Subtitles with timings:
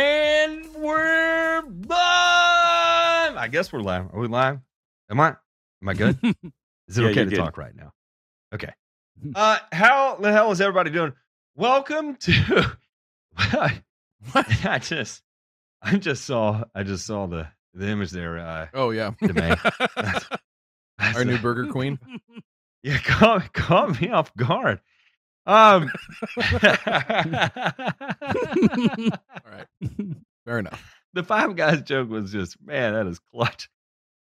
[0.00, 1.88] And we're live.
[1.88, 4.12] I guess we're live.
[4.12, 4.58] Are we live?
[5.10, 5.28] Am I?
[5.80, 6.18] Am I good?
[6.86, 7.36] Is it Yeah, okay to good.
[7.36, 7.92] talk right now?
[8.54, 8.74] Okay.
[9.34, 11.14] Uh, how the hell is everybody doing?
[11.54, 12.76] Welcome to.
[13.52, 13.72] What?
[14.66, 15.22] I just,
[15.80, 18.36] I just saw, I just saw the the image there.
[18.38, 19.56] Uh, Oh yeah, Domain.
[20.98, 21.98] our new Burger Queen.
[22.82, 24.80] Yeah, caught, caught me off guard.
[25.46, 25.90] Um,
[26.36, 26.52] All
[29.46, 29.66] right,
[30.44, 30.82] fair enough.
[31.14, 33.68] the five guys joke was just man, that is clutch.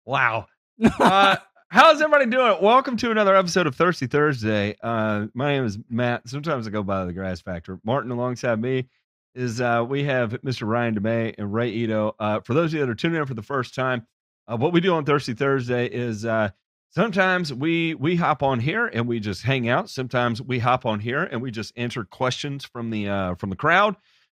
[0.04, 0.46] Wow.
[0.98, 1.36] Uh,
[1.68, 2.56] how's everybody doing?
[2.60, 4.74] Welcome to another episode of Thirsty Thursday.
[4.82, 6.28] Uh, my name is Matt.
[6.28, 7.78] Sometimes I go by the Grass Factor.
[7.84, 8.88] Martin alongside me
[9.36, 10.66] is uh, we have Mr.
[10.66, 12.16] Ryan DeMay and Ray Ito.
[12.18, 14.04] Uh, for those of you that are tuning in for the first time,
[14.48, 16.48] uh, what we do on Thirsty Thursday is uh,
[16.94, 19.90] sometimes we we hop on here and we just hang out.
[19.90, 23.56] Sometimes we hop on here and we just answer questions from the uh, from the
[23.56, 23.96] crowd.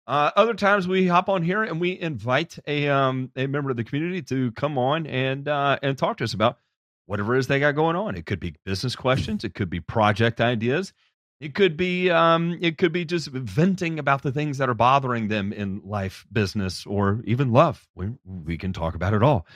[0.06, 3.77] Uh, other times we hop on here and we invite a um, a member of
[3.77, 6.58] the community to come on and uh, and talk to us about
[7.06, 8.16] whatever it is they got going on.
[8.16, 10.92] It could be business questions, it could be project ideas,
[11.40, 15.28] it could be um, it could be just venting about the things that are bothering
[15.28, 17.86] them in life, business, or even love.
[17.94, 19.46] We we can talk about it all.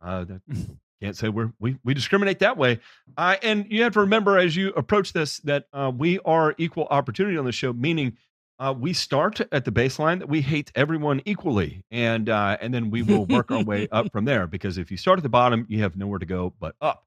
[0.00, 0.40] Uh, that,
[1.00, 2.78] can't say we're we we discriminate that way.
[3.16, 6.86] Uh, and you have to remember as you approach this that uh, we are equal
[6.90, 8.16] opportunity on the show, meaning
[8.58, 12.90] uh, we start at the baseline that we hate everyone equally, and uh, and then
[12.90, 14.46] we will work our way up from there.
[14.46, 17.06] Because if you start at the bottom, you have nowhere to go but up,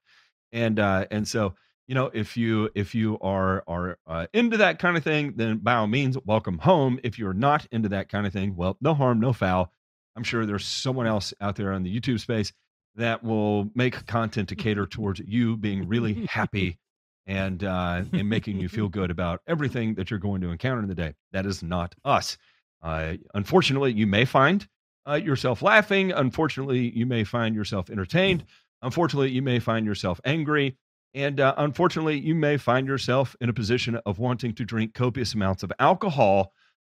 [0.52, 1.54] and uh, and so
[1.88, 5.58] you know if you if you are are uh, into that kind of thing, then
[5.58, 7.00] by all means, welcome home.
[7.04, 9.72] If you're not into that kind of thing, well, no harm, no foul.
[10.16, 12.54] I'm sure there's someone else out there on the YouTube space
[12.96, 16.78] that will make content to cater towards you being really happy
[17.26, 20.88] and uh, and making you feel good about everything that you're going to encounter in
[20.88, 21.14] the day.
[21.32, 22.38] That is not us.
[22.82, 24.68] Uh, unfortunately, you may find
[25.08, 26.12] uh, yourself laughing.
[26.12, 28.46] Unfortunately, you may find yourself entertained.
[28.82, 30.78] Unfortunately, you may find yourself angry.
[31.14, 35.34] And uh, unfortunately, you may find yourself in a position of wanting to drink copious
[35.34, 36.52] amounts of alcohol.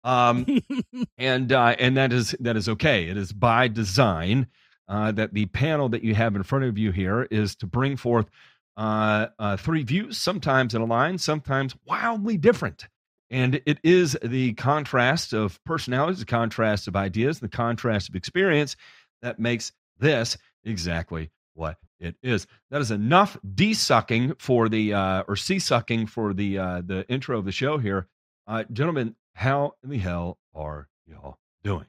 [0.03, 0.45] Um,
[1.17, 3.07] and uh, and that is that is okay.
[3.07, 4.47] It is by design
[4.87, 7.97] uh, that the panel that you have in front of you here is to bring
[7.97, 8.29] forth
[8.77, 12.87] uh, uh, three views, sometimes in a line, sometimes wildly different.
[13.29, 18.75] And it is the contrast of personalities, the contrast of ideas, the contrast of experience
[19.21, 22.45] that makes this exactly what it is.
[22.69, 27.45] That is enough de-sucking for the uh, or sea-sucking for the uh, the intro of
[27.45, 28.07] the show here,
[28.45, 29.15] uh, gentlemen.
[29.33, 31.85] How in the hell are y'all doing?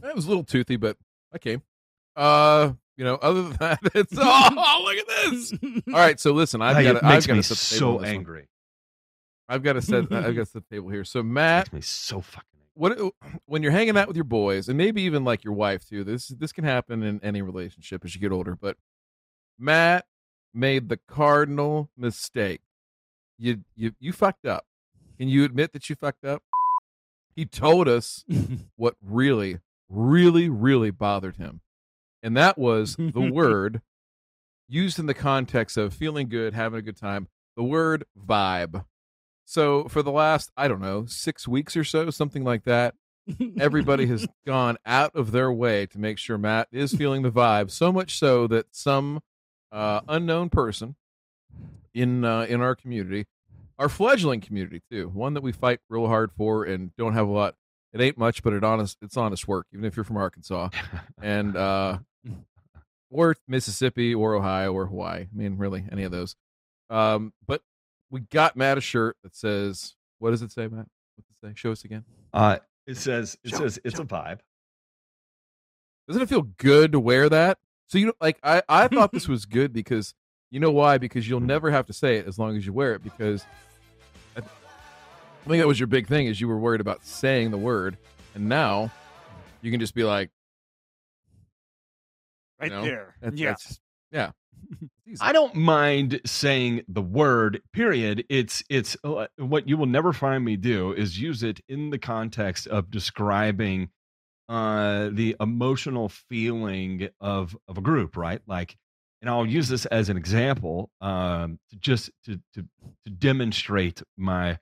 [0.00, 0.96] That was a little toothy, but
[1.32, 1.62] I came.
[2.16, 5.52] Uh, you know, other than that, it's oh, look at this.
[5.88, 8.04] All right, so listen, I've got to, I've got to set so one.
[8.04, 8.48] angry.
[9.48, 11.04] I've got to set I've got to set the table here.
[11.04, 12.98] So Matt, makes me so fucking what
[13.46, 16.28] when you're hanging out with your boys and maybe even like your wife too this
[16.28, 18.76] this can happen in any relationship as you get older but
[19.58, 20.04] matt
[20.52, 22.60] made the cardinal mistake
[23.38, 24.66] you you you fucked up
[25.18, 26.42] can you admit that you fucked up
[27.34, 28.24] he told us
[28.76, 29.58] what really
[29.88, 31.60] really really bothered him
[32.22, 33.80] and that was the word
[34.68, 38.84] used in the context of feeling good having a good time the word vibe
[39.44, 42.94] so for the last i don't know six weeks or so something like that
[43.58, 47.70] everybody has gone out of their way to make sure Matt is feeling the vibe.
[47.70, 49.20] So much so that some
[49.72, 50.96] uh, unknown person
[51.92, 53.26] in uh, in our community,
[53.78, 57.30] our fledgling community too, one that we fight real hard for and don't have a
[57.32, 57.54] lot.
[57.92, 60.70] It ain't much, but it honest it's honest work, even if you're from Arkansas
[61.22, 61.98] and uh,
[63.10, 65.22] or Mississippi or Ohio or Hawaii.
[65.22, 66.34] I mean, really, any of those.
[66.90, 67.62] Um, but
[68.10, 70.86] we got Matt a shirt that says, "What does it say, Matt?
[71.14, 71.52] What does it say?
[71.56, 74.02] Show us again." Uh, it says it Show- says it's show.
[74.02, 74.40] a vibe.
[76.08, 77.58] Doesn't it feel good to wear that?
[77.88, 80.14] So you know, like I, I thought this was good because
[80.54, 80.98] you know why?
[80.98, 83.02] Because you'll never have to say it as long as you wear it.
[83.02, 83.44] Because
[84.36, 87.58] I, I think that was your big thing is you were worried about saying the
[87.58, 87.98] word,
[88.36, 88.92] and now
[89.62, 90.30] you can just be like,
[92.60, 93.16] right know, there.
[93.20, 93.48] that's, yeah.
[93.48, 93.80] that's-
[94.12, 94.30] yeah.
[95.20, 97.60] I don't mind saying the word.
[97.72, 98.24] Period.
[98.28, 101.98] It's it's uh, what you will never find me do is use it in the
[101.98, 103.88] context of describing
[104.48, 108.40] uh the emotional feeling of of a group, right?
[108.46, 108.76] Like,
[109.24, 112.68] and I'll use this as an example, um, to just to to
[113.04, 114.58] to demonstrate my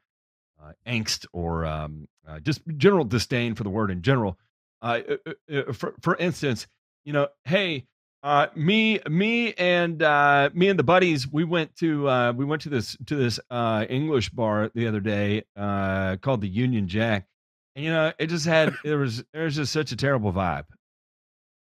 [0.63, 4.39] uh, angst or um, uh, just general disdain for the word in general.
[4.81, 6.69] Uh, uh, uh, for for instance,
[7.05, 7.87] you know, hey,
[8.23, 12.63] uh, me, me, and uh, me and the buddies, we went to uh, we went
[12.63, 17.27] to this to this uh, English bar the other day uh, called the Union Jack,
[17.75, 20.67] And, you know, it just had there was there was just such a terrible vibe.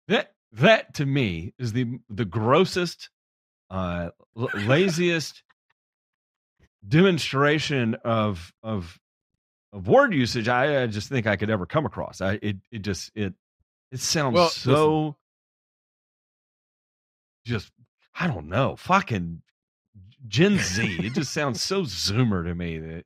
[0.08, 3.10] That that to me is the the grossest,
[3.70, 5.42] uh, l- laziest
[6.86, 8.98] demonstration of of
[9.72, 12.20] of word usage I, I just think I could ever come across.
[12.20, 13.34] I it it just it
[13.92, 15.16] it sounds Well, so
[17.44, 17.72] just
[18.18, 19.42] I don't know, fucking
[20.26, 21.00] Gen Z.
[21.06, 23.04] it just sounds so zoomer to me that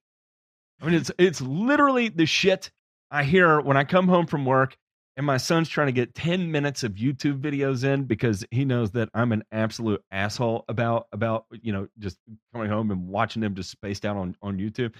[0.81, 2.71] I mean it's it's literally the shit
[3.11, 4.77] I hear when I come home from work
[5.20, 8.93] and my son's trying to get 10 minutes of YouTube videos in because he knows
[8.93, 12.17] that I'm an absolute asshole about about you know just
[12.55, 14.94] coming home and watching him just spaced out on on YouTube.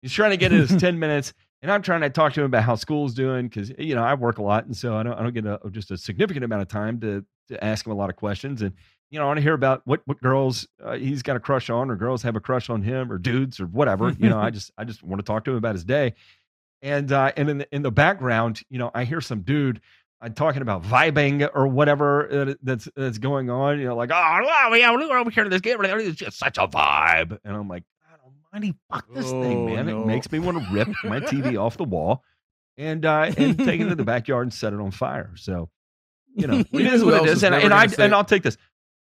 [0.00, 1.32] He's trying to get his 10 minutes
[1.62, 4.14] and I'm trying to talk to him about how school's doing because you know I
[4.14, 6.62] work a lot and so I don't I don't get a, just a significant amount
[6.62, 8.74] of time to to ask him a lot of questions and
[9.12, 11.70] you know I want to hear about what what girls uh, he's got a crush
[11.70, 14.50] on or girls have a crush on him or dudes or whatever you know I
[14.58, 16.14] just I just want to talk to him about his day
[16.82, 19.80] and uh, and in the, in the background you know I hear some dude
[20.20, 24.92] uh, talking about vibing or whatever that's that's going on you know like oh yeah
[24.92, 28.18] we're over here to this game it's just such a vibe and I'm like God
[28.52, 30.02] Almighty fuck this thing Oh, man no.
[30.02, 32.22] it makes me want to rip my TV off the wall
[32.76, 35.32] and uh, and take it to the backyard and set it on fire.
[35.36, 35.68] So,
[36.34, 38.04] you know, it is who what it is is, and, and I say.
[38.06, 38.56] and I'll take this.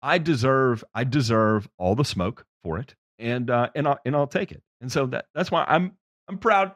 [0.02, 4.26] I deserve I deserve all the smoke for it, and uh, and I'll and I'll
[4.28, 4.64] take it.
[4.82, 5.92] And so that that's why I'm
[6.28, 6.74] I'm proud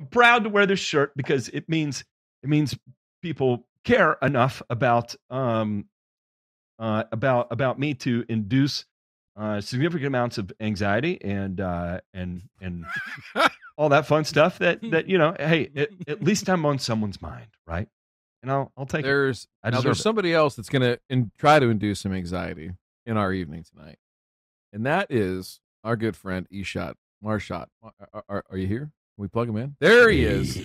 [0.00, 2.04] I'm proud to wear this shirt because it means
[2.42, 2.76] it means
[3.22, 5.86] people care enough about um
[6.78, 8.84] uh about about me to induce
[9.36, 12.84] uh significant amounts of anxiety and uh and and
[13.76, 17.20] all that fun stuff that that you know hey at, at least i'm on someone's
[17.20, 17.88] mind right
[18.42, 20.02] and i'll i'll take it There's now there's it.
[20.02, 22.70] somebody else that's going to in, try to induce some anxiety
[23.06, 23.98] in our evening tonight,
[24.72, 27.68] and that is our good friend Eshot Marshot.
[27.82, 28.92] Are, are, are you here?
[29.16, 29.76] Can we plug him in?
[29.80, 30.56] There he is.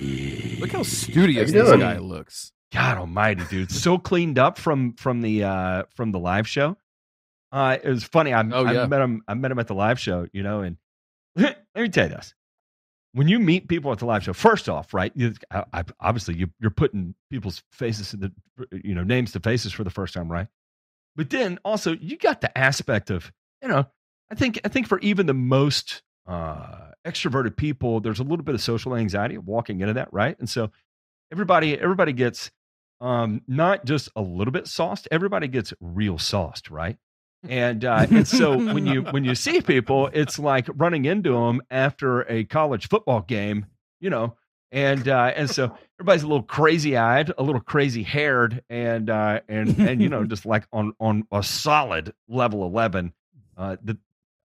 [0.59, 1.79] Look how studious How this doing?
[1.79, 2.51] guy looks.
[2.73, 6.75] god almighty dude so cleaned up from from the uh from the live show
[7.53, 9.99] uh it was funny i, Oh, I met him i met him at the live
[9.99, 10.75] show you know and
[11.37, 12.33] let me tell you this
[13.13, 16.35] when you meet people at the live show first off right you, I, I, obviously
[16.35, 18.31] you, you're putting people's faces in the
[18.83, 20.47] you know names to faces for the first time right
[21.15, 23.85] but then also you got the aspect of you know
[24.29, 28.53] i think i think for even the most uh extroverted people there's a little bit
[28.53, 30.37] of social anxiety of walking into that right?
[30.39, 30.69] And so
[31.31, 32.51] everybody everybody gets
[32.99, 36.97] um not just a little bit sauced everybody gets real sauced right?
[37.47, 41.61] And uh and so when you when you see people it's like running into them
[41.69, 43.65] after a college football game
[43.99, 44.35] you know?
[44.71, 49.39] And uh and so everybody's a little crazy eyed a little crazy haired and uh
[49.47, 53.13] and and you know just like on on a solid level 11
[53.57, 53.97] uh the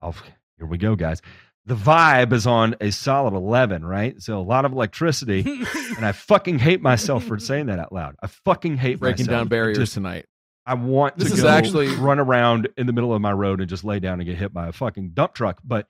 [0.02, 0.16] oh,
[0.58, 1.22] here we go guys
[1.68, 5.42] the vibe is on a solid 11 right so a lot of electricity
[5.98, 8.16] and I fucking hate myself for saying that out loud.
[8.24, 9.42] I fucking hate Breaking myself.
[9.42, 10.26] down barriers Just- tonight.
[10.66, 13.60] I want This to is go actually- run around in the middle of my road
[13.62, 15.60] and just lay down and get hit by a fucking dump truck.
[15.64, 15.88] But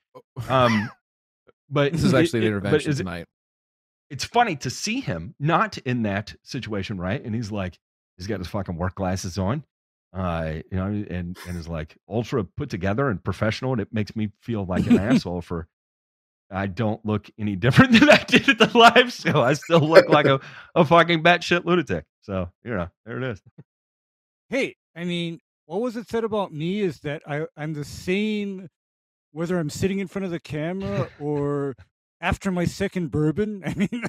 [0.50, 0.90] um,
[1.70, 3.26] but This is actually the it- but intervention it- tonight.
[4.10, 7.24] it's funny to see him not in that situation, right?
[7.24, 7.78] And he's like,
[8.18, 9.64] he's got his fucking work glasses on,
[10.14, 14.16] uh, you know, and and is like ultra put together and professional, and it makes
[14.16, 15.68] me feel like an asshole for.
[16.50, 19.42] I don't look any different than I did at the live show.
[19.42, 20.40] I still look like a,
[20.76, 22.06] a fucking batshit lunatic.
[22.22, 23.42] So, you know, there it is.
[24.50, 28.70] hey, I mean, what was it said about me is that I, I'm the same
[29.34, 31.76] whether I'm sitting in front of the camera or
[32.22, 33.62] after my second bourbon.
[33.66, 34.04] I mean,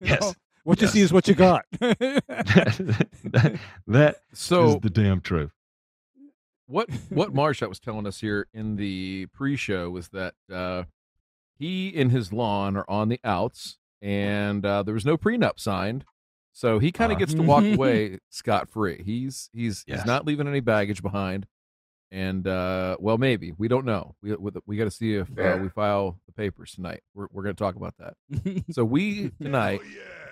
[0.00, 0.20] Yes.
[0.22, 0.32] know,
[0.64, 1.64] what you see is what you got.
[1.80, 5.52] that, that So is the damn truth.
[6.66, 10.84] what what Marshot was telling us here in the pre-show was that uh,
[11.58, 16.04] he and his lawn are on the outs, and uh, there was no prenup signed,
[16.52, 17.26] so he kind of Uh-huh.
[17.26, 19.02] gets to walk away scot free.
[19.04, 20.00] He's he's Yes.
[20.00, 21.46] he's not leaving any baggage behind,
[22.12, 24.14] and uh, well, maybe we don't know.
[24.22, 27.02] We we, we got to see if uh, we file the papers tonight.
[27.14, 28.14] We're we're going to talk about that.
[28.72, 29.80] So we tonight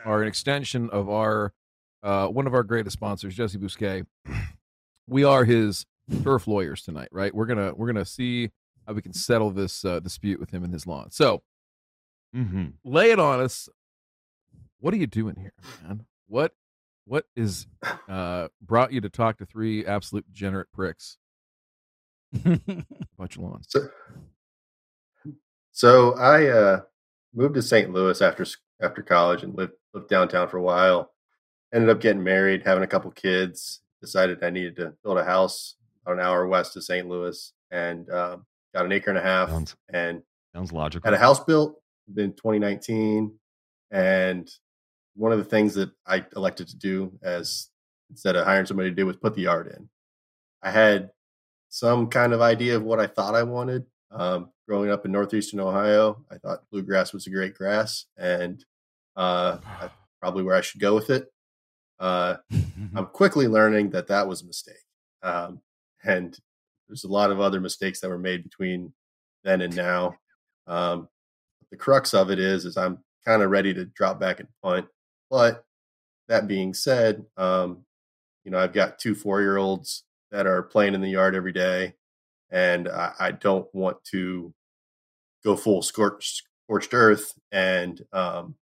[0.04, 1.52] are an extension of our
[2.02, 4.06] uh, one of our greatest sponsors, Jesse Bousquet.
[5.06, 5.87] We are his
[6.23, 7.35] turf lawyers tonight, right?
[7.35, 8.50] We're gonna we're gonna see
[8.87, 11.11] how we can settle this uh, dispute with him and his lawn.
[11.11, 11.42] So
[12.32, 13.68] hmm lay it on us.
[14.80, 16.06] What are you doing here, man?
[16.26, 16.52] What
[17.06, 17.66] what is
[18.08, 21.16] uh, brought you to talk to three absolute degenerate pricks
[22.44, 22.85] your
[23.38, 23.66] lawns?
[23.68, 23.88] So,
[25.73, 26.80] so I uh,
[27.35, 27.90] moved to St.
[27.92, 28.44] Louis after
[28.82, 31.12] after college and lived lived downtown for a while.
[31.73, 33.80] Ended up getting married, having a couple kids.
[34.00, 37.08] Decided I needed to build a house about an hour west of St.
[37.08, 40.23] Louis, and um, got an acre and a half, Sounds- and
[40.54, 41.06] Sounds logical.
[41.06, 41.80] had a house built
[42.16, 43.32] in 2019.
[43.90, 44.49] And
[45.14, 47.68] one of the things that I elected to do as
[48.11, 49.88] instead of hiring somebody to do was put the yard in.
[50.62, 51.11] I had
[51.69, 53.85] some kind of idea of what I thought I wanted.
[54.11, 58.65] Um, growing up in northeastern Ohio, I thought bluegrass was a great grass, and
[59.17, 59.59] uh,
[60.21, 61.31] probably where I should go with it.
[61.99, 62.37] Uh,
[62.95, 64.77] I'm quickly learning that that was a mistake,
[65.23, 65.61] um,
[66.05, 66.39] and
[66.89, 68.93] there's a lot of other mistakes that were made between
[69.45, 70.17] then and now.
[70.67, 71.09] Um,
[71.71, 74.87] the crux of it is, is I'm kind of ready to drop back and punt.
[75.31, 75.65] But
[76.29, 77.85] that being said, um,
[78.45, 81.52] you know, I've got two four year olds that are playing in the yard every
[81.52, 81.94] day,
[82.50, 84.52] and I, I don't want to
[85.44, 88.54] go full scorched, scorched earth and um,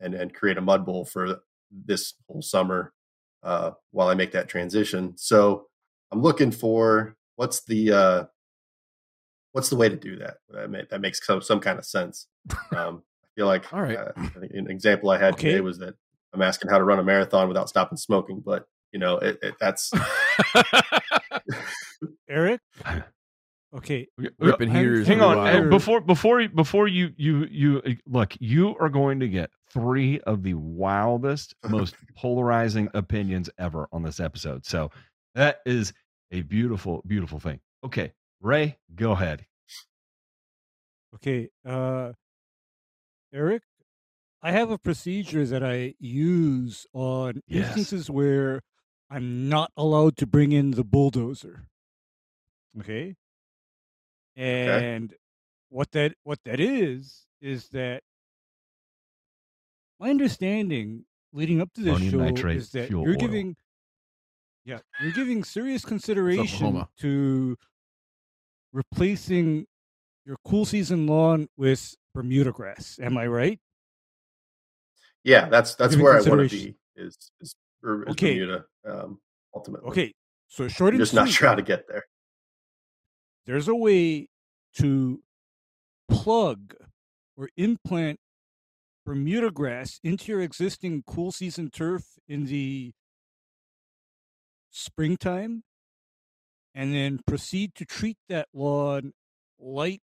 [0.00, 1.40] and and create a mud bowl for
[1.70, 2.92] this whole summer
[3.42, 5.14] uh, while I make that transition.
[5.16, 5.66] So
[6.10, 8.24] I'm looking for what's the uh,
[9.52, 10.36] what's the way to do that?
[10.50, 12.28] That, may, that makes some, some kind of sense.
[12.76, 13.96] Um, I feel like All right.
[13.96, 15.48] uh, an example I had Okay.
[15.48, 15.94] today was that
[16.34, 18.66] I'm asking how to run a marathon without stopping smoking, but
[18.96, 19.92] you know, it, it, that's
[22.30, 22.62] Eric.
[23.76, 25.68] Okay, Ripping I'm- Hang on, while.
[25.68, 30.18] before before you- before you you you uh, look, you are going to get three
[30.20, 34.64] of the wildest, most polarizing opinions ever on this episode.
[34.64, 34.90] So
[35.34, 35.92] that is
[36.32, 37.60] a beautiful, beautiful thing.
[37.84, 39.44] Okay, Ray, go ahead.
[41.16, 41.50] okay.
[41.66, 42.12] Uh,
[43.34, 43.62] Eric,
[44.42, 47.66] I have a procedure that I use on Yes.
[47.76, 48.62] instances where
[49.10, 51.66] I'm not allowed to bring in the bulldozer.
[52.80, 53.14] Okay.
[54.36, 55.14] And
[55.70, 58.02] what that what that is is that
[59.98, 63.16] my understanding leading up to this show nitrate is that you're oil.
[63.16, 63.56] giving
[64.64, 67.56] yeah, you're giving serious consideration to
[68.72, 69.66] replacing
[70.24, 72.98] your cool season lawn with Bermuda grass.
[73.00, 73.60] Am I right?
[75.26, 77.54] yeah, that's that's where I want to be is is,
[77.86, 78.38] is Okay.
[78.38, 79.18] Bermuda um,
[79.54, 79.88] ultimately.
[79.90, 80.12] Okay.
[80.48, 82.04] So short I'm and just not sure how to get there.
[83.46, 84.28] there's a way
[84.74, 85.22] to
[86.08, 86.74] plug
[87.36, 88.18] or implant
[89.04, 92.92] Bermuda grass into your existing cool season turf in the
[94.70, 95.62] springtime
[96.74, 99.12] and then proceed to treat that lawn
[99.58, 100.02] like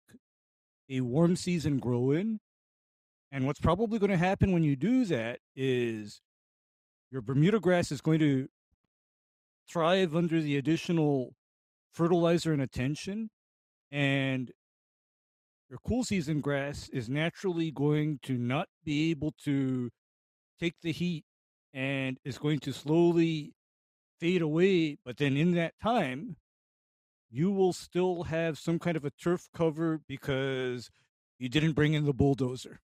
[0.89, 2.39] a warm season grow in.
[3.31, 6.21] And what's probably going to happen when you do that is
[7.11, 8.47] your Bermuda grass is going to
[9.69, 11.35] thrive under the additional
[11.93, 13.29] fertilizer and attention
[13.91, 14.51] and
[15.69, 19.89] your cool season grass is naturally going to not be able to
[20.59, 21.25] take the heat
[21.73, 23.53] and is going to slowly
[24.19, 26.37] fade away but then in that time
[27.29, 30.89] you will still have some kind of a turf cover because
[31.39, 32.79] you didn't bring in the bulldozer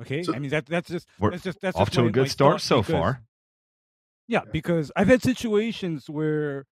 [0.00, 2.30] okay So- i mean that that's just that's just that's Off just to a good
[2.30, 3.22] start so because- far.
[4.26, 4.50] yeah, Yeah.
[4.52, 6.66] because I've had situations where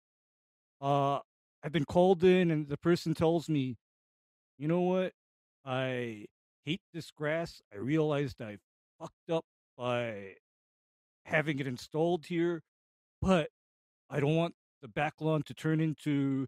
[0.82, 1.20] uh
[1.64, 3.76] I've been called in and the person tells me,
[4.58, 5.12] "You know what?
[5.66, 6.28] I
[6.64, 7.62] hate this grass.
[7.74, 8.60] I realized I
[8.98, 9.44] fucked up
[9.78, 10.36] by
[11.26, 12.64] having it installed here,
[13.22, 13.50] but
[14.10, 16.48] I don't want the back lawn to turn into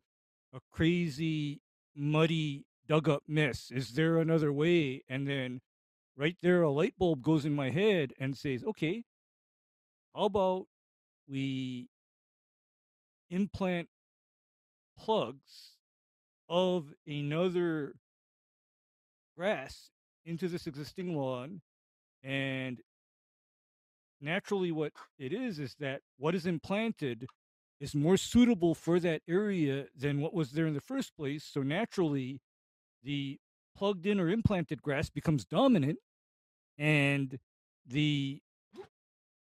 [0.54, 1.60] a crazy
[1.94, 3.70] muddy dug up mess.
[3.70, 5.60] Is there another way?" And then
[6.16, 9.04] right there a light bulb goes in my head and says, "Okay,
[10.16, 10.68] how about
[11.28, 11.90] we
[13.30, 13.90] implant
[14.98, 15.78] plugs
[16.50, 17.96] of another
[19.38, 19.90] grass
[20.26, 21.62] into this existing lawn
[22.24, 22.82] and
[24.20, 27.26] naturally what it is is that what is implanted
[27.80, 31.44] is more suitable for that area than what was there in the first place.
[31.44, 32.40] So naturally
[33.04, 33.40] the
[33.76, 36.00] plugged in or implanted grass becomes dominant
[36.78, 37.40] and
[37.86, 38.42] the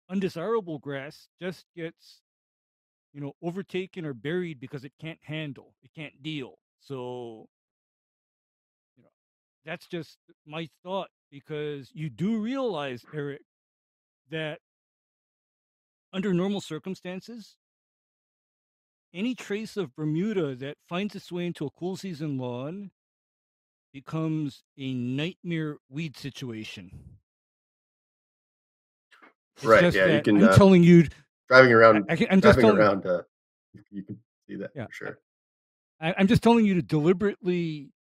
[0.10, 2.22] undesirable grass just gets
[3.14, 6.56] you know overtaken or buried because it can't handle it can't deal.
[6.80, 7.48] So
[8.98, 9.10] you know
[9.66, 13.42] that's just my thought because you do realize eric
[14.30, 14.60] that
[16.14, 17.56] under normal circumstances
[19.14, 22.92] any trace of bermuda that finds its way into a cool season lawn
[23.94, 26.92] becomes a nightmare weed situation
[29.58, 31.08] It's Right, yeah, you can, i'm uh, telling you
[31.48, 33.24] Driving around, I, i'm just driving telling around, uh,
[33.74, 35.20] you, you can see that Yeah, for sure.
[36.02, 37.92] I, I'm just telling you to deliberately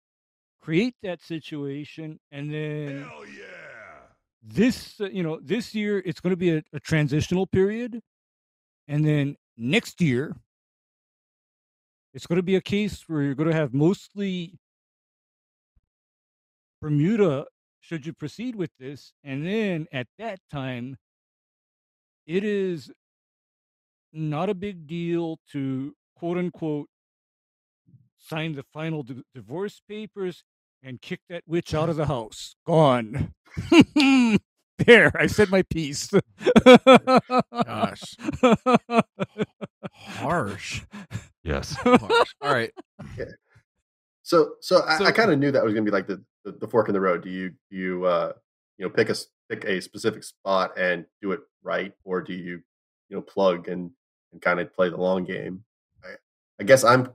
[0.61, 3.45] create that situation, and then Hell yeah.
[4.43, 8.01] this, uh, you know, this year it's going to be a, a transitional period,
[8.87, 10.37] and then next year
[12.15, 14.59] it's going to be a case where you're going to have mostly
[16.81, 17.47] Bermuda,
[17.81, 20.97] should you proceed with this, and then at that time,
[22.27, 22.91] it is
[24.13, 26.89] not a big deal to quote unquote
[28.19, 30.43] sign the final di- divorce papers
[30.83, 32.55] and kick that witch out of the house.
[32.67, 33.33] Gone.
[34.79, 36.11] there, I said my piece.
[37.65, 38.03] Gosh.
[39.93, 40.83] Harsh.
[41.43, 41.73] Yes.
[41.83, 42.35] Harsh.
[42.43, 42.73] All right.
[44.23, 46.23] So, so I, So- I kind of knew that was going to be like the,
[46.53, 47.23] the, the fork in the road.
[47.23, 48.33] Do you, do you, uh,
[48.77, 49.15] you know, pick a
[49.49, 52.61] pick a specific spot and do it right, or do you,
[53.09, 53.91] you know, plug and
[54.33, 55.65] and kind of play the long game?
[56.05, 56.15] I,
[56.61, 57.09] I guess I'm.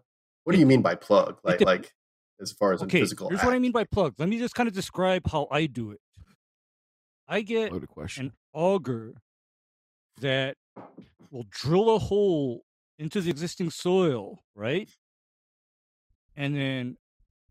[0.44, 1.38] What do you mean by plug?
[1.44, 1.94] Like, like
[2.42, 3.30] as far as a okay, physical.
[3.30, 4.16] here's what I mean by plugs.
[4.20, 6.02] Let me just kind of describe how I do it.
[7.28, 9.14] I get an auger
[10.20, 10.58] that
[11.32, 12.64] will drill a hole
[13.00, 14.90] into the existing soil, right?
[16.36, 16.98] And then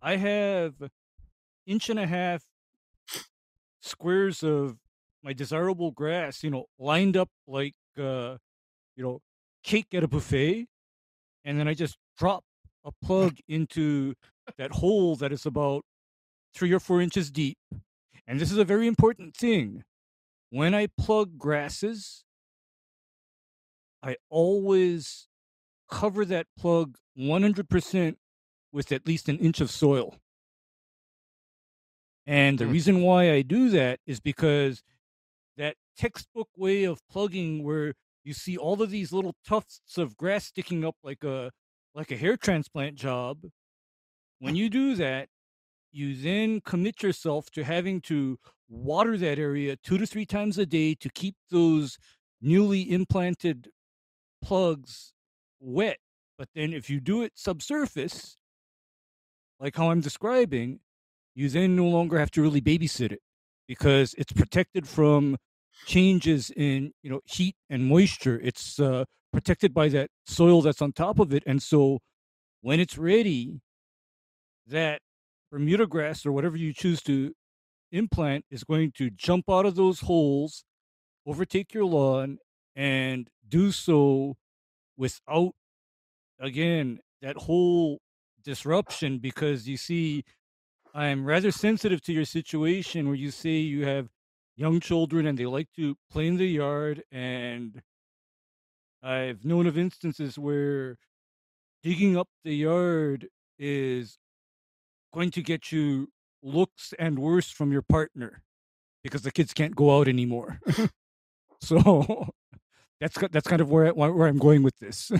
[0.02, 0.74] I have
[1.72, 2.42] inch and a half
[3.80, 4.76] squares of
[5.22, 8.36] my desirable grass, you know, lined up like uh,
[8.96, 9.20] you know,
[9.64, 10.66] cake at a buffet,
[11.44, 12.44] and then I just drop
[12.84, 14.14] a plug into
[14.58, 15.82] that hole that is about
[16.54, 17.58] three or four inches deep.
[18.26, 19.84] And this is a very important thing.
[20.50, 22.24] When I plug grasses,
[24.02, 25.28] I always
[25.90, 28.16] cover that plug 100%
[28.72, 30.16] with at least an inch of soil.
[32.26, 32.72] And the Hmm.
[32.72, 34.82] reason why I do that is because
[35.56, 40.46] that textbook way of plugging where you see all of these little tufts of grass
[40.46, 41.52] sticking up like a
[41.94, 43.46] like a hair transplant job
[44.38, 45.28] when you do that
[45.92, 48.38] you then commit yourself to having to
[48.68, 51.98] water that area two to three times a day to keep those
[52.40, 53.68] newly implanted
[54.42, 55.12] plugs
[55.60, 55.98] wet
[56.38, 58.36] but then if you do it subsurface
[59.60, 60.80] like how i'm describing
[61.34, 63.20] you then no longer have to really babysit it
[63.66, 65.36] because it's protected from
[65.86, 68.40] changes in you know heat and moisture.
[68.42, 71.42] It's uh, protected by that soil that's on top of it.
[71.46, 72.00] And so
[72.60, 73.60] when it's ready
[74.66, 75.00] that
[75.50, 77.32] bermuda grass or whatever you choose to
[77.90, 80.64] implant is going to jump out of those holes
[81.26, 82.38] overtake your lawn
[82.74, 84.34] and do so
[84.96, 85.52] without
[86.40, 87.98] again that whole
[88.42, 90.24] disruption because you see
[90.94, 94.08] i'm rather sensitive to your situation where you say you have
[94.56, 97.82] young children and they like to play in the yard and
[99.02, 100.96] i've known of instances where
[101.82, 103.28] digging up the yard
[103.58, 104.18] is
[105.12, 106.08] going to get you
[106.42, 108.42] looks and worse from your partner
[109.02, 110.60] because the kids can't go out anymore.
[110.68, 110.86] Mm-hmm.
[111.62, 112.34] So
[113.00, 115.12] that's that's kind of where I, where I'm going with this.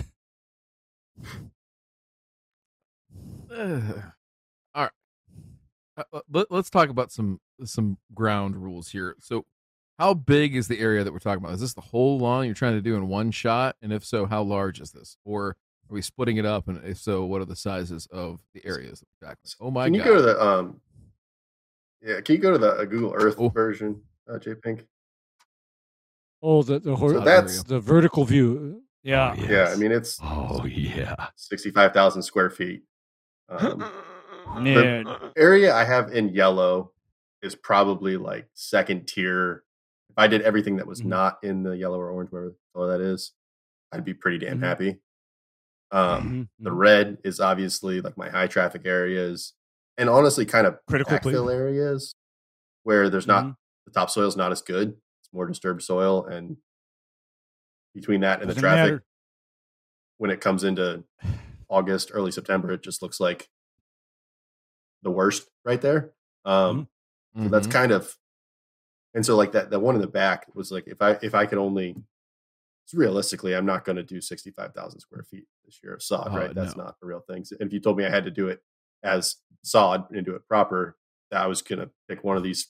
[5.97, 6.05] Ugh.
[6.11, 6.13] All right.
[6.13, 9.15] Uh, uh, let, let's talk about some some ground rules here.
[9.19, 9.45] So,
[9.99, 11.53] how big is the area that we're talking about?
[11.55, 13.75] Is this the whole lawn you're trying to do in one shot?
[13.81, 15.17] And if so, how large is this?
[15.25, 15.55] Or are
[15.89, 16.67] we splitting it up?
[16.67, 19.51] And if so, what are the sizes of the areas exactly?
[19.59, 20.07] Oh my Can you god!
[20.09, 20.81] go to the um?
[22.01, 23.49] Yeah, can you go to the uh, Google Earth Oh.
[23.49, 24.85] version, uh, J Pink?
[26.41, 28.81] Oh, the the, hor- So that's the vertical view.
[29.03, 29.35] Yeah.
[29.37, 29.69] Oh, yeah.
[29.71, 31.15] I mean, it's Oh yeah.
[31.35, 32.83] sixty-five thousand square feet.
[33.49, 33.83] Um,
[34.55, 35.05] Man.
[35.35, 36.91] area I have in yellow
[37.41, 39.63] is probably like second tier.
[40.09, 41.05] If I did everything that was Mhm.
[41.05, 43.33] not in the yellow or orange, whatever color that is,
[43.91, 44.63] I'd be pretty damn Mhm.
[44.63, 45.01] happy.
[45.91, 46.77] Um, Mhm, The mhm.
[46.77, 49.53] red is obviously like my high traffic areas,
[49.97, 52.15] and honestly, kind of Critical backfill areas
[52.83, 53.57] where there's not Mhm.
[53.85, 54.99] the is not as good.
[55.21, 56.57] It's more disturbed soil, and
[57.93, 59.05] between that and the traffic, matter.
[60.17, 61.03] when it comes into
[61.69, 63.49] August, early September, it just looks like
[65.03, 66.13] the worst right there.
[66.45, 66.87] Um,
[67.37, 67.71] so that's Mhm.
[67.71, 68.17] kind of,
[69.13, 71.45] and so like that that one in the back was like if I if I
[71.45, 71.95] could only,
[72.85, 76.03] it's realistically, I'm not going to do sixty five thousand square feet this year of
[76.03, 76.29] sod.
[76.31, 76.83] Oh, right, that's no.
[76.85, 77.45] not a real thing.
[77.59, 78.61] And if you told me I had to do it
[79.03, 80.97] as sod and do it proper,
[81.31, 82.67] that I was going to pick one of these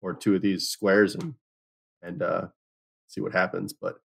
[0.00, 1.34] or two of these squares and
[2.02, 2.48] and uh
[3.08, 3.72] see what happens.
[3.72, 4.00] But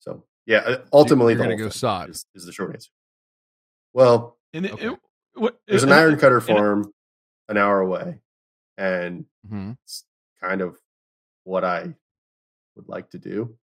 [0.00, 2.10] so yeah, uh, ultimately you're the gonna whole go sod.
[2.10, 2.90] is, is the short answer.
[3.92, 4.86] Well, And it, Okay.
[4.88, 4.98] it-
[5.34, 6.92] what, there's an and it- iron cutter and it- farm
[7.48, 8.20] an hour away,
[8.78, 9.76] and Mhm.
[9.84, 10.04] it's
[10.40, 10.78] kind of
[11.44, 11.94] what I
[12.76, 13.56] would like to do.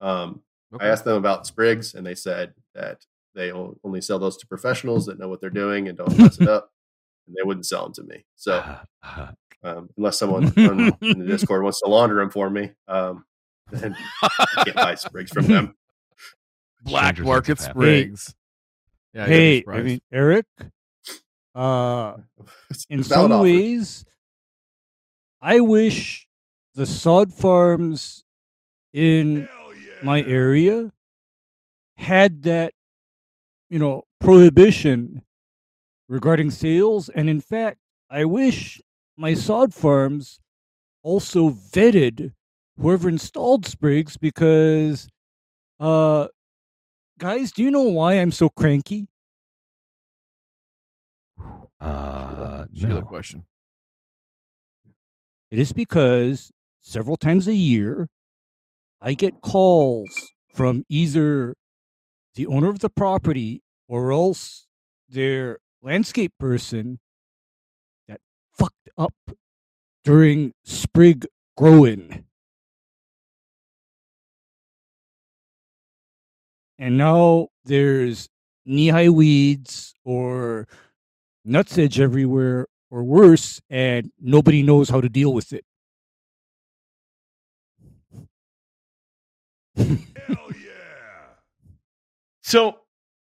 [0.00, 0.86] Um, Okay.
[0.86, 5.06] I asked them about sprigs, and they said that they only sell those to professionals
[5.06, 6.72] that know what they're doing and don't mess it up,
[7.26, 8.24] and they wouldn't sell them to me.
[8.34, 8.78] So
[9.62, 13.24] um, unless someone I in the Discord wants to launder them for me, um,
[13.70, 15.76] then I can't buy sprigs from them.
[16.82, 17.74] Black Stranger market have happened.
[17.82, 18.34] sprigs.
[19.14, 20.46] Yeah, Hey, I mean, Eric,
[21.54, 22.16] Uh,
[22.90, 24.04] in some ways,
[25.40, 26.26] I wish
[26.74, 28.24] the sod farms
[28.92, 29.48] in
[30.02, 30.92] my area
[31.96, 32.72] had that,
[33.70, 35.22] you know, prohibition
[36.08, 37.08] regarding sales.
[37.08, 37.78] And in fact,
[38.10, 38.80] I wish
[39.16, 40.40] my sod farms
[41.02, 42.32] also vetted
[42.78, 45.08] whoever installed sprigs because,
[45.78, 46.28] uh,
[47.18, 49.06] guys, do you know why I'm so cranky?
[51.84, 53.02] Uh, Sheila no.
[53.02, 53.44] question.
[55.50, 58.08] It is because several times a year,
[59.02, 61.54] I get calls from either
[62.36, 64.66] the owner of the property or else
[65.10, 67.00] their landscape person
[68.08, 68.20] that
[68.56, 69.14] fucked up
[70.04, 72.24] during sprig growing.
[76.78, 78.28] And now there's
[78.64, 80.66] knee high weeds or
[81.46, 85.64] nutsedge everywhere or worse, and nobody knows how to deal with it.
[89.76, 89.86] Hell
[90.26, 91.34] yeah!
[92.42, 92.76] So, all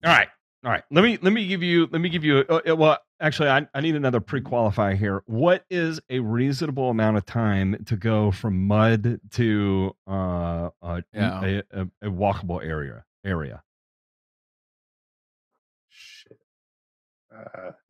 [0.04, 0.28] right,
[0.64, 0.84] all right.
[0.92, 2.46] Let me let me give you let me give you.
[2.48, 5.24] Uh, uh, well, actually, I, I need another pre-qualifier here.
[5.26, 11.42] What is a reasonable amount of time to go from mud to uh, uh Yeah.
[11.44, 13.64] a, a, a walkable area area?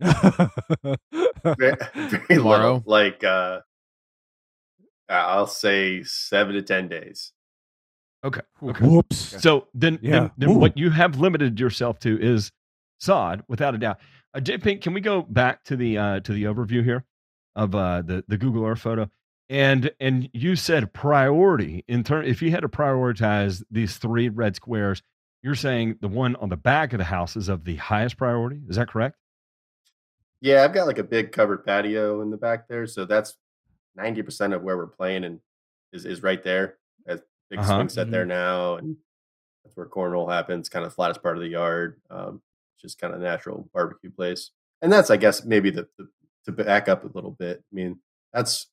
[0.02, 0.96] Uh,
[1.58, 1.76] very,
[2.28, 2.84] very little.
[2.86, 3.60] Like, uh,
[5.10, 7.32] I'll say seven to ten days.
[8.24, 8.42] Okay.
[8.64, 8.86] Okay.
[8.86, 9.42] Whoops.
[9.42, 10.12] So then, Yeah.
[10.12, 12.52] then, then what you have limited yourself to is
[13.00, 14.00] sod, without a doubt.
[14.34, 17.06] Uh, J Pink, can we go back to the uh, to the overview here
[17.56, 19.10] of uh, the the Google Earth photo?
[19.48, 22.26] And and you said priority in turn.
[22.26, 25.04] If you had to prioritize these three red squares,
[25.44, 28.60] you're saying the one on the back of the house is of the highest priority.
[28.68, 29.18] Is that correct?
[30.41, 33.36] Yeah, I've got like a big covered patio in the back there, so that's
[33.95, 35.39] ninety percent of where we're playing, and
[35.93, 36.78] is is right there.
[37.08, 37.76] As big Uh-huh.
[37.78, 38.95] swing set there now, and
[39.63, 40.69] that's where cornhole happens.
[40.69, 42.00] Kind of the flattest part of the yard.
[42.10, 42.41] Um,
[42.80, 46.08] just kind of natural barbecue place, and that's I guess maybe the, the
[46.45, 47.60] to back up a little bit.
[47.71, 48.00] I mean,
[48.34, 48.67] that's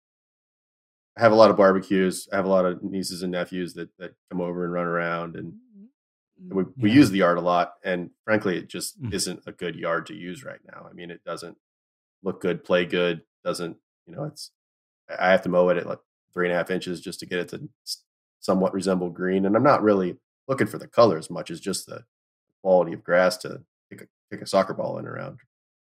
[1.17, 2.29] I have a lot of barbecues.
[2.33, 5.37] I have a lot of nieces and nephews that that come over and run around,
[5.37, 5.55] and
[6.49, 6.97] we, we Yeah.
[6.97, 9.13] use the yard a lot and frankly it just Mm.
[9.15, 11.57] isn't a good yard to use right now i mean it doesn't
[12.23, 13.77] look good play good doesn't
[14.07, 14.51] you know it's
[15.19, 15.99] i have to mow it at like
[16.35, 17.69] three and a half inches just to get it to
[18.41, 20.17] somewhat resemble green and i'm not really
[20.49, 22.05] looking for the color as much as just the
[22.63, 25.39] quality of grass to kick a, kick a soccer ball in around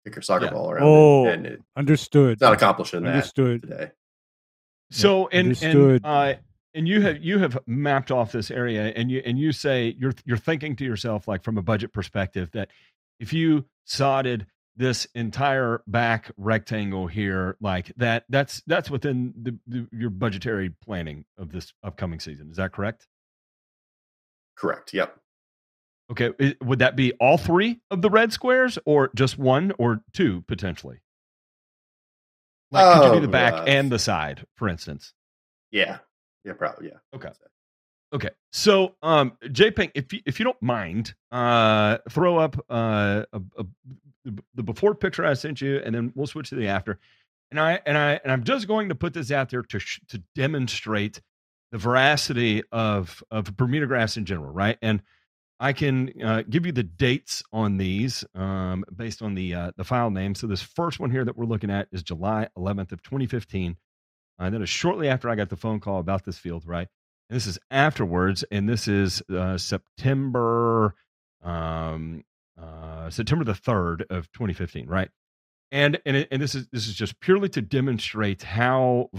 [0.06, 0.52] kick your soccer Yeah.
[0.52, 2.34] ball around Oh, and, and it, Understood.
[2.34, 3.62] it's not accomplishing that Understood.
[3.64, 3.92] today
[4.92, 6.02] So and and understood.
[6.06, 6.34] uh,
[6.74, 10.14] and you have you have mapped off this area, and you and you say you're
[10.26, 12.70] you're thinking to yourself like from a budget perspective that
[13.20, 19.88] if you sodded this entire back rectangle here, like that, that's that's within the, the
[19.92, 22.50] your budgetary planning of this upcoming season.
[22.52, 23.08] Is that correct?
[24.58, 25.18] correct yep
[26.10, 30.42] Okay, would that be all three of the red squares, or just one or two
[30.48, 31.00] potentially?
[32.72, 35.14] Like, could you do the Oh, back uh, and the side, for instance?
[35.72, 36.00] yeah
[36.48, 37.30] yeah probably yeah Okay.
[38.14, 43.42] Okay, so um, JPEG, if you, if you don't mind, uh, throw up uh, a,
[43.58, 43.66] a,
[44.56, 47.00] the before picture I sent you, and then we'll switch to the after.
[47.52, 50.00] And I and I and I'm just going to put this out there to sh-
[50.08, 51.22] to demonstrate
[51.74, 54.78] the veracity of of Bermuda grass in general, right?
[54.82, 55.02] And
[55.60, 59.84] I can uh, give you the dates on these um, based on the uh, the
[59.84, 60.36] file name.
[60.36, 63.76] So this first one here that we're looking at is July 11th of 2015.
[64.40, 66.88] Uh, that is shortly after I got the phone call about this field, right?
[67.30, 70.96] And this is afterwards, and this is uh, September
[71.44, 72.24] um,
[72.60, 75.10] uh, September the third of 2015, right?
[75.72, 79.10] And and it, and this is this is just purely to demonstrate how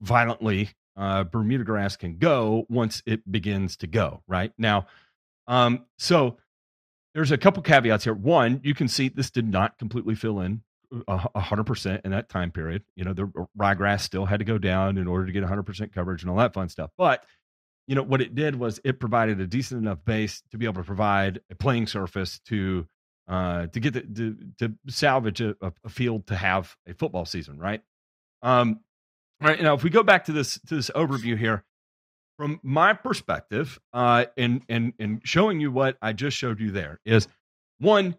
[0.00, 4.52] violently uh, Bermuda grass can go once it begins to go, right?
[4.56, 4.86] Now,
[5.46, 6.38] um, so
[7.14, 8.14] there's a couple caveats here.
[8.14, 10.62] One, you can see this did not completely fill in
[11.08, 12.84] hundred percent in that time period.
[12.96, 15.92] You know, the ryegrass still had to go down in order to get hundred percent
[15.92, 16.90] coverage and all that fun stuff.
[16.96, 17.24] But
[17.86, 20.82] you know what it did was it provided a decent enough base to be able
[20.82, 22.86] to provide a playing surface to
[23.28, 27.58] uh, to get the, to, to salvage a, a- field to have a football season,
[27.58, 27.82] right?
[28.42, 28.80] Um,
[29.40, 31.64] right now, if we go back to this to this overview here,
[32.38, 37.00] from my perspective, uh, and and and showing you what I just showed you there
[37.04, 37.28] is
[37.78, 38.16] one.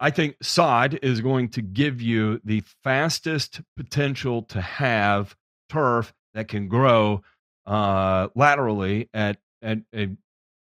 [0.00, 5.36] I think sod is going to give you the fastest potential to have
[5.68, 7.22] turf that can grow
[7.66, 10.08] uh, laterally at at, at,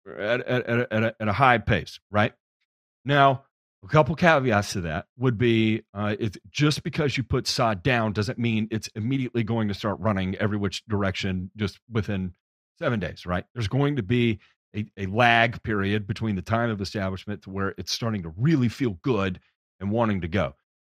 [0.08, 2.34] at, at, at, a, at a high pace, right?
[3.05, 3.43] Now,
[3.84, 8.12] A couple caveats to that would be uh, it's just because you put sod down
[8.12, 12.34] doesn't mean it's immediately going to start running every which direction just within
[12.77, 13.45] seven days, right?
[13.53, 14.39] There's going to be
[14.75, 18.69] a, a lag period between the time of establishment to where it's starting to really
[18.69, 19.39] feel good
[19.79, 20.53] and wanting to go.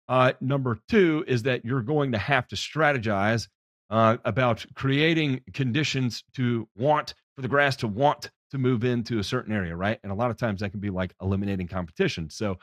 [0.09, 3.49] Uh, number two is that you're going to have to strategize
[3.91, 9.25] uh, about creating conditions to want for the grass to want to move into a
[9.25, 9.99] certain area, right?
[10.03, 12.31] And a lot of times that can be like eliminating competition.
[12.31, 12.59] So,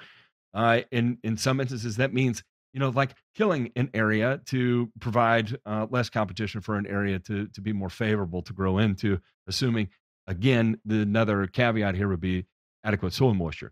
[0.54, 2.44] uh, in in some instances, that means
[2.74, 7.48] you know like killing an area to provide uh, less competition for an area to
[7.48, 9.20] to be more favorable to grow into.
[9.48, 9.90] Assuming
[10.28, 12.46] again, the another caveat here would be
[12.84, 13.72] adequate soil moisture.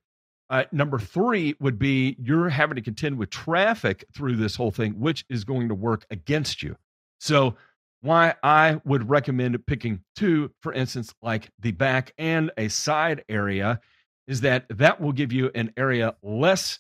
[0.49, 4.99] Uh, number three would be you're having to contend with traffic through this whole thing,
[4.99, 6.75] which is going to work against you.
[7.19, 7.55] So
[8.01, 13.79] why I would recommend picking two, for instance, like the back and a side area,
[14.27, 16.79] is that that will give you an area less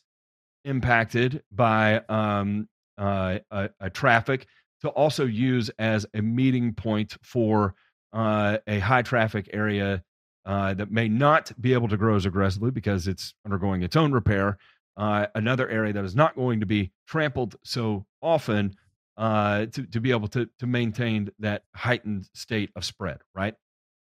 [0.63, 4.47] impacted by um, uh, a, a traffic
[4.81, 7.73] to also use as a meeting point for
[8.15, 10.03] uh, a high traffic area
[10.45, 14.11] uh, that may not be able to grow as aggressively because it's undergoing its own
[14.11, 14.57] repair.
[14.97, 18.73] Uh, another area that is not going to be trampled so often
[19.17, 23.55] uh, to, to be able to, to maintain that heightened state of spread, right?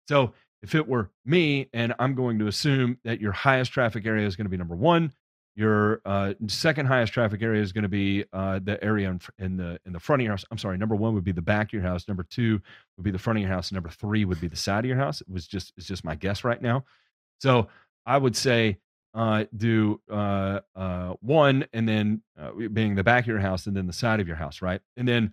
[0.08, 4.26] So if it were me, and I'm going to assume that your highest traffic area
[4.26, 5.12] is going to be number one,
[5.56, 9.56] your uh, second highest traffic area is going to be uh, the area in, in,
[9.56, 10.44] the in the front of your house.
[10.50, 12.08] I'm sorry, number one would be the back of your house.
[12.08, 12.60] Number two
[12.96, 13.70] would be the front of your house.
[13.70, 15.20] Number three would be the side of your house.
[15.20, 16.84] It was just it's just my guess right now.
[17.40, 17.68] So
[18.04, 18.78] I would say
[19.14, 23.76] uh, do uh, uh, one, and then uh, being the back of your house, and
[23.76, 24.80] then the side of your house, right?
[24.96, 25.32] And then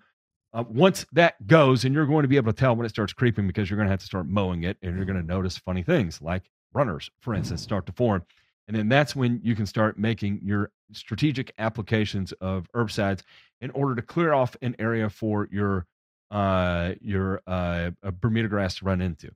[0.54, 3.14] uh, once that goes, and you're going to be able to tell when it starts
[3.14, 5.58] creeping because you're going to have to start mowing it, and you're going to notice
[5.58, 8.24] funny things like runners, for instance, start to form.
[8.68, 13.22] And then that's when you can start making your strategic applications of herbicides
[13.60, 15.86] in order to clear off an area for your
[16.30, 19.32] uh, your uh, Bermuda grass to run into.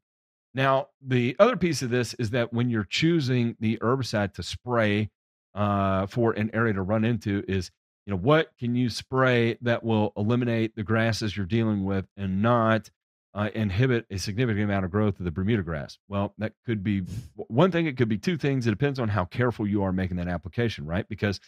[0.53, 5.09] Now, the other piece of this is that when you're choosing the herbicide to spray
[5.53, 7.71] uh, for an area to run into, is
[8.05, 12.41] you know what can you spray that will eliminate the grasses you're dealing with and
[12.41, 12.89] not
[13.35, 15.99] uh, inhibit a significant amount of growth of the Bermuda grass?
[16.07, 17.01] Well, that could be
[17.35, 17.85] one thing.
[17.85, 18.65] It could be two things.
[18.65, 21.07] It depends on how careful you are making that application, right?
[21.07, 21.39] Because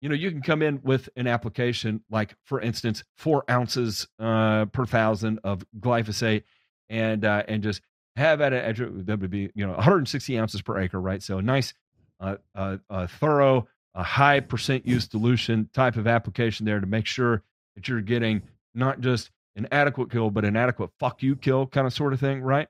[0.00, 4.66] you know you can come in with an application like, for instance, four ounces uh,
[4.66, 6.44] per thousand of glyphosate,
[6.90, 7.80] and uh, and just
[8.16, 8.74] have at a
[9.06, 11.22] that would be you know 160 ounces per acre, right?
[11.22, 11.72] So a nice,
[12.20, 17.42] uh, uh, thorough, a high percent use dilution type of application there to make sure
[17.74, 18.42] that you're getting
[18.74, 22.20] not just an adequate kill, but an adequate fuck you kill kind of sort of
[22.20, 22.68] thing, right?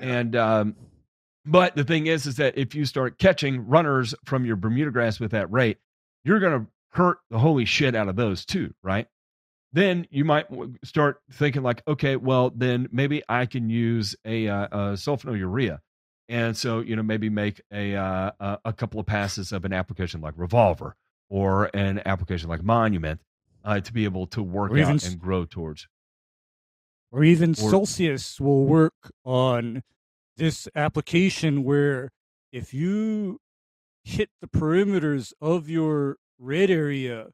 [0.00, 0.76] And um,
[1.44, 5.18] but the thing is, is that if you start catching runners from your Bermuda grass
[5.18, 5.78] with that rate,
[6.24, 9.06] you're going to hurt the holy shit out of those too, right?
[9.72, 10.46] then you might
[10.84, 15.80] start thinking like, okay, well, then maybe I can use a, uh, a sulfonylurea.
[16.28, 20.20] And so, you know, maybe make a, uh, a couple of passes of an application
[20.20, 20.94] like Revolver
[21.30, 23.20] or an application like Monument
[23.64, 25.86] uh, to be able to work out even, and grow towards.
[27.10, 29.82] Or even or, Celsius will work on
[30.36, 32.10] this application where
[32.52, 33.40] if you
[34.04, 37.28] hit the perimeters of your red area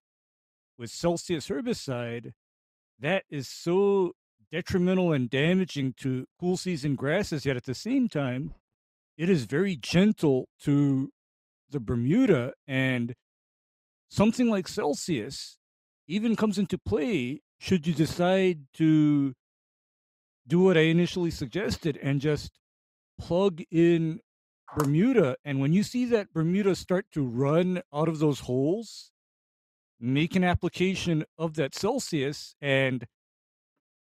[0.79, 2.33] with Celsius herbicide,
[2.99, 4.13] that is so
[4.51, 8.55] detrimental and damaging to cool season grasses, yet at the same time,
[9.17, 11.11] it is very gentle to
[11.71, 12.53] the Bermuda.
[12.67, 13.15] And
[14.09, 15.57] something like Celsius
[16.07, 19.35] even comes into play should you decide to
[20.47, 22.59] do what I initially suggested and just
[23.19, 24.21] plug in
[24.77, 25.37] Bermuda.
[25.45, 29.13] And when you see that Bermuda start to run out of those holes,
[30.01, 33.07] make an application of that Celsius, and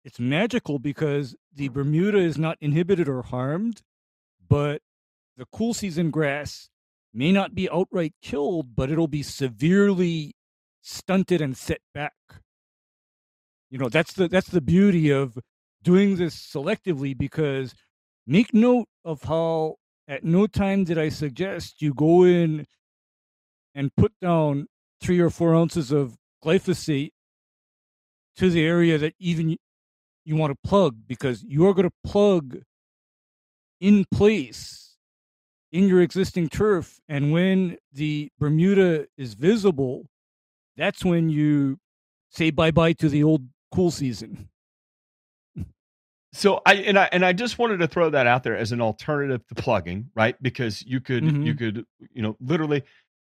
[0.03, 3.81] it's magical because the Bermuda is not inhibited or harmed,
[4.47, 4.81] but
[5.37, 6.69] the cool season grass
[7.13, 10.35] may not be outright killed, but it'll be severely
[10.81, 12.13] stunted and set back.
[13.69, 15.37] You know, that's the that's the beauty of
[15.83, 17.73] doing this selectively because
[18.27, 19.75] make note of how
[20.07, 22.65] at no time did I suggest you go in
[23.75, 24.67] and put down
[25.01, 27.11] three or four ounces of glyphosate
[28.37, 29.57] to the area that even
[30.25, 32.61] you want to plug because you're going to plug
[33.79, 34.97] in place
[35.71, 36.99] in your existing turf.
[37.07, 40.07] And when the Bermuda is visible,
[40.77, 41.77] that's when you
[42.29, 44.48] say bye bye to the old cool season.
[46.31, 48.81] So I and I and I just wanted to throw that out there as an
[48.81, 50.35] alternative to plugging, right?
[50.41, 51.43] Because you could mm-hmm.
[51.43, 52.83] you could you know literally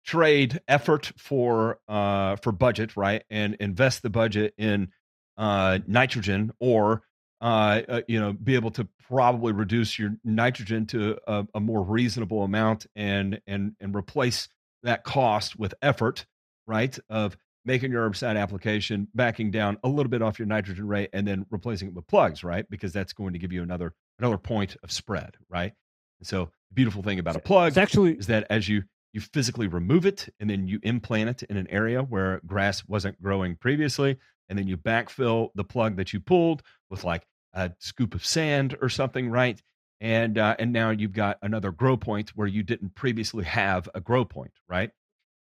[0.05, 4.89] trade effort for uh, for budget, right, and invest the budget in
[5.37, 7.03] uh, nitrogen, or
[7.41, 11.81] uh, uh, you know, be able to probably reduce your nitrogen to a, a more
[11.81, 14.47] reasonable amount and and and replace
[14.83, 16.27] that cost with effort,
[16.67, 21.09] right, of making your herbicide application, backing down a little bit off your nitrogen rate,
[21.13, 22.69] and then replacing it with plugs, right?
[22.69, 25.73] Because that's going to give you another another point of spread, right?
[26.19, 29.21] And so the beautiful thing about a plug It's actually is that as you you
[29.21, 33.55] physically remove it and then you implant it in an area where grass wasn't growing
[33.55, 34.17] previously,
[34.49, 38.77] and then you backfill the plug that you pulled with like a scoop of sand
[38.81, 39.61] or something, right?
[39.99, 44.01] And uh, and now you've got another grow point where you didn't previously have a
[44.01, 44.91] grow point, right?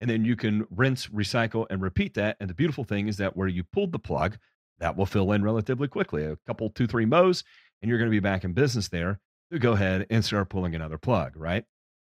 [0.00, 2.36] And then you can rinse, recycle, and repeat that.
[2.40, 4.38] And the beautiful thing is that where you pulled the plug,
[4.78, 6.24] that will fill in relatively quickly.
[6.24, 7.44] A couple, two, three mows,
[7.82, 9.20] and you're going to be back in business there
[9.52, 11.64] to go ahead and start pulling another plug, right?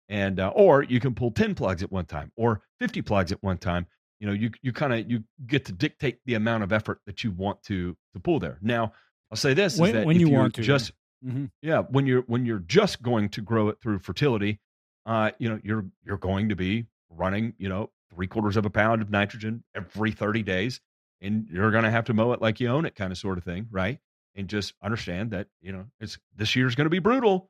[0.10, 3.42] And uh, or you can pull 10 plugs at one time or 50 plugs at
[3.42, 3.88] one time.
[4.20, 7.24] You know, you you kind of you get to dictate the amount of effort that
[7.24, 8.58] you want to to pull there.
[8.62, 8.94] Now,
[9.32, 10.92] I'll say this When- is that when you want to, just
[11.26, 11.50] Mhm.
[11.62, 14.60] yeah, when you're when you're just going to grow it through fertility,
[15.06, 18.70] uh, you know, you're you're going to be running, you know, three quarters of a
[18.70, 20.82] pound of nitrogen every 30 days,
[21.22, 23.44] and you're gonna have to mow it like you own it, kind of sort of
[23.44, 24.00] thing, right?
[24.36, 27.50] And just understand that, you know, it's this year's gonna be brutal.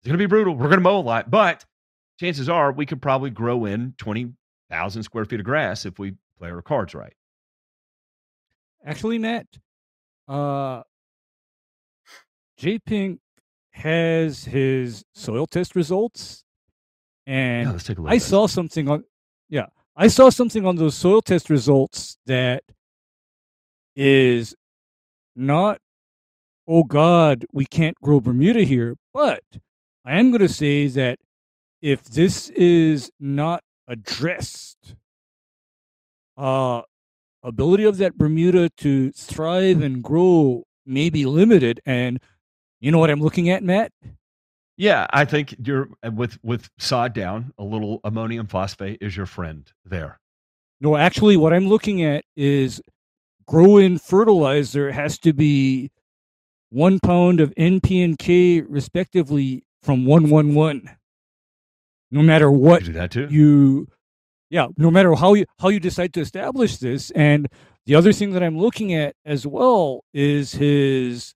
[0.00, 0.54] It's gonna be brutal.
[0.54, 1.64] We're gonna mow a lot, but
[2.18, 6.50] chances are we could probably grow in 20,000 square feet of grass if we play
[6.50, 7.14] our cards right.
[8.84, 9.46] Actually, Matt,
[10.28, 10.82] uh,
[12.56, 13.20] J Pink
[13.70, 16.44] has his soil test results,
[17.26, 18.10] and Yeah, let's take a look.
[18.10, 19.04] I saw something on,
[19.48, 22.62] yeah, I saw something on those soil test results that
[23.94, 24.54] is
[25.34, 25.78] not,
[26.68, 28.96] oh God, we can't grow Bermuda here.
[29.12, 29.42] But
[30.04, 31.18] I am going to say that
[31.80, 34.96] if this is not addressed,
[36.36, 36.82] uh,
[37.42, 41.80] ability of that Bermuda to thrive and grow may be limited.
[41.86, 42.20] And
[42.80, 43.92] you know what I'm looking at, Matt?
[44.76, 47.52] Yeah, I think you're uh, with with sod down.
[47.58, 50.20] A little ammonium phosphate is your friend there.
[50.80, 52.82] No, actually, what I'm looking at is
[53.46, 55.90] grow in fertilizer has to be
[56.70, 60.90] one pound of NP and K, respectively, from 111.
[62.10, 63.28] No matter what You do that too.
[63.30, 63.88] you,
[64.50, 67.10] yeah, no matter how you how you decide to establish this.
[67.12, 67.48] And
[67.86, 71.34] the other thing that I'm looking at as well is his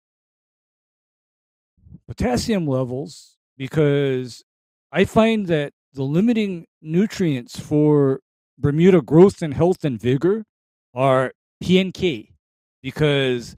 [2.11, 4.43] potassium levels, because
[4.91, 8.19] I find that the limiting nutrients for
[8.59, 10.45] Bermuda growth and health and vigor
[10.93, 12.35] are P and K,
[12.83, 13.57] because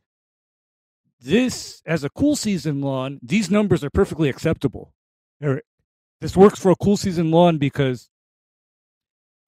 [1.18, 4.92] this as a cool season lawn, these numbers are perfectly acceptable.
[5.40, 5.62] They're-
[6.20, 8.10] This works for a cool season lawn because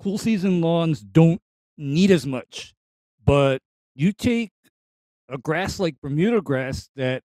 [0.03, 1.43] cool season lawns don't
[1.77, 2.75] need as much.
[3.23, 3.61] But
[3.95, 4.51] you take
[5.29, 7.23] a grass like Bermuda grass that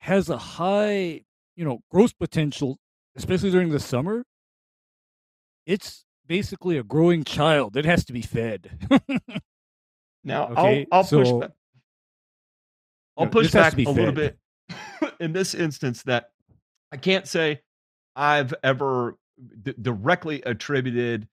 [0.00, 1.22] has a high,
[1.56, 2.78] you know, growth potential,
[3.16, 4.24] especially during the summer,
[5.66, 7.76] it's basically a growing child.
[7.76, 8.88] It has to be fed.
[10.24, 11.50] Now Okay, I'll I'll push back.
[13.16, 14.38] I'll No, push back a little bit
[15.20, 16.30] in this instance that
[16.92, 17.62] I can't say
[18.14, 19.16] I've ever
[19.62, 21.28] d- directly attributed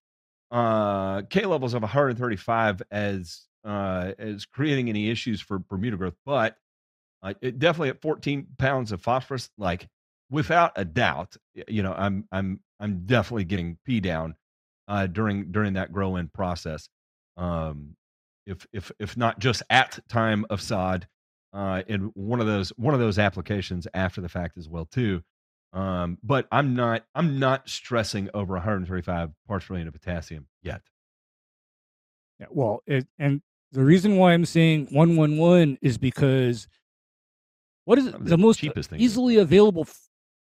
[0.52, 6.56] uh, K levels of 135 as uh, as creating any issues for Bermuda growth, but
[7.42, 9.88] it definitely at 14 pounds of phosphorus, like
[10.30, 11.36] without a doubt,
[11.68, 14.36] you know, I'm I'm I'm definitely getting P down
[14.88, 16.90] uh, during during that grow in process.
[17.38, 17.96] Um,
[18.46, 21.08] if if if not just at time of sod,
[21.54, 21.82] uh,
[22.14, 25.24] one of those one of those applications after the fact as well too.
[25.74, 30.82] Um, but I'm not I'm not stressing over 135 parts per million of potassium yet.
[32.40, 36.68] Yeah, well, it, and the reason why I'm saying 111 is because
[37.86, 39.84] what is the most cheapest thing easily available?
[39.84, 40.10] f-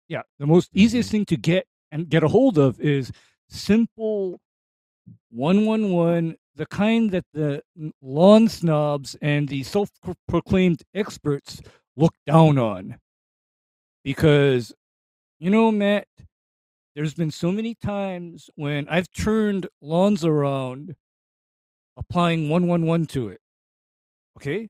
[0.10, 1.12] Yeah, the most easiest Mhm.
[1.12, 3.12] thing to get and get a hold of is
[3.50, 4.40] simple
[5.32, 7.64] 111, the kind that the
[8.02, 9.90] lawn snobs and the self
[10.28, 11.62] proclaimed experts
[11.96, 13.00] look down on.
[14.04, 14.74] Because,
[15.40, 16.08] you know, Matt,
[16.96, 20.96] there's been so many times when I've turned lawns around
[21.98, 23.40] applying 111 to it.
[24.38, 24.70] Okay?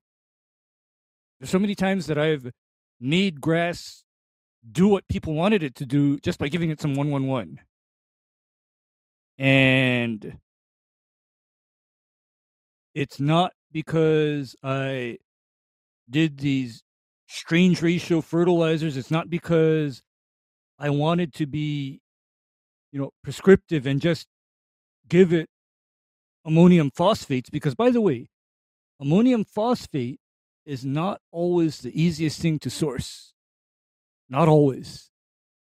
[1.44, 2.50] There's so many times that I've
[3.02, 4.06] made grass
[4.72, 7.60] do what people wanted it to do just by giving it some 111.
[9.38, 10.38] And
[12.96, 15.18] it's not because I
[16.10, 16.82] did these
[17.28, 18.96] strange ratio fertilizers.
[18.96, 20.02] It's not because
[20.80, 22.00] I wanted to be,
[22.94, 24.28] you know, prescriptive and just
[25.10, 25.50] give it
[26.46, 28.30] ammonium phosphates because, by the way,
[29.02, 30.22] ammonium phosphate
[30.66, 33.34] is not always the easiest thing to source.
[34.30, 35.10] Not always.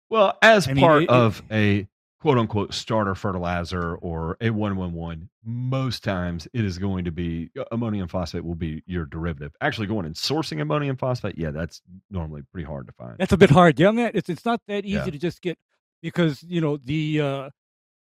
[0.08, 1.88] Well, as I part it- it- of a
[2.20, 7.64] quote unquote starter fertilizer or a 111, most times it is going to be uh,
[7.72, 9.52] ammonium phosphate will be your derivative.
[9.60, 13.16] Actually, going and sourcing ammonium phosphate, yeah, that's normally pretty hard to find.
[13.18, 13.78] That's a bit hard.
[13.78, 14.12] Yeah, man.
[14.14, 15.04] It's it's not that easy Yeah.
[15.10, 15.58] to just get
[16.02, 17.50] because you know the uh,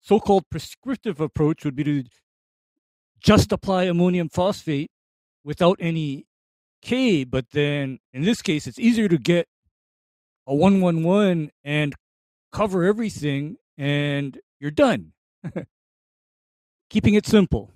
[0.01, 2.03] so-called prescriptive approach would be to
[3.19, 4.91] just apply ammonium phosphate
[5.43, 6.25] without any
[6.81, 7.23] K.
[7.23, 9.47] But then in this case, it's easier to get
[10.45, 11.93] a one one one and
[12.51, 15.13] cover everything, and you're done.
[16.89, 17.73] Keeping it simple.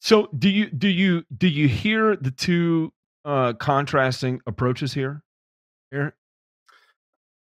[0.00, 2.92] So, do you do you do you hear the two
[3.24, 5.22] uh contrasting approaches here?
[5.90, 6.14] Here,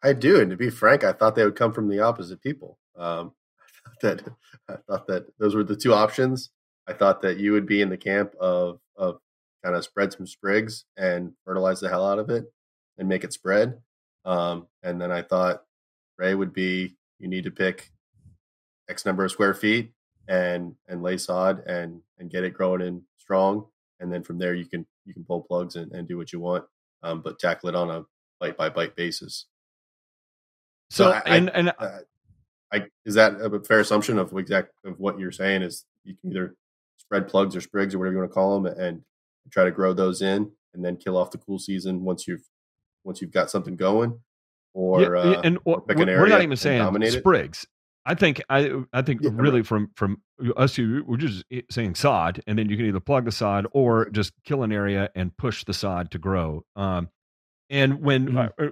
[0.02, 2.78] I do, and to be frank, I thought they would come from the opposite people.
[2.96, 3.32] Um,
[3.86, 4.34] I thought that
[4.68, 6.50] I thought that those were the two options.
[6.86, 9.18] I thought that you would be in the camp of of
[9.64, 12.44] kind of spread some sprigs and fertilize the hell out of it
[12.98, 13.78] and make it spread.
[14.26, 15.64] Um, and then I thought
[16.18, 17.90] Ray would be you need to pick
[18.88, 19.92] X number of square feet
[20.28, 23.66] and and lay sod and and get it growing in strong,
[24.00, 26.40] and then from there you can you can pull plugs and, and do what you
[26.40, 26.64] want,
[27.02, 28.04] um, but tackle it on a
[28.40, 29.46] bite by bite basis.
[30.90, 31.98] so I- I- and and Uh,
[32.72, 35.62] I is that a fair assumption of exact of what you're saying?
[35.62, 36.54] Is you can either
[36.98, 39.04] spread plugs or sprigs or whatever you want to call them, and
[39.51, 42.49] try to grow those in, and then kill off the cool season once you've
[43.05, 44.20] once you've got something going,
[44.72, 47.66] or Yeah, uh, and or pick we're an we're not even saying sprigs.
[48.07, 50.22] I think I I think Yeah, really from from
[50.57, 54.32] us we're just saying sod, and then you can either plug the sod or just
[54.45, 56.64] kill an area and push the sod to grow.
[56.76, 57.09] Um,
[57.70, 58.68] and when uh, uh,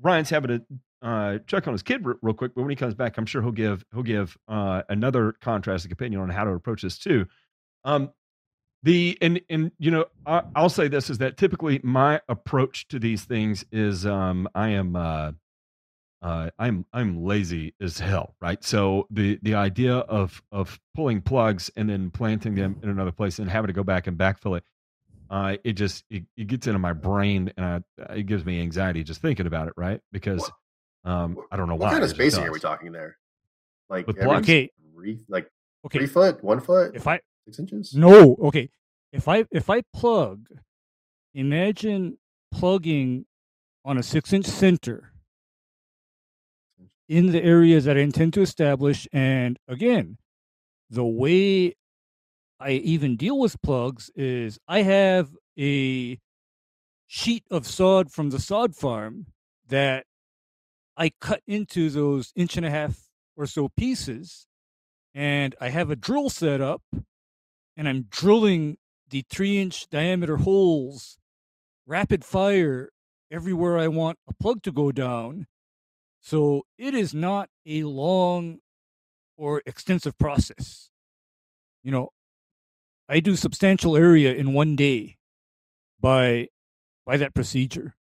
[0.00, 2.94] Ryan's having to uh, check on his kid r- real quick, but when he comes
[2.94, 6.82] back, I'm sure he'll give he'll give uh, another contrasting opinion on how to approach
[6.82, 7.26] this too.
[7.84, 8.10] Um,
[8.82, 12.98] the and and you know I, I'll say this is that typically my approach to
[12.98, 14.96] these things is um, I am.
[14.96, 15.32] Uh,
[16.22, 18.62] uh, I'm I'm lazy as hell, right?
[18.62, 23.40] So the the idea of of pulling plugs and then planting them in another place
[23.40, 24.64] and having to go back and backfill it,
[25.30, 29.02] uh, it just it, it gets into my brain and I, it gives me anxiety
[29.02, 30.00] just thinking about it, right?
[30.12, 30.48] Because
[31.04, 31.90] um, I don't know What why.
[31.90, 33.16] kind of spacing are we talking there?
[33.90, 34.36] Like With every?
[34.38, 34.70] Okay.
[34.94, 35.50] three, like
[35.84, 35.98] Okay.
[35.98, 37.94] three foot, one foot, If I six inches.
[37.94, 38.70] No, okay.
[39.12, 40.48] If I if I plug,
[41.34, 42.18] imagine
[42.52, 43.26] plugging
[43.84, 45.12] on a six inch center
[47.08, 49.06] in the areas that I intend to establish.
[49.12, 50.18] And again,
[50.88, 51.74] the way
[52.60, 56.18] I even deal with plugs is I have a
[57.06, 59.26] sheet of sod from the sod farm
[59.68, 60.06] that
[60.96, 64.46] I cut into those inch and a half or so pieces.
[65.14, 66.82] And I have a drill set up
[67.76, 68.76] and I'm drilling
[69.10, 71.18] the three inch diameter holes
[71.86, 72.90] rapid fire
[73.30, 75.46] everywhere I want a plug to go down.
[76.20, 78.58] So it is not a long
[79.36, 80.90] or extensive process.
[81.82, 82.10] You know,
[83.08, 85.16] I do substantial area in one day
[86.00, 86.48] by
[87.04, 87.94] by that procedure.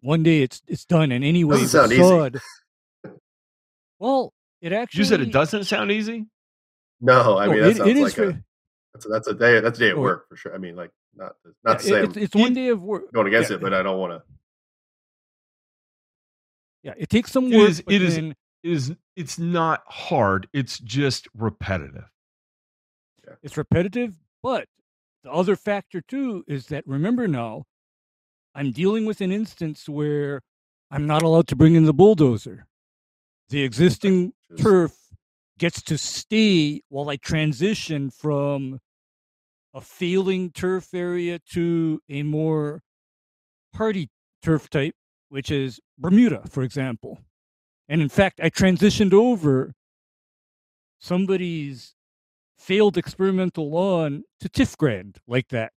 [0.00, 1.96] One day it's it's done, and anyway, the easy.
[1.96, 2.40] sod.
[4.00, 6.26] Well, it actually You said it doesn't sound easy.
[7.00, 8.44] No, I No, mean that it- sounds it is like for- a
[8.94, 10.54] that's a, that's a day that's a day at Oh, work for sure.
[10.54, 11.34] I mean, like not
[11.64, 13.12] not to yeah, say it's, it's one day of work.
[13.12, 13.56] going against yeah.
[13.56, 14.22] it, but I don't want to.
[16.82, 17.68] Yeah, it takes some work.
[17.70, 18.34] is- but it is- then-
[18.64, 20.48] It is it's not hard.
[20.52, 22.10] It's just repetitive.
[23.42, 24.68] it's repetitive, but
[25.22, 27.64] the other factor too is that remember now,
[28.54, 30.40] I'm dealing with an instance where
[30.90, 32.66] I'm not allowed to bring in the bulldozer.
[33.50, 34.92] The existing turf
[35.58, 38.80] gets to stay while I transition from
[39.74, 42.82] a feeling turf area to a more
[43.74, 44.10] hardy
[44.42, 44.94] turf type,
[45.28, 47.20] which is Bermuda, for example.
[47.88, 49.72] And in fact, I transitioned over
[50.98, 51.94] somebody's
[52.58, 55.72] failed experimental lawn to Tifgrand like that.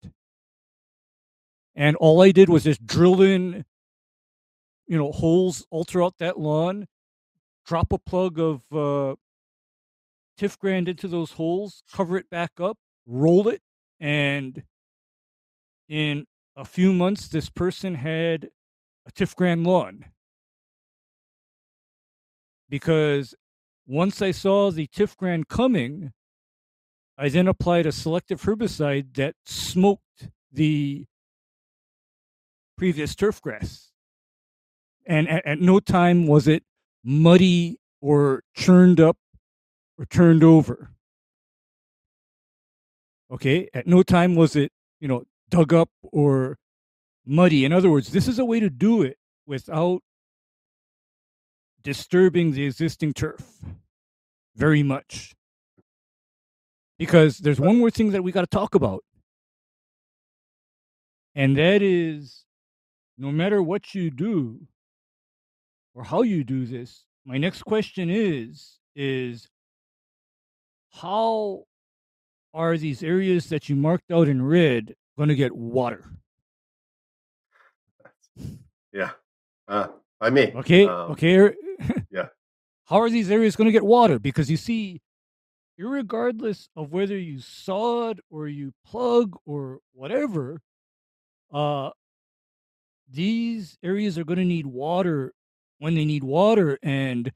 [1.74, 3.64] And all I did was just drill in,
[4.86, 6.86] you know, holes all throughout that lawn,
[7.68, 9.14] drop a plug of uh,
[10.40, 13.60] Tifgrand into those holes, cover it back up, roll it,
[14.00, 14.62] and
[15.86, 16.24] in
[16.56, 18.48] a few months, this person had
[19.06, 20.06] a Tifgrand lawn.
[22.70, 23.34] Because
[23.86, 26.12] once I saw the Tifgrand coming,
[27.18, 31.04] I then applied a selective herbicide that smoked the
[32.78, 33.90] previous turf grass.
[35.06, 36.62] And at, at no time was it
[37.04, 39.16] muddy or churned up
[39.98, 40.90] or turned over.
[43.30, 46.58] Okay, at no time was it, you know, dug up or
[47.26, 47.64] muddy.
[47.64, 50.00] In other words, this is a way to do it without
[51.82, 53.60] disturbing the existing turf
[54.56, 55.34] very much.
[56.98, 59.04] Because there's one more thing that we got to talk about.
[61.34, 62.44] And that is
[63.16, 64.66] no matter what you do
[65.98, 69.48] or how you do this, my next question is is
[70.92, 71.64] how
[72.54, 76.04] are these areas that you marked out in red going to get water?
[78.92, 79.10] Yeah.
[79.66, 79.88] Uh,
[80.20, 80.52] by me.
[80.54, 80.86] Okay.
[80.86, 81.52] Um, okay.
[82.12, 82.28] yeah.
[82.84, 84.20] How are these areas going to get water?
[84.20, 85.02] Because you see,
[85.76, 90.62] regardless of whether you sod or you plug or whatever,
[91.52, 91.90] uh,
[93.10, 95.32] these areas are going to need water
[95.78, 96.78] when they need water.
[96.82, 97.32] And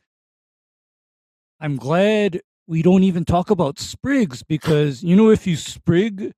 [1.60, 6.32] I'm glad we don't even talk about sprigs because, you know, if you sprig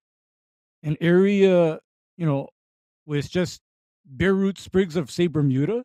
[0.82, 1.78] an area,
[2.16, 2.48] you know,
[3.06, 3.60] with just
[4.04, 5.82] bare root sprigs of, say, Bermuda,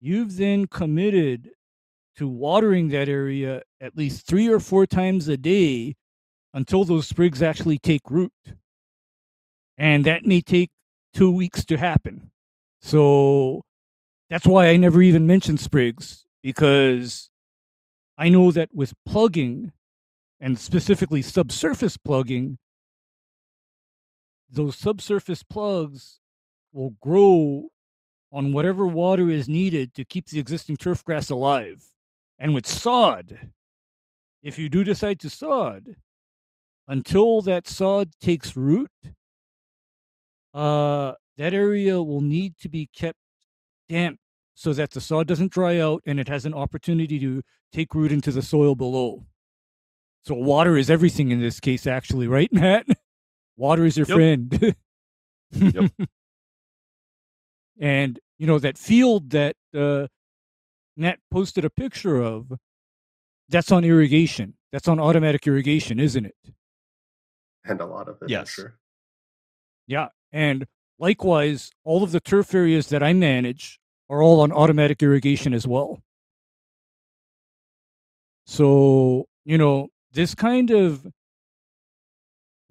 [0.00, 1.50] you've then committed
[2.16, 5.94] to watering that area at least three or four times a day
[6.54, 8.32] until those sprigs actually take root.
[9.76, 10.70] And that may take
[11.12, 12.30] two weeks to happen.
[12.80, 13.62] So
[14.28, 17.30] that's why I never even mentioned sprigs because
[18.18, 19.72] I know that with plugging
[20.40, 22.58] and specifically subsurface plugging,
[24.50, 26.20] those subsurface plugs
[26.72, 27.68] will grow
[28.32, 31.84] on whatever water is needed to keep the existing turf grass alive.
[32.38, 33.50] And with sod,
[34.42, 35.96] if you do decide to sod,
[36.88, 38.90] until that sod takes root,
[40.54, 43.18] uh, that area will need to be kept
[43.88, 44.18] damp
[44.54, 48.12] so that the sod doesn't dry out and it has an opportunity to take root
[48.12, 49.24] into the soil below.
[50.22, 52.86] So water is everything in this case, actually, right, Matt?
[53.56, 54.16] Water is your Yep.
[54.16, 54.74] friend.
[55.52, 55.92] Yep.
[57.80, 60.08] and you know that field that uh,
[60.96, 62.52] Nat posted a picture of,
[63.48, 64.54] that's on irrigation.
[64.72, 66.34] That's on automatic irrigation, isn't it?
[67.64, 68.24] And a lot of it.
[68.24, 68.48] I'm Yes.
[68.50, 68.76] Sure.
[69.86, 70.08] Yeah.
[70.32, 70.66] And
[70.98, 73.78] likewise, all of the turf areas that I manage
[74.08, 76.02] are all on automatic irrigation as well.
[78.46, 81.06] So, you know, this kind of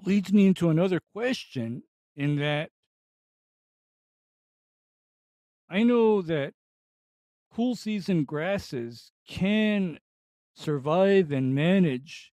[0.06, 1.84] leads me into another question
[2.16, 2.70] in that
[5.70, 6.54] I know that
[7.54, 10.00] cool season grasses can
[10.56, 12.32] survive and manage,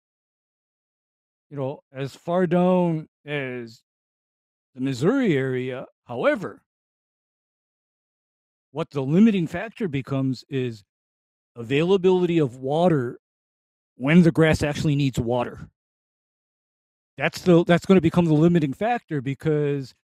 [1.49, 3.83] you know, as far down as
[4.75, 5.87] the Missouri area.
[6.05, 6.63] However,
[8.73, 10.85] what the limiting factor becomes is
[11.57, 13.19] availability of water
[13.97, 15.69] when the grass actually needs water.
[17.19, 19.95] That's the that's going to become the limiting factor because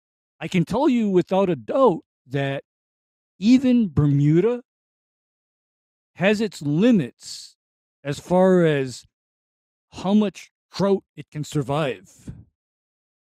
[0.40, 2.62] I can tell you without a doubt that
[3.38, 4.62] even Bermuda
[6.16, 7.56] has its limits
[8.04, 9.04] as far as
[9.92, 12.10] how much drought it can survive.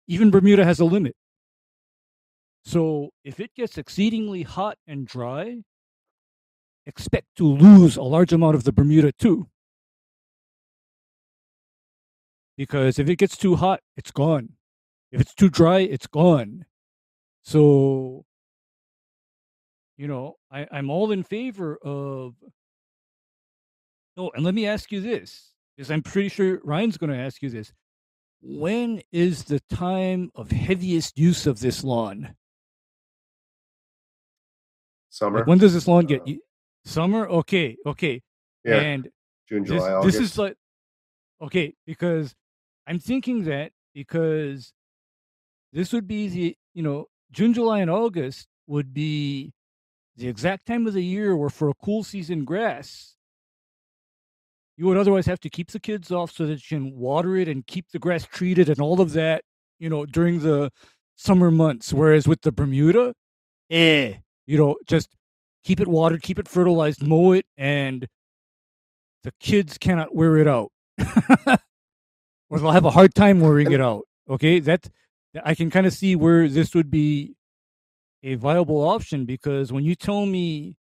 [0.08, 1.16] Even Bermuda has a limit.
[2.64, 5.64] So if it gets exceedingly hot and dry,
[6.86, 9.48] expect to lose a large amount of the Bermuda too.
[12.58, 14.50] Because if it gets too hot, it's gone.
[15.12, 16.66] If it's too dry, it's gone.
[17.44, 18.26] So,
[19.98, 22.36] you know, I, I'm all in favor of.
[24.18, 27.42] Oh, and let me ask you this, because I'm pretty sure Ryan's going to ask
[27.42, 27.74] you this.
[28.42, 32.36] When is the time of heaviest use of this lawn?
[35.12, 35.40] Summer.
[35.40, 36.34] Like when does this lawn get Uh,
[36.86, 37.28] summer?
[37.28, 38.22] Okay, okay.
[38.66, 38.76] yeah.
[38.80, 39.10] And
[39.48, 40.22] June, this, July, this August.
[40.22, 40.56] is like
[41.42, 42.34] okay because
[42.88, 44.74] I'm thinking that because
[45.74, 49.52] this would be the you know June, July, and August would be
[50.16, 53.16] the exact time of the year where for a cool season grass
[54.78, 57.48] you would otherwise have to keep the kids off so that you can water it
[57.48, 59.44] and keep the grass treated and all of that
[59.80, 60.72] you know during the
[61.16, 63.14] summer months whereas with the bermuda
[63.70, 64.14] eh
[64.52, 65.16] you know just
[65.64, 68.08] keep it watered keep it fertilized mow it and
[69.24, 70.72] the kids cannot wear it out.
[72.50, 74.60] Or they'll have a hard time wearing it out okay?
[74.60, 74.90] That
[75.46, 77.36] i can kind of see where this would be
[78.24, 80.76] a viable option because when you tell me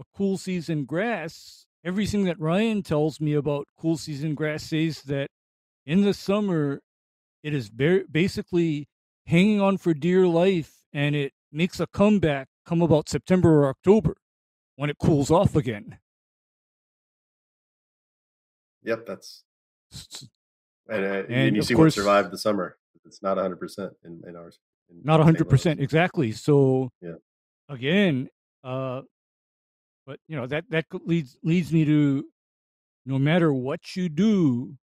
[0.00, 5.28] a cool season grass everything that ryan tells me about cool season grass says that
[5.86, 6.80] in the summer
[7.44, 8.88] it is ba- basically
[9.26, 14.14] hanging on for dear life and it makes a comeback come about september or october
[14.76, 15.98] when it cools off again.
[18.84, 19.44] Yep, that's
[20.88, 22.76] and, uh, And and you see course- what survived the summer.
[23.04, 24.58] It's not 100 percent in, in ours.
[24.90, 26.32] in Not 100 percent exactly.
[26.32, 27.14] So Yeah.
[27.68, 28.28] again,
[28.64, 29.02] uh,
[30.06, 32.24] but you know that that leads leads me to
[33.06, 34.76] no matter what you do,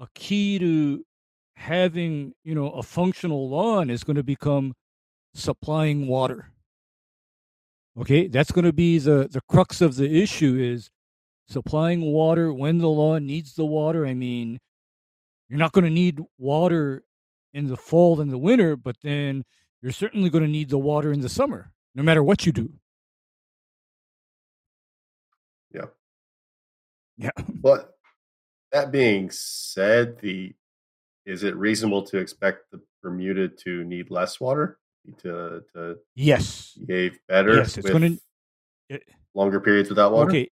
[0.00, 1.04] a key to
[1.56, 4.74] having you know a functional lawn is going to become
[5.34, 6.52] supplying water.
[7.98, 10.90] Okay, that's going to be the the crux of the issue is
[11.48, 14.06] supplying water when the lawn needs the water.
[14.06, 14.60] I mean,
[15.48, 17.02] you're not going to need water
[17.52, 19.44] in the fall and the winter, but then
[19.82, 22.72] you're certainly going to need the water in the summer, no matter what you do.
[25.74, 25.86] Yeah.
[27.16, 27.30] Yeah.
[27.62, 27.90] But
[28.72, 30.54] that being said, the
[31.26, 34.78] is it reasonable to expect the Bermuda to need less water
[35.18, 36.74] to to Yes.
[36.74, 38.16] behave better Yes, it's gonna-
[38.88, 40.30] it- eh, longer periods without water?
[40.30, 40.50] Okay.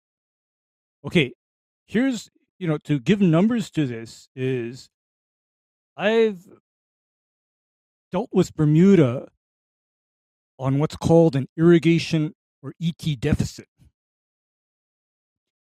[1.04, 1.32] Okay.
[1.86, 4.88] Here's, you know, to give numbers to this is
[5.96, 6.46] I've
[8.10, 9.30] dealt with Bermuda
[10.58, 13.68] on what's called an irrigation or ET deficit.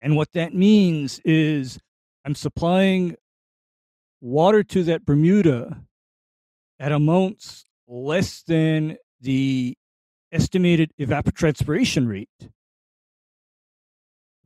[0.01, 1.79] And what that means is
[2.25, 3.15] I'm supplying
[4.19, 5.85] water to that Bermuda
[6.79, 9.77] at amounts less than the
[10.31, 12.49] estimated evapotranspiration rate.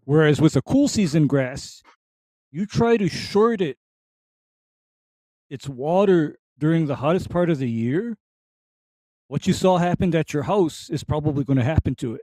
[0.03, 1.83] Whereas with a cool season grass,
[2.51, 3.77] you try to short it
[5.49, 8.17] its water during the hottest part of the year.
[9.27, 12.21] What you saw happened at your house is probably going to happen to it.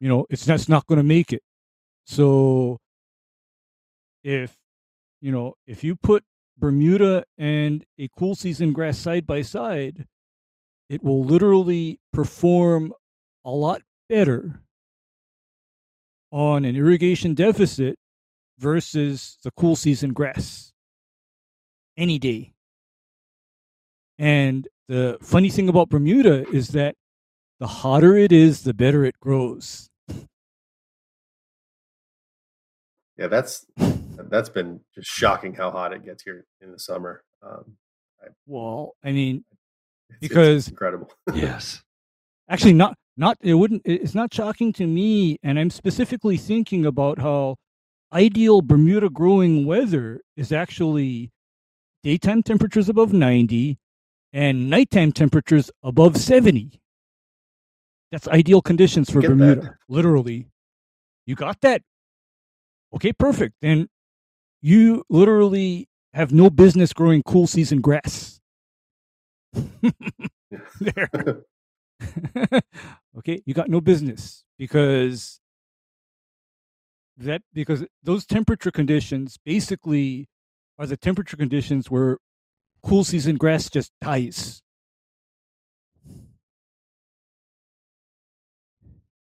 [0.00, 1.42] You know, it's that's not going to make it.
[2.06, 2.78] So
[4.22, 4.56] if
[5.20, 6.24] you know, if you put
[6.58, 10.06] Bermuda and a cool season grass side by side,
[10.88, 12.92] it will literally perform
[13.44, 14.62] a lot better
[16.30, 17.98] on an irrigation deficit
[18.58, 20.72] versus the cool season grass
[21.96, 22.52] any day.
[24.18, 26.94] And the funny thing about Bermuda is that
[27.58, 29.88] the hotter it is, the better it grows.
[33.16, 33.66] Yeah, that's
[34.30, 37.22] that's been just shocking how hot it gets here in the summer.
[37.42, 37.76] Um,
[38.46, 39.58] Well, I mean, it's-
[40.10, 41.10] it's Because- incredible.
[41.34, 41.82] Yes.
[42.48, 47.18] actually not not it wouldn't it's not shocking to me and i'm specifically thinking about
[47.18, 47.56] how
[48.12, 51.32] ideal bermuda growing weather is actually
[52.04, 53.78] daytime temperatures above 90
[54.32, 56.80] and nighttime temperatures above 70
[58.12, 59.36] that's ideal conditions for Get that.
[59.36, 60.46] bermuda literally
[61.26, 61.82] you got that
[62.94, 63.88] okay perfect then
[64.62, 68.40] you literally have no business growing cool season grass
[70.80, 71.10] there
[73.18, 75.40] okay you got no business because
[77.16, 80.28] that because those temperature conditions basically
[80.78, 82.18] are the temperature conditions where
[82.82, 84.62] cool season grass just dies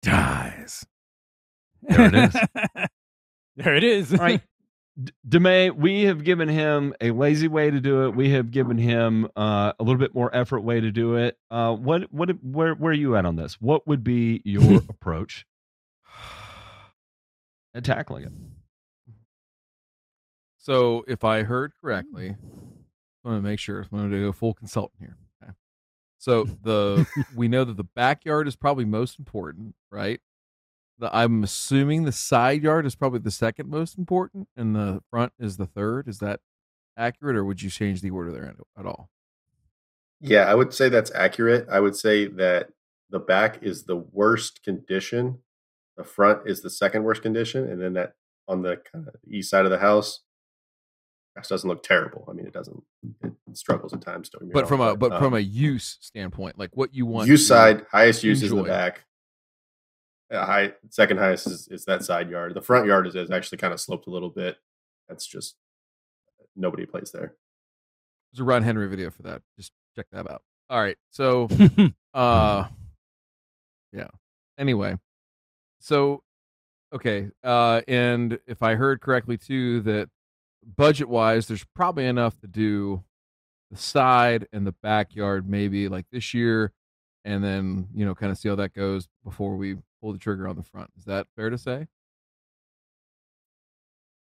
[0.01, 0.85] Dies.
[1.89, 2.35] There it is.
[3.55, 4.41] there it is All right.
[5.27, 8.15] Demay, we have given him a lazy way to do it.
[8.15, 11.37] We have given him uh, a little bit more effort way to do it.
[11.51, 13.61] Uh, what, what, where, where are you at on this?
[13.61, 15.45] What would be your approach
[17.75, 18.31] at tackling it?
[20.57, 22.35] So if I heard correctly,
[23.23, 23.85] I want to make sure.
[23.91, 25.17] I'm going to go full consultant here.
[25.41, 25.53] Okay.
[26.17, 30.19] So the we know that the backyard is probably most important, right?
[30.99, 35.33] The, I'm assuming the side yard is probably the second most important, and the front
[35.39, 36.07] is the third.
[36.07, 36.39] Is that
[36.97, 39.09] accurate, or would you change the order there at, all?
[40.19, 41.67] Yeah, I would say that's accurate.
[41.69, 42.69] I would say that
[43.09, 45.39] the back is the worst condition.
[45.95, 48.13] The front is the second worst condition, and then that
[48.47, 50.21] on the kind of east side of the house,
[51.37, 52.25] grass doesn't look terrible.
[52.29, 52.81] I mean, it doesn't.
[53.23, 54.29] It struggles at times.
[54.29, 57.47] Don't But from a but from um, a use standpoint, like what you want use
[57.47, 59.05] side, highest use is the back.
[60.31, 62.53] Uh, high second highest is, is that side yard.
[62.53, 64.57] The front yard is, is actually kind of sloped a little bit.
[65.07, 65.55] That's just
[66.55, 67.35] nobody plays there.
[68.31, 69.41] There's a Ron Henry video for that.
[69.57, 70.41] Just check that out.
[70.69, 71.47] All right, so
[72.13, 72.67] uh
[73.93, 74.07] yeah
[74.57, 74.95] anyway
[75.79, 76.23] so
[76.93, 80.09] okay uh and if i heard correctly too that
[80.75, 83.03] budget wise there's probably enough to do
[83.71, 86.71] the side and the backyard maybe like this year
[87.27, 90.47] and then you know kind of see how that goes before we pull the trigger
[90.47, 91.85] on the front is that fair to say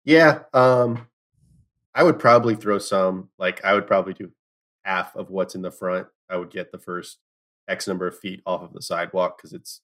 [0.07, 1.09] Yeah, um,
[1.95, 3.29] I would probably throw some.
[3.39, 4.31] Like I would probably do
[4.85, 6.07] half of what's in the front.
[6.31, 7.19] I would get the first
[7.69, 9.81] X number of feet off of the sidewalk because it's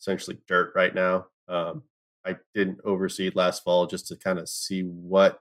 [0.00, 1.26] essentially dirt right now.
[1.46, 1.82] Um,
[2.24, 5.40] I didn't overseed last fall just to kind of see what.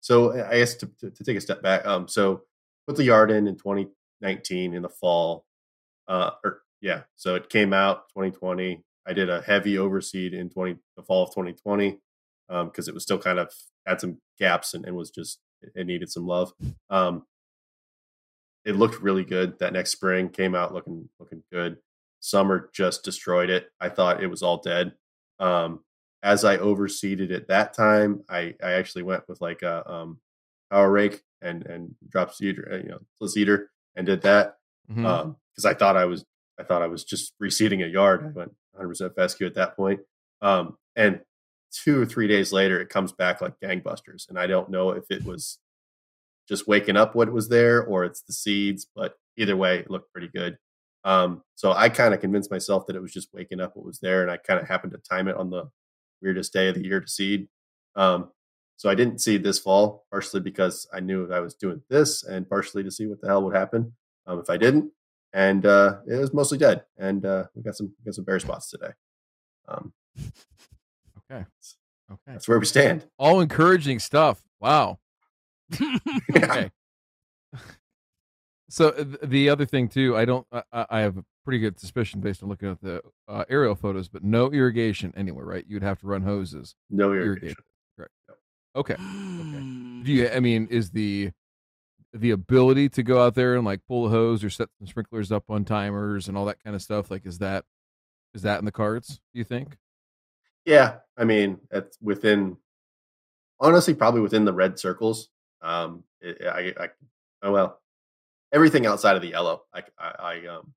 [0.00, 2.42] So I guess to, to, to take a step back, um, so
[2.86, 5.46] put the yard in in 2019 in the fall,
[6.10, 8.82] uh, or yeah, so it came out 2020.
[9.06, 11.98] I did a heavy overseed in 20 the fall of 2020
[12.48, 13.52] because um, it was still kind of
[13.86, 15.38] had some gaps and, and was just
[15.74, 16.52] it needed some love.
[16.90, 17.24] Um,
[18.64, 19.58] it looked really good.
[19.60, 21.76] That next spring came out looking looking good.
[22.18, 23.68] Summer just destroyed it.
[23.80, 24.92] I thought it was all dead.
[25.38, 25.84] Um,
[26.22, 30.18] as I overseeded it that time, I, I actually went with like a um,
[30.70, 34.56] power rake and and drop seeder, uh, you know, seeder, and did that
[34.94, 35.66] because mm-hmm.
[35.66, 36.24] um, I thought I was
[36.58, 38.20] I thought I was just reseeding a yard.
[38.22, 40.00] I went 100 percent fescue at that point.
[40.42, 41.20] Um, and
[41.72, 45.04] two or three days later, it comes back like gangbusters, and I don't know if
[45.10, 45.58] it was
[46.48, 50.12] just waking up what was there or it's the seeds, but either way, it looked
[50.12, 50.58] pretty good.
[51.04, 54.00] Um, so I kind of convinced myself that it was just waking up what was
[54.00, 55.70] there, and I kind of happened to time it on the
[56.20, 57.48] weirdest day of the year to seed.
[57.94, 58.30] Um,
[58.76, 62.48] so I didn't seed this fall, partially because I knew I was doing this, and
[62.48, 63.94] partially to see what the hell would happen
[64.26, 64.90] um, if I didn't.
[65.32, 68.40] And uh, it was mostly dead, and uh, we got some we got some bare
[68.40, 68.90] spots today.
[69.68, 69.92] Um,
[71.30, 71.44] okay,
[72.10, 73.06] okay, that's where we stand.
[73.16, 74.42] All encouraging stuff.
[74.60, 74.98] Wow.
[76.36, 76.70] okay.
[78.68, 80.46] So the other thing too, I don't.
[80.52, 84.08] I, I, have a pretty good suspicion based on looking at the uh, aerial photos,
[84.08, 85.64] but no irrigation anywhere, right?
[85.68, 86.76] You'd have to run hoses.
[86.88, 87.56] No irrigation.
[87.56, 87.64] irrigation.
[87.96, 88.12] Correct.
[88.76, 88.96] Okay.
[89.40, 90.04] Okay.
[90.04, 90.28] Do you?
[90.30, 91.32] I mean, is the
[92.12, 95.30] the ability to go out there and like pull a hose or set some sprinklers
[95.30, 97.10] up on timers and all that kind of stuff?
[97.10, 97.64] Like, is that
[98.34, 99.20] is that in the cards?
[99.32, 99.76] Do you think?
[100.64, 102.56] Yeah, I mean, it's within
[103.58, 105.28] honestly probably within the red circles.
[105.62, 106.88] Um, it, I, I,
[107.42, 107.80] oh well,
[108.52, 110.72] everything outside of the yellow, I, I, I um,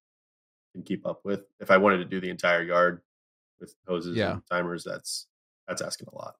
[0.73, 1.43] can keep up with.
[1.59, 3.01] If I wanted to do the entire yard
[3.59, 4.33] with hoses yeah.
[4.33, 5.27] and timers, that's
[5.67, 6.35] that's asking a lot.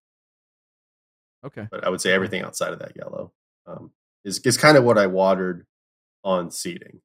[1.46, 3.32] Okay, but I would say everything outside of that yellow
[3.68, 3.92] um,
[4.26, 5.66] is is kind of what I watered
[6.24, 7.02] on seeding.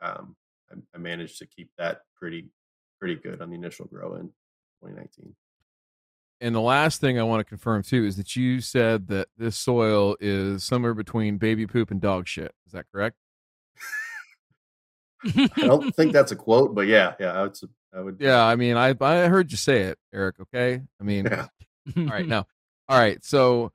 [0.00, 0.36] Um,
[0.70, 2.48] I, I managed to keep that pretty
[2.98, 4.28] pretty good on the initial grow in
[4.82, 5.34] 2019
[6.42, 9.56] and the last thing I want to confirm too is that you said that this
[9.56, 12.52] soil is somewhere between baby poop and dog shit.
[12.66, 13.16] Is that correct?
[15.24, 17.56] I don't think that's a quote, but yeah, yeah, I would.
[17.94, 18.16] I would.
[18.18, 20.40] Yeah, I mean, I I heard you say it, Eric.
[20.40, 21.46] Okay, I mean, yeah.
[21.96, 22.46] all right, now,
[22.88, 23.24] all right.
[23.24, 23.72] So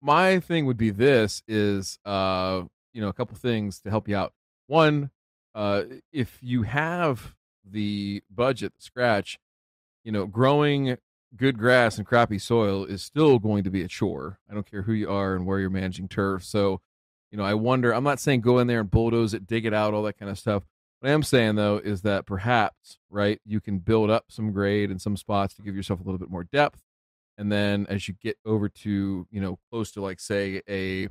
[0.00, 4.16] my thing would be this: is uh, you know, a couple things to help you
[4.16, 4.32] out.
[4.66, 5.10] One,
[5.54, 5.82] uh,
[6.12, 7.34] if you have
[7.64, 9.38] the budget, scratch,
[10.04, 10.96] you know, growing
[11.36, 14.38] good grass and crappy soil is still going to be a chore.
[14.50, 16.44] I don't care who you are and where you're managing turf.
[16.44, 16.80] So,
[17.30, 19.74] you know, I wonder, I'm not saying go in there and bulldoze it, dig it
[19.74, 20.64] out, all that kind of stuff.
[20.98, 24.90] What I am saying though is that perhaps, right, you can build up some grade
[24.90, 26.80] in some spots to give yourself a little bit more depth.
[27.40, 31.08] And then as you get over to, you know, close to like say a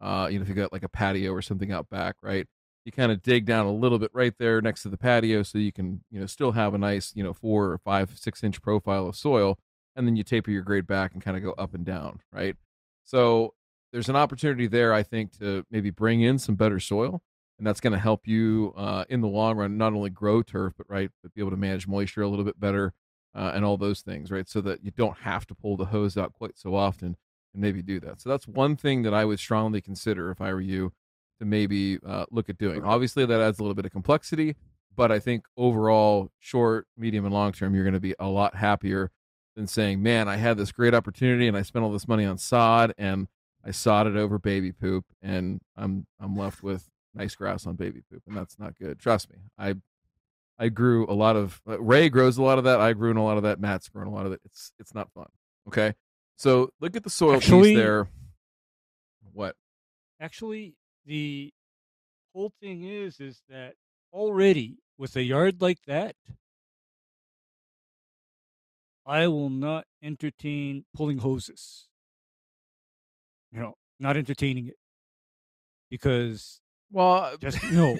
[0.00, 2.46] uh, you know, if you got like a patio or something out back, right?
[2.88, 5.58] you kind of dig down a little bit right there next to the patio so
[5.58, 8.62] you can you know still have a nice you know four or five six inch
[8.62, 9.58] profile of soil
[9.94, 12.56] and then you taper your grade back and kind of go up and down right
[13.04, 13.52] so
[13.92, 17.20] there's an opportunity there i think to maybe bring in some better soil
[17.58, 20.72] and that's going to help you uh, in the long run not only grow turf
[20.78, 22.94] but right but be able to manage moisture a little bit better
[23.38, 26.18] uh, and all those things right so that you don't have to pull the hose
[26.18, 27.16] out quite so often
[27.54, 30.52] and maybe do that so that's one thing that i would strongly consider if i
[30.52, 30.92] were you
[31.38, 32.84] to maybe uh, look at doing.
[32.84, 34.56] Obviously, that adds a little bit of complexity,
[34.94, 38.56] but I think overall, short, medium, and long term, you're going to be a lot
[38.56, 39.10] happier
[39.56, 42.38] than saying, "Man, I had this great opportunity and I spent all this money on
[42.38, 43.28] sod and
[43.64, 48.22] I sodded over baby poop, and I'm I'm left with nice grass on baby poop,
[48.26, 48.98] and that's not good.
[48.98, 49.74] Trust me, I
[50.58, 52.80] I grew a lot of uh, Ray grows a lot of that.
[52.80, 53.60] I grew in a lot of that.
[53.60, 54.40] Matt's grown a lot of it.
[54.44, 55.28] It's it's not fun.
[55.68, 55.94] Okay,
[56.36, 58.08] so look at the soil Actually, piece there.
[59.32, 59.54] What?
[60.20, 60.74] Actually,
[61.06, 61.52] the
[62.34, 63.74] whole thing is is that
[64.12, 66.16] already with a yard like that
[69.08, 71.88] I will not entertain pulling hoses.
[73.50, 74.76] You know, not entertaining it.
[75.90, 76.60] Because
[76.92, 77.96] well just no.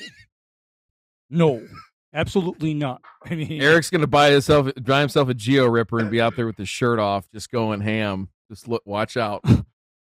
[1.30, 1.66] no.
[2.14, 3.02] Absolutely not.
[3.24, 6.46] I mean Eric's gonna buy himself buy himself a Geo Ripper and be out there
[6.46, 8.28] with his shirt off, just going ham.
[8.50, 9.44] Just look watch out.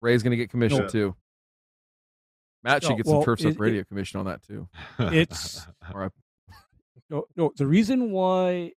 [0.02, 0.88] Ray's gonna get commission no.
[0.88, 1.16] too.
[2.64, 4.68] Matt should no, get some well, Turfs Up Radio it, commission on that too.
[5.00, 5.66] It's
[7.10, 7.52] no, no.
[7.56, 8.74] The reason why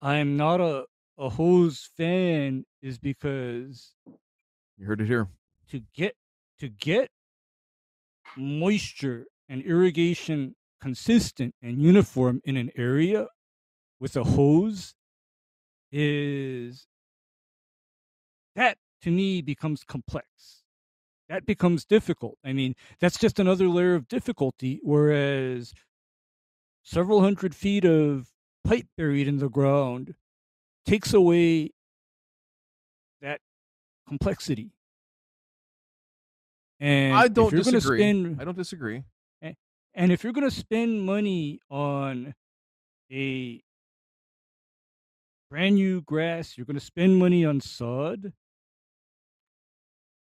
[0.00, 0.84] I'm not a
[1.18, 3.94] a hose fan is because
[4.78, 5.28] you heard it here.
[5.70, 6.14] To get
[6.60, 7.10] to get
[8.36, 13.28] moisture and irrigation consistent and uniform in an area
[14.00, 14.94] with a hose
[15.92, 16.86] is
[18.54, 20.62] that to me becomes complex.
[21.28, 22.38] That becomes difficult.
[22.44, 24.80] I mean, that's just another layer of difficulty.
[24.82, 25.72] Whereas
[26.82, 28.28] several hundred feet of
[28.64, 30.14] pipe buried in the ground
[30.84, 31.72] takes away
[33.20, 33.40] that
[34.08, 34.70] complexity.
[36.78, 37.98] And I don't disagree.
[38.00, 39.02] spend- I don't disagree.
[39.96, 42.34] And if you're going to spend money on
[43.10, 43.62] a
[45.50, 48.32] brand new grass, you're going to spend money on sod.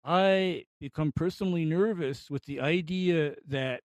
[0.05, 3.81] I become personally nervous with the idea that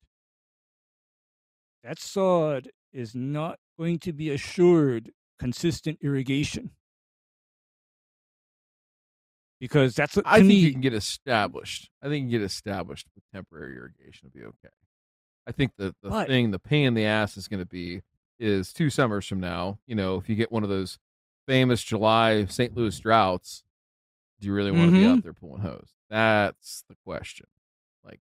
[1.85, 6.71] that sod is not going to be assured consistent irrigation.
[9.61, 11.91] Because that's what, I think me, you can get established.
[12.03, 14.73] I think you can get established with temporary irrigation will be okay.
[15.49, 18.03] I think the the But- thing, the pain in the ass is going to be
[18.39, 19.79] is two summers from now.
[19.87, 20.99] You know, if you get one of those
[21.47, 22.77] famous July St.
[22.77, 23.65] Louis droughts,
[24.39, 25.17] do you really want to be Mhm.
[25.17, 25.95] out there pulling hose?
[26.11, 27.47] That's the question.
[28.05, 28.21] Like,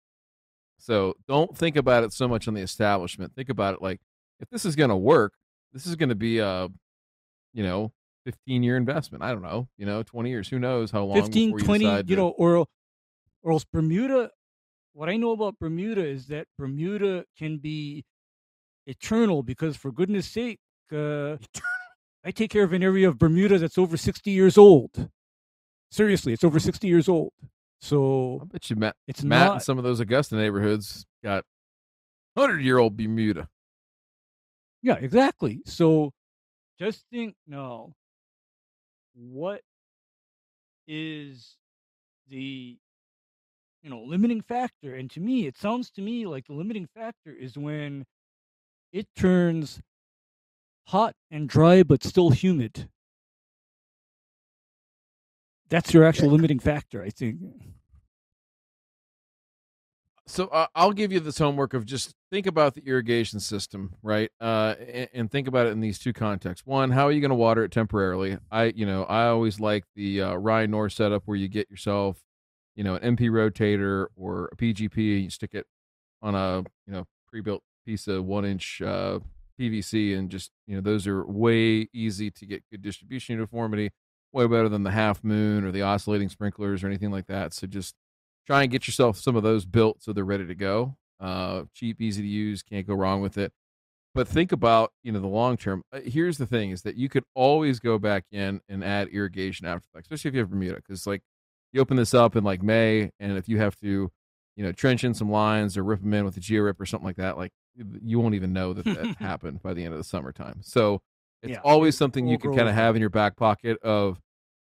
[0.77, 3.35] so don't think about it so much on the establishment.
[3.35, 4.01] Think about it like
[4.39, 5.33] if this is going to work,
[5.71, 6.67] this is going to be a,
[7.53, 7.93] you know,
[8.25, 9.23] 15 year investment.
[9.23, 10.49] I don't know, you know, 20 years.
[10.49, 12.67] Who knows how long 15 before you 20 decide you to- know or
[13.43, 14.31] or else bermuda
[14.93, 18.03] what i know about bermuda is that bermuda can be
[18.87, 20.59] eternal because for goodness sake
[20.91, 21.37] uh,
[22.25, 25.09] i take care of an area of bermuda that's over 60 years old
[25.91, 27.31] seriously it's over 60 years old
[27.81, 31.43] so I bet you Matt, it's Matt not in some of those Augusta neighborhoods got
[32.37, 33.49] hundred year old Bermuda.
[34.83, 35.61] Yeah, exactly.
[35.65, 36.11] So
[36.79, 37.93] just think now,
[39.15, 39.61] what
[40.87, 41.57] is
[42.29, 42.77] the
[43.81, 44.95] you know limiting factor?
[44.95, 48.05] And to me, it sounds to me like the limiting factor is when
[48.91, 49.81] it turns
[50.87, 52.89] hot and dry but still humid.
[55.69, 57.39] That's your actual limiting factor, I think.
[60.27, 64.29] So uh, I'll give you this homework of just think about the irrigation system, right?
[64.39, 66.65] Uh, and, and think about it in these two contexts.
[66.65, 68.37] One, how are you going to water it temporarily?
[68.49, 72.21] I, you know, I always like the uh, Ryan North setup where you get yourself,
[72.75, 75.65] you know, an MP rotator or a PGP, you stick it
[76.21, 79.19] on a, you know, pre-built piece of one inch uh,
[79.59, 83.91] PVC, and just, you know, those are way easy to get good distribution uniformity,
[84.31, 87.53] way better than the half moon or the oscillating sprinklers or anything like that.
[87.53, 87.95] So just
[88.47, 90.97] try and get yourself some of those built so they're ready to go.
[91.19, 93.51] Uh, cheap, easy to use, can't go wrong with it.
[94.13, 95.83] But think about you know the long term.
[95.93, 99.65] Uh, Here's the thing: is that you could always go back in and add irrigation
[99.65, 101.21] after the fact, especially if you have Bermuda, because like
[101.71, 104.11] you open this up in like May, and if you have to,
[104.55, 106.85] you know, trench in some lines or rip them in with a geo rip or
[106.85, 107.51] something like that, like
[108.03, 110.59] you won't even know that that happened by the end of the summertime.
[110.61, 111.01] So
[111.41, 114.19] it's Yeah, always something you can kind of have in your back pocket of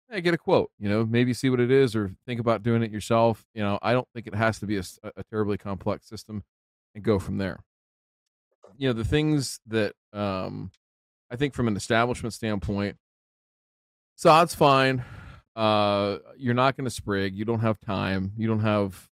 [0.09, 2.83] hey, get a quote, you know, maybe see what it is or think about doing
[2.83, 3.45] it yourself.
[3.55, 4.83] You know, I don't think it has to be a
[5.31, 6.43] terribly complex system
[6.93, 7.59] and go from there.
[8.77, 10.71] You know, the things that um,
[11.31, 12.97] I think from an establishment standpoint,
[14.15, 15.03] sod's fine.
[15.55, 17.35] Uh, you're not going to sprig.
[17.35, 18.33] You don't have time.
[18.37, 19.09] You don't have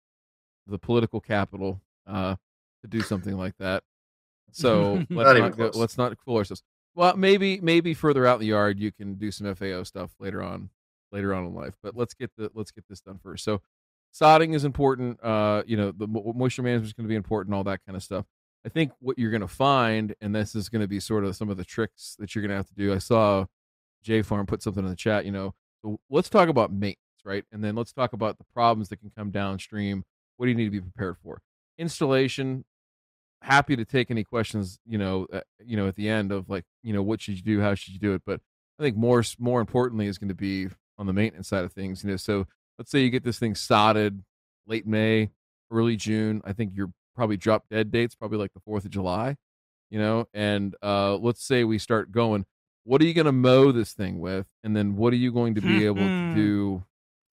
[0.67, 2.35] the political capital uh,
[2.81, 3.83] to do something like that.
[4.51, 6.63] So let's Not not go, let's not fool ourselves.
[6.95, 10.41] Well, maybe maybe further out in the yard you can do some FAO stuff later
[10.41, 10.69] on
[11.11, 11.75] later on in life.
[11.81, 13.43] But let's get the let's get this done first.
[13.43, 13.61] So
[14.13, 15.23] sodding is important.
[15.23, 17.95] Uh, you know, the mo- moisture management is going to be important, all that kind
[17.95, 18.25] of stuff.
[18.65, 21.35] I think what you're going to find, and this is going to be sort of
[21.35, 22.93] some of the tricks that you're going to have to do.
[22.93, 23.45] I saw
[24.03, 25.25] J Farm put something in the chat.
[25.25, 25.53] You know,
[25.83, 27.45] so let's talk about maintenance, right?
[27.51, 30.03] And then let's talk about the problems that can come downstream.
[30.37, 31.41] What do you need to be prepared for?
[31.77, 32.65] Installation.
[33.41, 34.79] Happy to take any questions.
[34.85, 37.43] You know, uh, you know, at the end of like, you know, what should you
[37.43, 37.61] do?
[37.61, 38.21] How should you do it?
[38.25, 38.41] But
[38.79, 40.67] I think more more importantly is going to be
[40.97, 42.03] on the maintenance side of things.
[42.03, 44.23] You know, so let's say you get this thing sodded
[44.67, 45.31] late May,
[45.71, 46.41] early June.
[46.45, 49.37] I think you're probably drop dead dates, probably like the Fourth of July.
[49.89, 52.45] You know, and uh, let's say we start going.
[52.89, 55.53] What are you going to mow this thing with, and then what are you going
[55.53, 56.33] to be able to Mhm.
[56.33, 56.83] do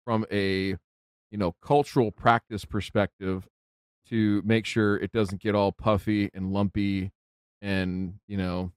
[0.04, 0.76] from a
[1.32, 3.48] you know cultural practice perspective
[4.08, 7.14] to make sure it doesn't get all puffy and lumpy
[7.62, 8.74] and you know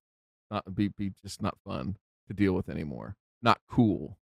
[0.52, 1.98] not be be just not fun
[2.28, 4.16] to deal with anymore not cool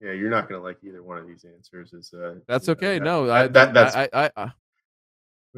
[0.00, 1.92] Yeah, you're not going to like either one of these answers.
[1.92, 4.52] Is uh, that's you know, okay no that- i that- that's I, I i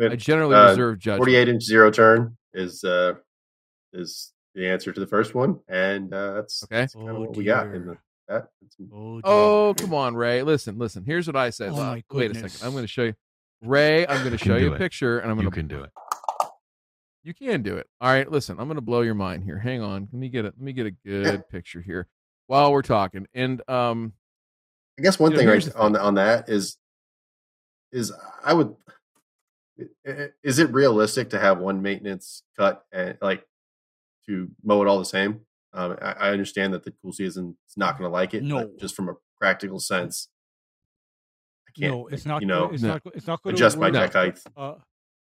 [0.06, 3.14] i generally uh, reserve judgment 48 inch zero turn is uh
[3.92, 6.80] is the answer to the first one, and uh, that's Okay.
[6.82, 7.98] that's kind of Oh, what we got in the
[8.28, 8.48] that.
[8.92, 12.34] Oh, oh come on ray listen listen here's what i said Oh, my wait a
[12.34, 13.14] second i'm going to show you
[13.62, 14.78] ray i'm going to show do you a it.
[14.78, 15.90] picture and i'm going to can do it.
[17.22, 17.86] You can do it.
[18.02, 19.59] All right, listen, I'm gonna blow your mind here.
[19.59, 20.09] Hang on.
[20.12, 20.55] Let me get it.
[20.59, 22.07] Let me get a good picture here
[22.48, 23.26] while we're talking.
[23.32, 24.12] And um
[24.98, 26.76] I guess one You know, thing here's right the on on that is
[27.92, 28.12] is
[28.44, 28.76] I would
[29.80, 33.46] i- i- is it realistic to have one maintenance cut and like
[34.27, 35.41] to mow it all the same?
[35.72, 38.43] Um, I, I understand that the cool season is not going to like it.
[38.45, 38.59] No.
[38.59, 40.29] but just from a practical sense,
[41.68, 41.93] I can't.
[41.95, 42.43] No, it's not.
[42.43, 42.89] You gonna- know, it's No.
[42.93, 43.03] not.
[43.14, 44.01] It's not going to adjust my No.
[44.01, 44.75] deck height Uh,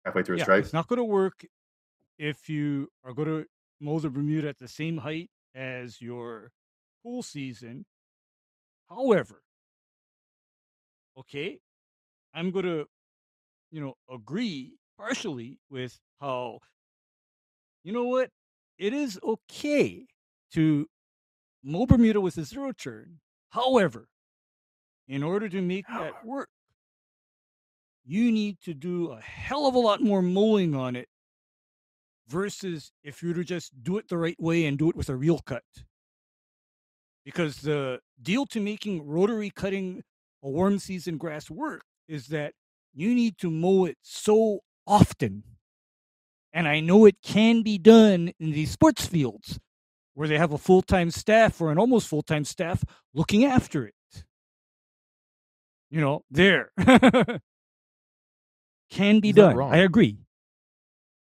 [0.05, 0.63] halfway through a yeah, strike.
[0.63, 1.45] it's not going to work
[2.19, 3.45] if you are going to
[3.81, 6.51] mow the Bermuda at the same height as your
[7.03, 7.85] pool season.
[8.89, 9.41] However,
[11.17, 11.59] okay,
[12.33, 12.85] I'm going to,
[13.71, 16.59] you know, agree partially with how,
[17.83, 18.29] you know what,
[18.77, 20.05] it is okay
[20.53, 20.87] to
[21.63, 23.19] mow Bermuda with a zero turn.
[23.49, 24.07] However,
[25.07, 26.49] in order to make that work,
[28.05, 31.07] you need to do a hell of a lot more mowing on it
[32.27, 35.09] versus if you were to just do it the right way and do it with
[35.09, 35.63] a reel cut.
[37.23, 40.03] Because the deal to making rotary cutting
[40.43, 42.53] a warm season grass work is that
[42.93, 45.43] you need to mow it so often.
[46.55, 49.59] And I know it can be done in these sports fields
[50.13, 52.81] where they have a full time staff or an almost full time staff
[53.13, 53.93] looking after it.
[55.91, 56.71] You know, there.
[58.89, 59.57] can be done.
[59.57, 59.73] wrong.
[59.73, 60.17] I agree.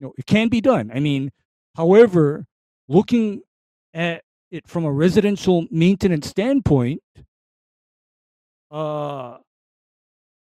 [0.00, 0.90] You know, it can be done.
[0.92, 1.30] I mean,
[1.76, 2.46] however,
[2.88, 3.42] looking
[3.94, 7.02] at it from a residential maintenance standpoint,
[8.72, 9.36] uh,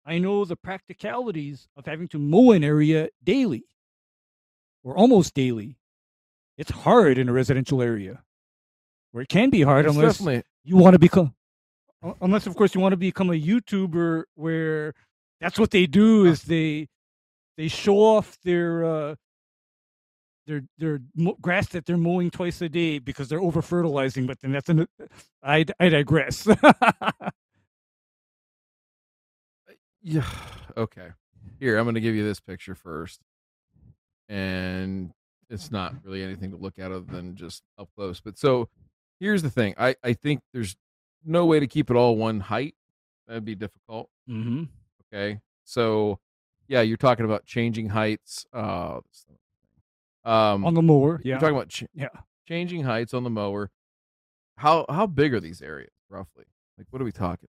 [0.03, 3.65] I know the practicalities of having to mow an area daily
[4.83, 5.77] or almost daily.
[6.57, 8.23] It's hard in a residential area,
[9.11, 11.33] where it can be hard it's unless definitely you want to become
[12.21, 14.93] unless of course you want to become a youtuber where
[15.39, 16.87] that's what they do is they
[17.57, 19.15] they show off their uh
[20.45, 20.99] their their
[21.41, 24.85] grass that they're mowing twice a day because they're over fertilizing but then that's an
[25.41, 26.47] i i digress
[30.03, 30.27] Yeah.
[30.75, 31.09] Okay.
[31.59, 33.21] Here, I'm going to give you this picture first.
[34.29, 35.11] And
[35.49, 38.19] it's not really anything to look at other than just up close.
[38.21, 38.69] But so
[39.19, 40.75] here's the thing I, I think there's
[41.25, 42.75] no way to keep it all one height.
[43.27, 44.09] That'd be difficult.
[44.29, 44.63] mm-hmm.
[45.13, 45.39] Okay.
[45.65, 46.19] So,
[46.67, 48.45] yeah, you're talking about changing heights.
[48.51, 48.99] Uh,
[50.25, 52.07] um, on the mower yeah You're talking about ch- Yeah.
[52.47, 53.69] changing heights on the mower.
[54.57, 56.45] How how big are these areas roughly?
[56.77, 57.49] Like, what are we talking?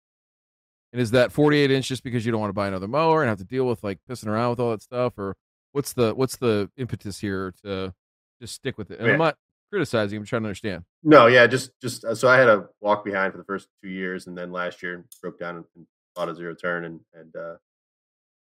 [0.93, 3.29] And is that 48 inch just because you don't want to buy another mower and
[3.29, 5.37] have to deal with like pissing around with all that stuff, or
[5.77, 7.93] what's the what's the impetus here to
[8.41, 8.99] just stick with it?
[8.99, 9.37] And I'm not
[9.71, 10.19] criticizing.
[10.19, 10.85] I'm trying to understand.
[11.03, 13.91] No, yeah, just just uh, so I had a walk behind for the first two
[13.91, 17.37] years, and then last year broke down and, and bought a zero turn, and and
[17.37, 17.57] uh,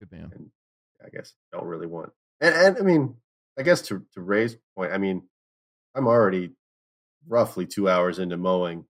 [0.02, 0.32] Good man.
[0.36, 0.50] and
[1.04, 2.12] I guess don't really want.
[2.42, 3.16] And, and I mean,
[3.58, 5.24] I guess to to Ray's point, I mean,
[5.96, 6.52] I'm already
[7.26, 8.84] roughly two hours into mowing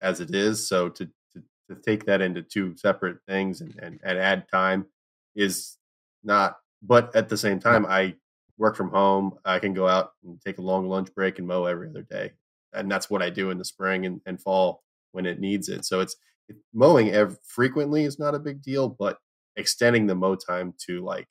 [0.00, 3.98] as it is, so to to, to take that into two separate things and, and
[4.04, 4.86] and add time
[5.34, 5.76] is
[6.22, 6.56] not.
[6.84, 8.16] But at the same time, I
[8.58, 9.38] work from home.
[9.44, 12.34] I can go out and take a long lunch break and mow every other day,
[12.74, 15.86] and that's what I do in the spring and, and fall when it needs it.
[15.86, 16.16] So it's
[16.48, 19.18] it, mowing ev- frequently is not a big deal, but
[19.56, 21.28] extending the mow time to like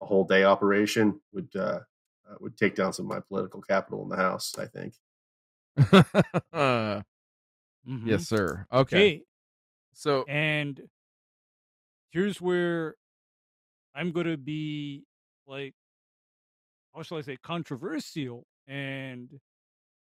[0.00, 1.80] a whole day operation would uh,
[2.28, 4.56] uh, would take down some of my political capital in the house.
[4.58, 4.94] I think.
[5.78, 7.04] Mhm.
[8.10, 8.66] yes, sir.
[8.72, 8.96] Okay.
[9.06, 9.22] okay
[9.92, 10.88] So and
[12.10, 12.96] here's where
[13.94, 15.04] i'm going to be
[15.46, 15.74] like
[16.94, 19.28] how shall i say controversial and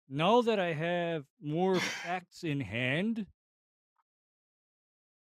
[0.10, 3.26] now that i have more facts in hand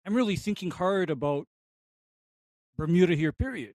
[0.06, 1.48] i'm really thinking hard about
[2.78, 3.74] bermuda here period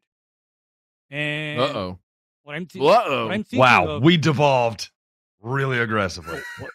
[1.11, 1.99] and uh oh.
[2.43, 2.85] what i'm, Uh-oh.
[2.85, 4.91] what I'm thinking Wow, of, we devolved
[5.41, 6.41] really aggressively.
[6.59, 6.70] what,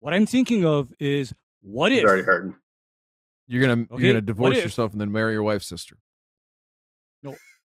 [0.00, 1.32] what i'm thinking of is
[1.62, 2.02] what if.
[3.46, 5.96] You're gonna Okay, you're gonna divorce yourself and then marry your wife's sister.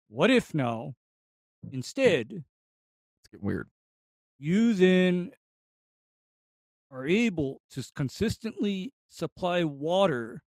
[0.08, 0.94] What if now
[1.68, 1.74] hmm.
[1.74, 3.68] instead It's getting weird.
[4.38, 5.32] you then
[6.90, 10.42] are able to consistently supply water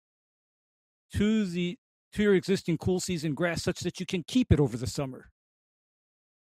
[1.16, 1.78] to the
[2.14, 5.30] to your existing cool season grass such that you can keep it over the summer.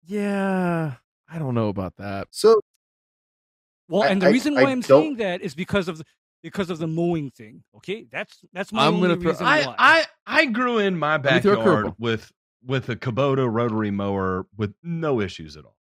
[0.05, 0.95] Yeah,
[1.29, 2.29] I don't know about that.
[2.31, 2.61] So
[3.89, 6.05] Well, I- and the I- reason why I'm don't- saying that is because of the,
[6.43, 7.63] because of the mowing thing.
[7.77, 9.75] Okay, that's that's my I'm only gonna throw- reason I, why.
[9.79, 12.33] I I grew in my me throw a backyard with
[12.65, 15.77] with a Kubota rotary mower with no issues at all.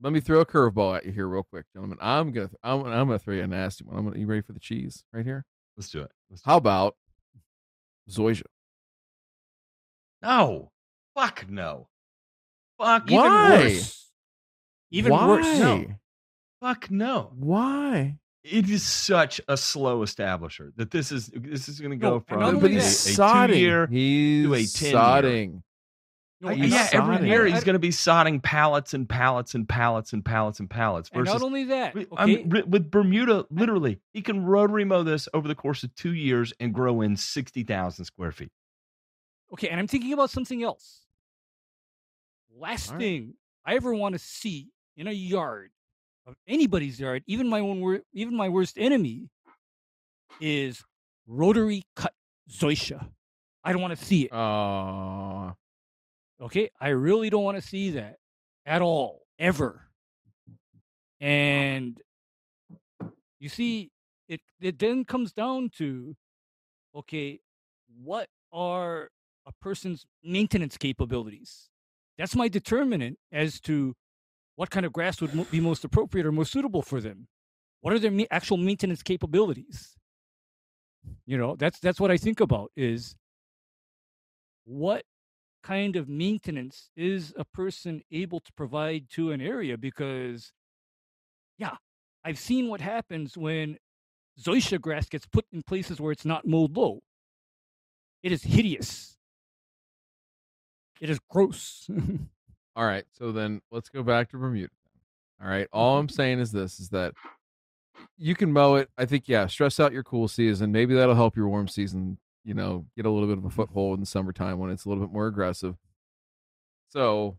[0.00, 1.98] Let me throw a curveball at you here, real quick, gentlemen.
[2.00, 3.96] I'm gonna I'm, I'm gonna throw you a nasty one.
[3.96, 4.18] I'm gonna.
[4.18, 5.44] You ready for the cheese right here?
[5.76, 6.10] Let's do it.
[6.30, 6.96] Let's do How about
[8.08, 8.42] Zoysia?
[10.22, 10.70] No,
[11.16, 11.88] fuck no.
[12.78, 13.50] Fuck Even Why?
[13.50, 14.10] worse.
[14.90, 15.26] Even Why?
[15.26, 15.58] worse.
[15.58, 15.84] No.
[16.60, 17.32] Fuck no.
[17.36, 18.18] Why?
[18.50, 22.20] It is such a slow establisher that this is this is going to go No,
[22.20, 23.48] from a, only but he's a sodding.
[23.48, 23.86] two-year.
[23.88, 24.58] he's to a
[24.92, 25.52] 10-year.
[26.40, 29.54] No, Uh, he's yeah, not- every year he's going to be sodding pallets and pallets
[29.54, 31.10] and pallets and pallets and pallets.
[31.12, 35.02] and Versus not only that, With- okay, I'm- with Bermuda, literally, he can rotary mow
[35.02, 38.52] this over the course of two years and grow in 60,000 square feet.
[39.52, 41.06] okay, and I'm thinking about something else.
[42.56, 43.00] Last All right.
[43.02, 43.34] thing
[43.64, 45.70] I ever want to see in a yard
[46.28, 49.30] of anybody's yard, even my own, wor- even my worst enemy,
[50.40, 50.84] is
[51.26, 52.14] rotary cut
[52.50, 53.08] zoysia.
[53.64, 54.32] I don't want to see it.
[54.32, 55.54] Oh,
[56.40, 58.18] Okay, I really don't want to see that
[58.64, 59.88] at all, ever.
[61.20, 62.00] And
[63.40, 63.90] you see,
[64.28, 66.14] it it then comes down to,
[66.94, 67.40] okay,
[68.00, 69.10] what are
[69.46, 71.70] a person's maintenance capabilities?
[72.16, 73.96] That's my determinant as to
[74.58, 77.28] what kind of grass would mo- be most appropriate or most suitable for them.
[77.80, 79.94] What are their actual maintenance capabilities?
[81.26, 83.14] You know, that's that's what I think about is
[84.64, 85.04] what
[85.62, 90.52] kind of maintenance is a person able to provide to an area because
[91.58, 91.74] yeah
[92.24, 93.76] i've seen what happens when
[94.40, 97.00] zoysia grass gets put in places where it's not mowed low
[98.22, 99.16] it is hideous
[101.00, 101.90] it is gross
[102.78, 103.04] all right.
[103.10, 104.70] So then let's go back to Bermuda.
[105.42, 105.66] All right.
[105.72, 107.12] All I'm saying is this: is that
[108.16, 108.88] you can mow it.
[108.96, 109.48] I think yeah.
[109.48, 110.70] Stress out your cool season.
[110.70, 112.18] Maybe that'll help your warm season.
[112.44, 114.88] You know, get a little bit of a foothold in the summertime when it's a
[114.88, 115.74] little bit more aggressive.
[116.90, 117.36] So,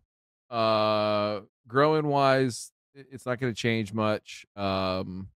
[0.52, 4.46] uh, growing wise, it's not going to change much.
[4.58, 5.30] Um,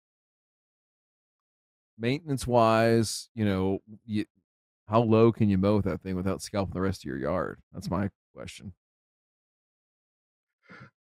[1.97, 4.25] maintenance wise, you know, you,
[4.89, 7.59] how low can you mow that thing without scalping the rest of your yard?
[7.71, 8.73] That's my question.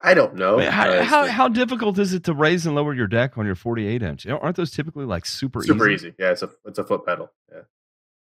[0.00, 0.58] I don't know.
[0.58, 3.46] Wait, how, how, the- how difficult is it to raise and lower your deck on
[3.46, 4.26] your 48 inch?
[4.26, 5.68] Aren't those typically like super, easy?
[5.68, 6.14] super easy.
[6.18, 7.32] Yeah, it's a it's a foot pedal.
[7.50, 7.62] Yeah.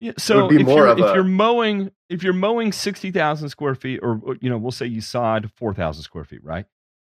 [0.00, 4.00] Yeah, so if you're if a- you're mowing if you're mowing sixty thousand square feet,
[4.02, 6.66] or you know, we'll say you sod four thousand square feet, right?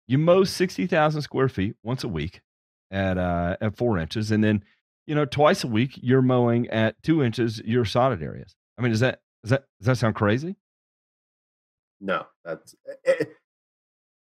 [0.07, 0.45] You mow mm-hmm.
[0.45, 2.41] sixty thousand square feet once a week
[2.89, 4.63] at uh at four inches, and then
[5.07, 8.55] you know twice a week you're mowing at two inches your sodded areas.
[8.77, 10.57] I mean, does that does that does that sound crazy?
[12.01, 12.75] No, that's
[13.05, 13.29] it,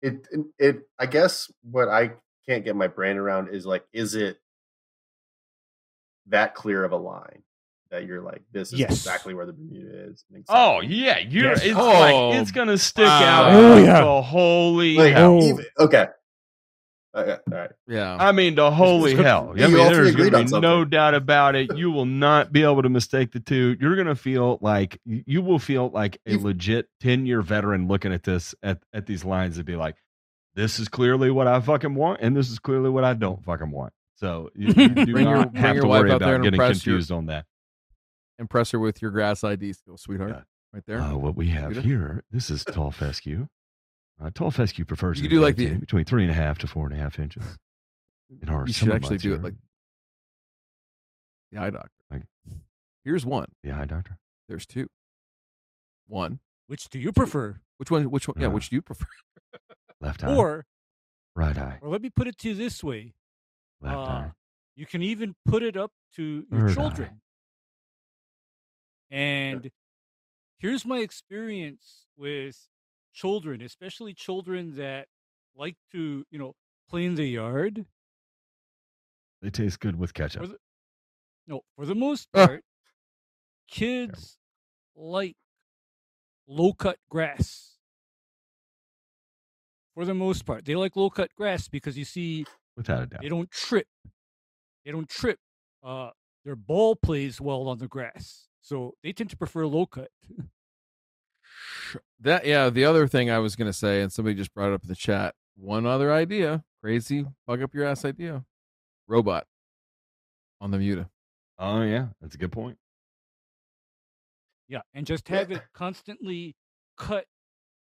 [0.02, 0.26] it.
[0.30, 0.40] It.
[0.58, 2.12] it I guess what I
[2.48, 4.38] can't get my brain around is like, is it
[6.26, 7.42] that clear of a line
[7.90, 8.90] that you're like, this is Yes.
[8.92, 10.24] exactly where the Bermuda is?
[10.32, 11.64] and Oh yeah, you're Yes.
[11.64, 13.52] it's Oh, like it's oh, gonna stick out.
[13.52, 13.54] wow.
[13.54, 14.00] like oh, yeah.
[14.04, 15.38] the holy Like, hell.
[15.40, 15.48] Oh.
[15.48, 16.06] even- okay.
[17.12, 17.70] Okay, all right.
[17.88, 18.16] Yeah.
[18.20, 19.24] I mean, the holy good.
[19.24, 19.50] hell.
[19.58, 21.76] I mean, there's gonna be no doubt about it.
[21.76, 23.76] You will not be able to mistake the two.
[23.80, 27.88] You're going to feel like you will feel like a You've- legit 10 year veteran
[27.88, 29.96] looking at this, at, at these lines and be like,
[30.54, 33.70] this is clearly what I fucking want, and this is clearly what I don't fucking
[33.72, 33.92] want.
[34.16, 36.42] So you, you do bring not bring have your to wife worry out there about
[36.44, 37.44] getting impress your- confused on that.
[38.38, 40.30] Impress her with your grass ID skills, sweetheart.
[40.30, 40.42] Yeah.
[40.72, 41.00] Right there.
[41.00, 41.80] Uh, what we have Rita?
[41.82, 43.48] here, this is tall fescue.
[44.22, 46.66] Uh, tall fescue prefers You to do like the- between three and a half to
[46.66, 47.58] four and a half inches.
[48.42, 49.54] In our you should actually months do it like
[51.50, 51.90] the eye doctor.
[52.10, 52.22] Like-
[53.02, 53.46] Here's one.
[53.62, 54.18] the eye doctor.
[54.48, 54.88] There's two.
[56.06, 56.40] One.
[56.66, 58.10] which do you prefer Which one?
[58.10, 58.36] Which one?
[58.38, 58.48] Yeah.
[58.48, 59.06] Uh, Which do you prefer?
[60.00, 60.66] Left eye, or
[61.34, 63.14] right eye, or let me put it to you this way
[63.80, 64.30] left uh, eye.
[64.76, 66.74] you can even put it up to your Third eye.
[66.74, 67.20] children
[69.10, 69.70] and
[70.58, 72.68] here's my experience with
[73.12, 75.06] children especially children that
[75.56, 76.54] like to you know
[76.88, 77.86] play in the yard
[79.42, 80.42] They taste good with ketchup.
[80.42, 80.58] For the-
[81.46, 82.46] no for the most Ah.
[82.46, 82.64] part
[83.68, 84.36] kids
[84.94, 85.36] like
[86.46, 87.76] low cut grass
[89.94, 92.44] for the most part they like low cut grass because you see
[92.76, 93.22] Without a doubt.
[93.22, 93.86] they don't trip.
[94.84, 95.38] They don't trip.
[95.82, 96.10] Uh,
[96.44, 100.10] their ball plays well on the grass, so they tend to prefer low cut.
[102.20, 102.70] That yeah.
[102.70, 104.94] The other thing I was gonna say, and somebody just brought it up in the
[104.94, 105.34] chat.
[105.56, 108.44] One other idea, crazy bug up your ass idea.
[109.08, 109.46] Robot
[110.60, 111.08] on Bermuda.
[111.58, 112.78] Oh yeah, that's a good point.
[114.68, 116.54] Yeah, and just have it constantly
[116.96, 117.26] cut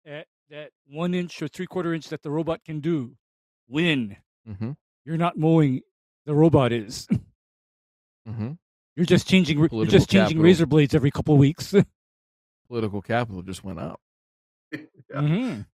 [0.06, 3.16] at that one inch or three quarter inch that the robot can do.
[3.68, 4.16] Win.
[4.48, 4.72] Mm-hmm.
[5.04, 5.82] You're not mowing.
[6.24, 7.06] The robot is.
[8.28, 8.52] Mm-hmm.
[8.96, 9.58] You're just changing.
[9.58, 10.42] You're just changing capital.
[10.42, 11.74] razor blades every couple of weeks.
[12.68, 14.00] Political capital just went up.
[15.10, 15.20] Yeah.
[15.20, 15.66] Mhm.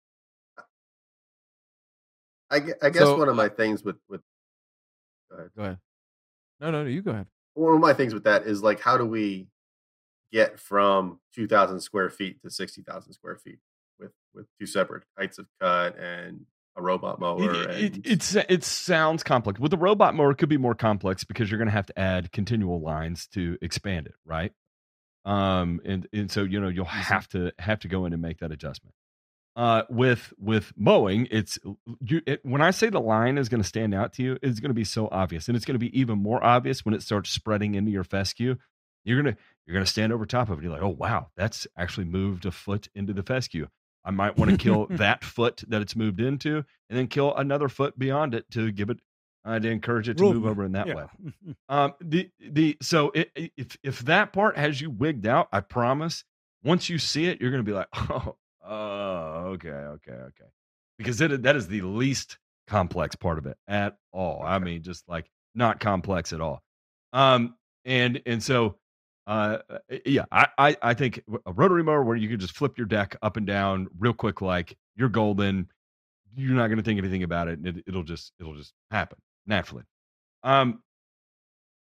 [2.50, 4.20] I, I guess So, one of uh, my things with with
[5.28, 5.50] go ahead.
[5.56, 5.78] Go ahead.
[6.60, 6.88] No, no, no.
[6.88, 7.26] You go ahead.
[7.54, 9.48] one of my things with that is like how do we
[10.32, 13.58] get from 2000 square feet to 60,000 square feet
[13.98, 16.46] with with two separate heights of cut and
[16.76, 17.52] a robot mower.
[17.70, 19.60] It, it, it's it sounds complex.
[19.60, 21.98] With the robot mower, it could be more complex because you're going to have to
[21.98, 24.52] add continual lines to expand it, right?
[25.24, 28.40] Um, and and so you know you'll have to have to go in and make
[28.40, 28.94] that adjustment.
[29.56, 31.58] Uh, with with mowing, it's
[32.00, 32.20] you.
[32.26, 34.70] It, when I say the line is going to stand out to you, it's going
[34.70, 37.30] to be so obvious, and it's going to be even more obvious when it starts
[37.30, 38.56] spreading into your fescue.
[39.04, 40.64] You're gonna you're gonna stand over top of it.
[40.64, 43.68] You're like, oh wow, that's actually moved a foot into the fescue.
[44.04, 47.68] I might want to kill that foot that it's moved into, and then kill another
[47.68, 48.98] foot beyond it to give it
[49.44, 50.94] uh, to encourage it to move over in that Yeah.
[50.94, 51.04] way.
[51.68, 56.24] Um, the the so it, if if that part has you wigged out, I promise.
[56.62, 60.44] Once you see it, you're gonna be like, oh, oh, okay, okay, okay,
[60.98, 64.42] because it, that is the least complex part of it at all.
[64.42, 66.62] I mean, just like not complex at all.
[67.12, 68.76] Um, and and so,
[69.26, 69.58] uh,
[70.06, 73.16] yeah, I I, I think a rotary mower where you can just flip your deck
[73.22, 75.68] up and down real quick, like you're golden.
[76.36, 79.84] You're not gonna think anything about it, and it, it'll just it'll just happen naturally.
[80.42, 80.82] Um,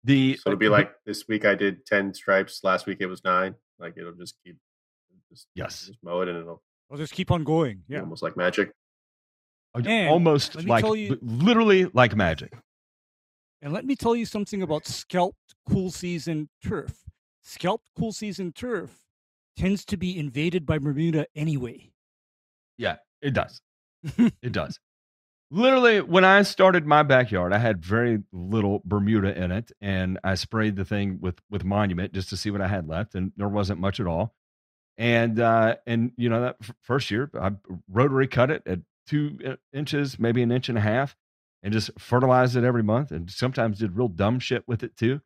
[0.05, 2.61] the so it'll be like this week I did ten stripes.
[2.63, 3.55] Last week it was nine.
[3.79, 4.57] Like it'll just keep
[5.31, 5.87] just Yes.
[5.87, 7.83] just mow it and it'll I'll just keep on going.
[7.89, 8.01] Yeah.
[8.01, 8.71] almost like magic.
[9.75, 12.55] And almost like you- literally like magic.
[13.61, 17.03] And let me tell you something about scalped cool season turf.
[17.43, 19.05] Scalped cool season turf
[19.57, 21.91] tends to be invaded by Bermuda anyway.
[22.79, 23.61] Yeah, it does.
[24.19, 24.79] it does.
[25.51, 30.35] Literally, when I started my backyard, I had very little Bermuda in it, and I
[30.35, 33.49] sprayed the thing with with Monument just to see what I had left, and there
[33.49, 34.35] wasn't much at all.
[34.99, 37.53] And uh, and you know that f- first year, I
[37.89, 41.15] rotary cut it at two inches, maybe an inch and a half,
[41.63, 45.21] and just fertilized it every month, and sometimes did real dumb shit with it too.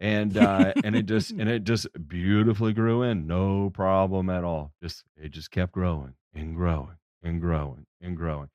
[0.00, 4.74] And uh, and it just and it just beautifully grew in, no problem at all.
[4.82, 8.50] Just it just kept growing and growing and growing and growing.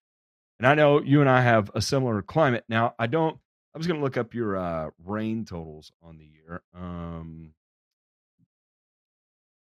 [0.59, 2.63] And I know you and I have a similar climate.
[2.67, 3.37] Now, I don't
[3.73, 6.61] I was going to look up your uh rain totals on the year.
[6.73, 7.53] Um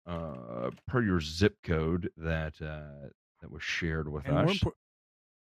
[0.06, 3.08] uh per your zip code that uh
[3.40, 4.58] that was shared with And more, us.
[4.58, 4.72] impor-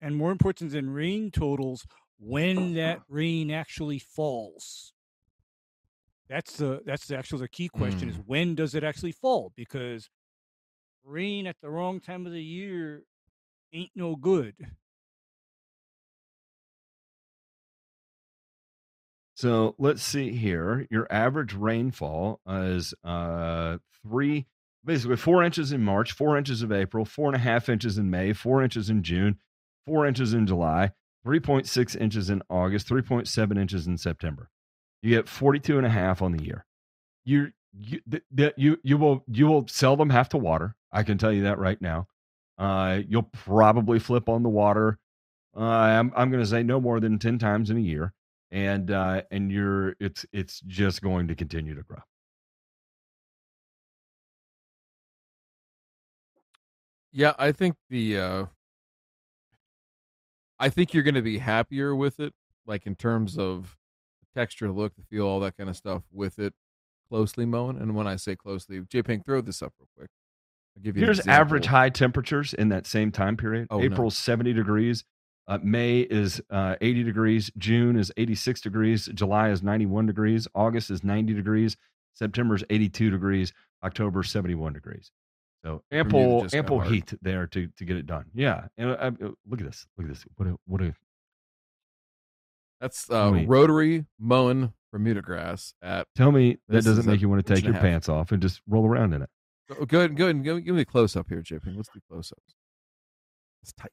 [0.00, 1.86] and more important than rain totals,
[2.18, 4.92] when that rain actually falls.
[6.28, 9.52] That's the that's the actual the key question is when does it actually fall?
[9.56, 10.08] Because
[11.04, 13.02] rain at the wrong time of the year
[13.72, 14.54] ain't no good.
[19.44, 20.86] So let's see here.
[20.90, 24.46] Your average rainfall is uh three,
[24.82, 28.08] basically four inches in March, four inches of April, four and a half inches in
[28.08, 29.36] May, four inches in June,
[29.84, 30.92] four inches in July,
[31.26, 34.48] 3.6 inches in August, 3.7 inches in September.
[35.02, 36.64] You get 42 and a half on the year.
[37.26, 38.00] You you
[38.56, 40.74] you you will you will seldom have to water.
[40.90, 42.06] I can tell you that right now.
[42.56, 44.98] Uh, you'll probably flip on the water.
[45.54, 48.14] Uh, I'm I'm going to say no more than 10 times in a year
[48.54, 51.98] and uh and you're it's it's just going to continue to grow
[57.16, 58.46] Yeah, I think the uh
[60.58, 62.32] I think you're going to be happier with it
[62.66, 63.76] like in terms of
[64.20, 66.54] the texture, look, the feel, all that kind of stuff with it
[67.08, 67.76] closely mowing.
[67.80, 70.10] And when I say closely, J Pink, throw this up real quick.
[70.76, 74.08] I'll give you here's average high temperatures in that same time period Oh, no.
[74.08, 75.04] 70 degrees
[75.46, 80.90] uh, may is uh, 80 degrees june is 86 degrees july is 91 degrees august
[80.90, 81.76] is 90 degrees
[82.14, 83.52] september is 82 degrees
[83.82, 85.10] october 71 degrees
[85.64, 86.92] so ample just got ample hard.
[86.92, 89.10] heat there to to get it done yeah and uh, uh,
[89.48, 90.94] look at this look at this what a what a
[92.80, 93.48] That's uh, Wait.
[93.48, 96.06] rotary mowing Bermuda grass at.
[96.14, 98.86] tell me that doesn't make you want to take your pants off and just roll
[98.86, 99.30] around in it
[99.68, 101.76] Go go ahead and go ahead and give me a close up here, J Pink.
[101.76, 102.54] Let's do close ups.
[103.62, 103.92] It's tight.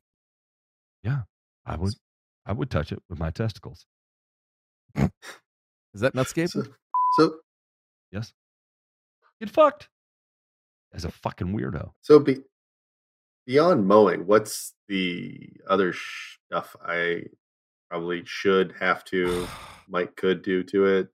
[1.66, 1.94] I would
[2.46, 3.86] i would touch it with my testicles
[5.94, 6.50] Is that nutscape?
[6.50, 6.64] So,
[7.18, 7.36] so
[8.12, 8.34] Yes.
[9.40, 9.90] Get fucked.
[10.94, 11.92] As a fucking weirdo.
[12.02, 12.38] So be,
[13.46, 17.24] beyond mowing, what's the other stuff I
[17.90, 19.48] probably should have to,
[19.90, 21.10] might, could do to it?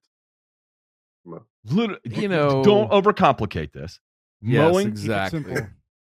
[1.66, 4.00] Literally, You know- don't overcomplicate this.
[4.42, 5.56] Yes, Mowing, exactly.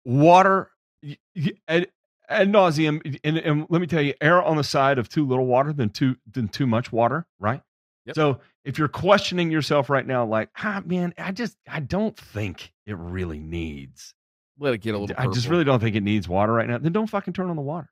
[0.04, 0.70] water,
[1.02, 1.86] y- y-
[2.30, 5.26] ad, ad nauseum, and, and let me tell you, err on the side of too
[5.26, 7.61] little water than too than too much water, right?
[8.06, 8.15] Yep.
[8.15, 12.72] So if you're questioning yourself right now, like, ah, man, I just I don't think
[12.85, 14.14] it really needs.
[14.60, 15.15] Let it get a little.
[15.18, 16.77] I just really don't think it needs water right now.
[16.77, 17.89] Then don't fucking turn on the water.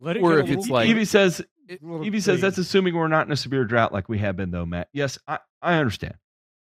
[0.00, 2.40] Let it Or get a if it's little- like- Evie says It- little Evie says
[2.40, 4.88] that's assuming we're not in a severe drought like we have been, though, Matt.
[4.92, 6.14] Yes, I, I understand.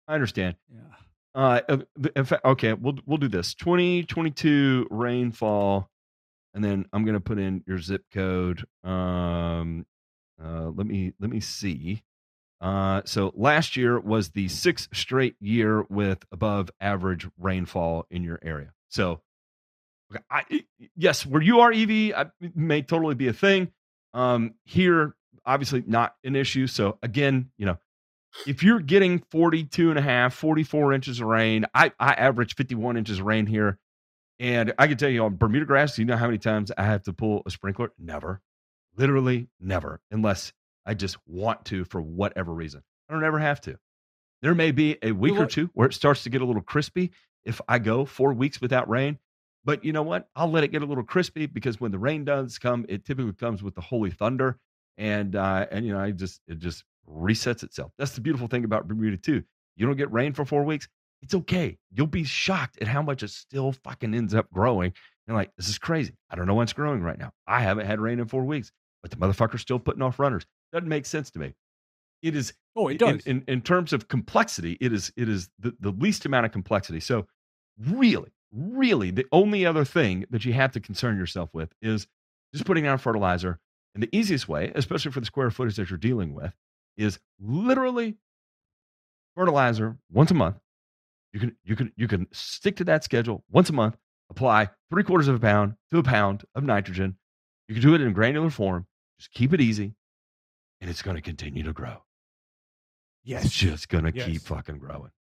[0.08, 0.56] I understand.
[0.72, 0.80] Yeah.
[1.34, 1.60] Uh,
[2.16, 3.54] in fact, okay, we'll we'll do this.
[3.56, 5.90] 2022 rainfall
[6.56, 8.64] and then I'm gonna put in your zip code.
[8.84, 9.86] Um,
[10.44, 12.04] uh, let me let me see.
[12.62, 18.40] Uh, so last year was the sixth straight year with above average rainfall in your
[18.42, 18.72] area.
[18.88, 19.22] So,
[20.12, 20.64] okay, I,
[20.96, 23.72] yes, where you are, EV I, may totally be a thing.
[24.14, 25.16] Um, here,
[25.46, 26.68] obviously not an issue.
[26.68, 27.78] So again, you know,
[28.48, 32.98] if you're getting 42 and a half, 44 inches of rain, I, I average 51
[32.98, 33.78] inches of rain here.
[34.40, 37.04] And I can tell you on Bermuda grass, you know how many times I have
[37.04, 37.92] to pull a sprinkler?
[37.98, 38.42] Never.
[38.98, 40.52] Literally never, unless
[40.86, 42.82] I just want to for whatever reason.
[43.10, 43.78] I don't ever have to.
[44.42, 47.12] There may be a week or two where it starts to get a little crispy
[47.46, 49.18] if I go four weeks without rain.
[49.64, 50.30] But you know what?
[50.36, 53.34] I'll let it get a little crispy because when the rain does come, it typically
[53.34, 54.60] comes with the holy thunder,
[54.98, 57.92] and uh, and you know, I just it just resets itself.
[57.98, 59.44] That's the beautiful thing about Bermuda too.
[59.76, 60.88] You don't get rain for four weeks.
[61.26, 61.78] It's okay.
[61.92, 64.94] You'll be shocked at how much it still fucking ends up growing.
[65.28, 66.14] You're like, this is crazy.
[66.30, 67.32] I don't know what's growing right now.
[67.48, 68.72] I haven't had rain in four weeks,
[69.02, 70.46] but the motherfucker's still putting off runners.
[70.72, 71.56] Doesn't make sense to me.
[72.22, 73.26] It is Oh, it does.
[73.26, 76.52] in, in, in terms of complexity, it is it is the, the least amount of
[76.52, 77.00] complexity.
[77.00, 77.26] So
[77.80, 82.06] really, really the only other thing that you have to concern yourself with is
[82.54, 83.60] just putting down fertilizer.
[83.96, 86.54] And the easiest way, especially for the square footage that you're dealing with,
[86.98, 88.18] is literally
[89.36, 90.58] fertilizer once a month.
[91.36, 93.98] You can you can you can stick to that schedule once a month.
[94.30, 97.18] Apply three quarters of a pound to a pound of nitrogen.
[97.68, 98.88] You can do it in granular form.
[99.20, 99.96] Just keep it easy,
[100.80, 101.98] and it's going to continue to grow.
[103.26, 103.44] yes.
[103.46, 104.28] It's just going to Yes.
[104.28, 105.12] keep fucking growing.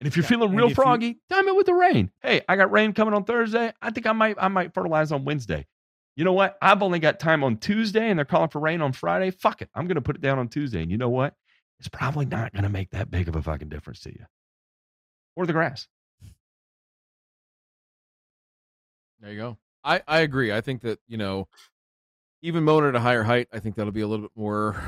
[0.00, 2.10] And if you're Yeah, feeling and real if you- froggy, time it with the rain.
[2.20, 3.72] Hey, I got rain coming on Thursday.
[3.80, 5.66] I think I might I might fertilize on Wednesday.
[6.14, 6.58] You know what?
[6.60, 9.30] I've only got time on Tuesday and they're calling for rain on Friday.
[9.30, 9.70] Fuck it.
[9.74, 10.82] I'm going to put it down on Tuesday.
[10.82, 11.34] And you know what?
[11.78, 14.26] It's probably not going to make that big of a fucking difference to you.
[15.38, 15.86] Or the grass.
[19.20, 19.56] There you go.
[19.84, 20.52] I, I agree.
[20.52, 21.46] I think that, you know,
[22.42, 24.82] even mowing at a higher height, I think that'll be a little bit more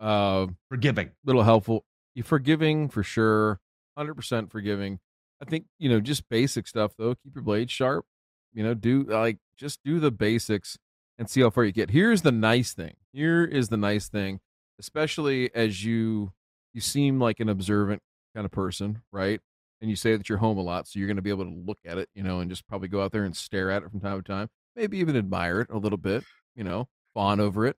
[0.00, 1.10] uh Forgiving.
[1.26, 1.84] little helpful.
[2.14, 3.60] You forgiving for sure.
[3.94, 5.00] Hundred percent forgiving.
[5.42, 7.14] I think, you know, just basic stuff though.
[7.16, 8.06] Keep your blade sharp.
[8.54, 10.78] You know, do like just do the basics
[11.18, 11.90] and see how far you get.
[11.90, 12.94] Here's the nice thing.
[13.12, 14.40] Here is the nice thing,
[14.78, 16.32] especially as you
[16.72, 18.00] you seem like an observant
[18.34, 19.42] kind of person, right?
[19.80, 21.62] And you say that you're home a lot, so you're going to be able to
[21.66, 23.90] look at it, you know, and just probably go out there and stare at it
[23.90, 24.48] from time to time.
[24.76, 26.22] Maybe even admire it a little bit,
[26.54, 27.76] you know, fawn over it.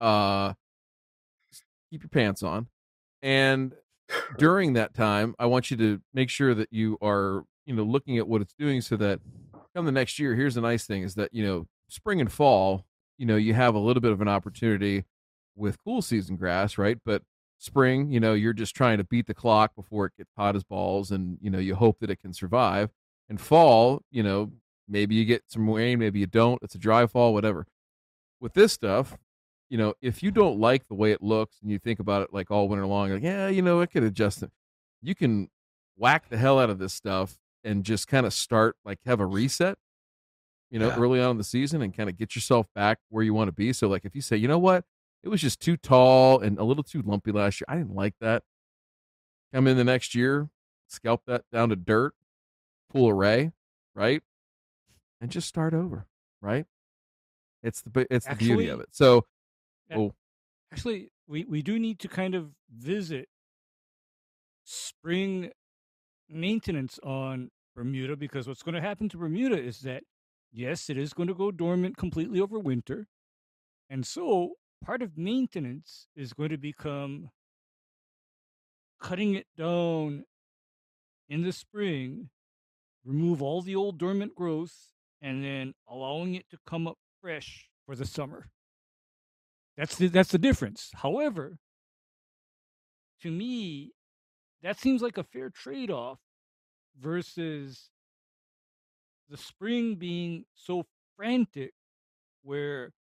[0.00, 0.52] Uh,
[1.90, 2.68] keep your pants on,
[3.22, 3.74] and
[4.36, 8.18] during that time, I want you to make sure that you are, you know, looking
[8.18, 9.20] at what it's doing, so that
[9.74, 12.84] come the next year, here's the nice thing: is that you know, spring and fall,
[13.16, 15.04] you know, you have a little bit of an opportunity
[15.56, 16.98] with cool season grass, right?
[17.04, 17.22] But
[17.58, 20.64] spring, you know, you're just trying to beat the clock before it gets hot as
[20.64, 22.90] balls, and you know, you hope that it can survive.
[23.28, 24.52] And fall, you know,
[24.88, 26.62] maybe you get some rain, maybe you don't.
[26.62, 27.66] It's a dry fall, whatever.
[28.40, 29.18] With this stuff,
[29.68, 32.32] you know, if you don't like the way it looks and you think about it
[32.32, 34.50] like all winter long, like, yeah, you know, it could adjust it.
[35.02, 35.50] You can
[35.96, 39.26] whack the hell out of this stuff and just kind of start like have a
[39.26, 39.76] reset,
[40.70, 40.96] you know, Yeah.
[40.96, 43.52] early on in the season and kind of get yourself back where you want to
[43.52, 43.74] be.
[43.74, 44.84] So, like, if you say, you know what,
[45.22, 48.14] it was just too tall and a little too lumpy last year, I didn't like
[48.20, 48.42] that.
[49.52, 50.48] Come in the next year,
[50.88, 52.14] scalp that down to dirt,
[52.90, 53.52] pull array,
[53.94, 54.22] right?
[55.20, 56.06] And just start over,
[56.40, 56.66] right?
[57.62, 58.88] It's the it's the beauty of it.
[58.92, 59.26] So,
[59.94, 60.12] oh,
[60.72, 63.28] Actually, we, we do need to kind of visit
[64.64, 65.50] spring
[66.28, 70.02] maintenance on Bermuda because what's going to happen to Bermuda is that,
[70.52, 73.06] yes, it is going to go dormant completely over winter.
[73.88, 74.52] And so
[74.84, 77.30] part of maintenance is going to become
[79.00, 80.24] cutting it down
[81.28, 82.30] in the spring,
[83.04, 87.94] remove all the old dormant growth, and then allowing it to come up fresh for
[87.94, 88.48] the summer.
[89.76, 90.90] That's the that's the difference.
[90.94, 91.58] However,
[93.22, 93.92] to me,
[94.62, 96.18] that seems like a fair trade-off
[96.98, 97.90] versus
[99.28, 100.84] the spring being so
[101.16, 101.72] frantic
[102.42, 102.92] where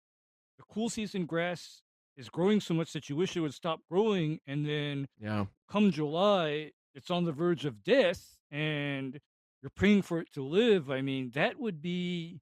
[0.59, 1.83] the cool season grass
[2.17, 5.45] is growing so much that you wish it would stop growing and then yeah.
[5.71, 9.21] come July it's on the verge of death and
[9.63, 10.91] you're praying for it to live.
[10.91, 12.41] I mean, that would be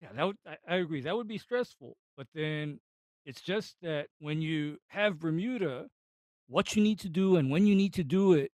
[0.00, 1.00] yeah, that would I, I agree.
[1.02, 1.96] That would be stressful.
[2.16, 2.80] But then
[3.26, 5.88] it's just that when you have Bermuda,
[6.48, 8.50] what you need to do and when you need to do it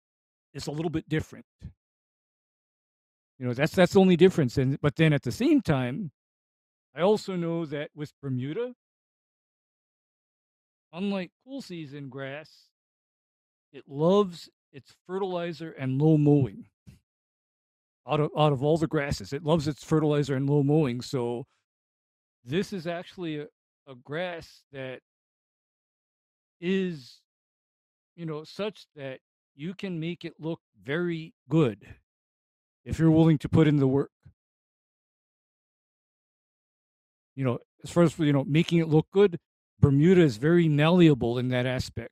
[0.52, 1.46] is a little bit different.
[3.38, 4.58] You know, that's that's the only difference.
[4.58, 6.10] And but then at the same time,
[6.98, 8.74] I also know that with Bermuda,
[10.92, 12.50] unlike cool season grass,
[13.72, 16.66] it loves its fertilizer and low mowing.
[18.04, 19.32] out of out of all the grasses.
[19.32, 21.00] It loves its fertilizer and low mowing.
[21.00, 21.46] So
[22.44, 23.46] this is actually a,
[23.86, 24.98] a grass that
[26.60, 27.20] is,
[28.16, 29.20] you know, such that
[29.54, 31.86] you can make it look very good
[32.84, 34.10] if you're willing to put in the work.
[37.38, 39.38] You know, as far as you know, making it look good,
[39.78, 42.10] Bermuda is very malleable in that aspect.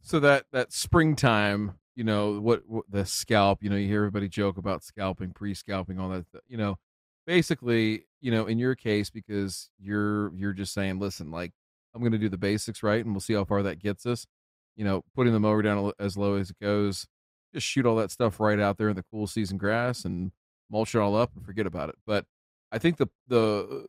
[0.00, 4.30] So that that springtime, you know, what, what the scalp, you know, you hear everybody
[4.30, 6.24] joke about scalping, pre-scalping, all that.
[6.48, 6.78] You know,
[7.26, 11.52] basically, you know, in your case, because you're you're just saying, listen, like
[11.94, 14.26] I'm going to do the basics right, and we'll see how far that gets us.
[14.74, 17.06] You know, putting the mower down as low as it goes,
[17.52, 20.32] just shoot all that stuff right out there in the cool season grass and
[20.70, 21.96] mulch it all up and forget about it.
[22.06, 22.24] But
[22.72, 23.86] I think the the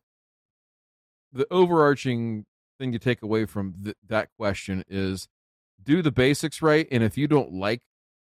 [1.32, 2.46] the overarching
[2.78, 5.28] thing to take away from th- that question is
[5.82, 7.82] do the basics right, and if you don't like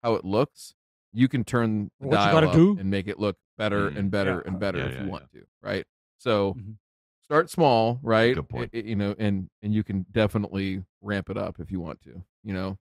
[0.03, 0.73] how it looks,
[1.11, 2.77] you can turn the What dial gotta up do?
[2.79, 4.47] and make it look better Mm, and better yeah.
[4.51, 5.11] and better Yeah, if yeah, you yeah.
[5.11, 5.85] want to, right?
[6.19, 6.77] So Mhm.
[7.23, 8.35] start small, right?
[8.35, 8.69] Good point.
[8.73, 12.01] I- I- you know, and and you can definitely ramp it up if you want
[12.01, 12.23] to.
[12.43, 12.77] You know,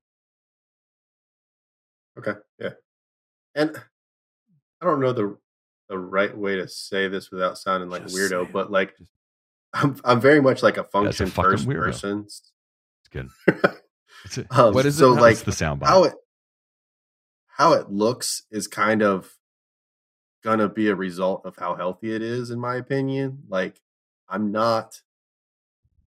[2.18, 2.70] Okay, yeah.
[3.54, 3.76] And
[4.80, 5.38] I don't know the
[5.94, 9.10] the right way to say this without sounding like Just weirdo, but like Just-
[9.72, 11.84] I'm I'm very much like a That's a function first weirdo.
[11.84, 12.20] person.
[12.26, 12.52] It's
[13.10, 13.28] good.
[14.24, 16.14] It's a, Um, What is so How- like the sound how it
[17.46, 19.36] how it looks is kind of
[20.42, 23.44] gonna be a result of how healthy it is, in my opinion.
[23.48, 23.80] Like
[24.28, 25.00] I'm not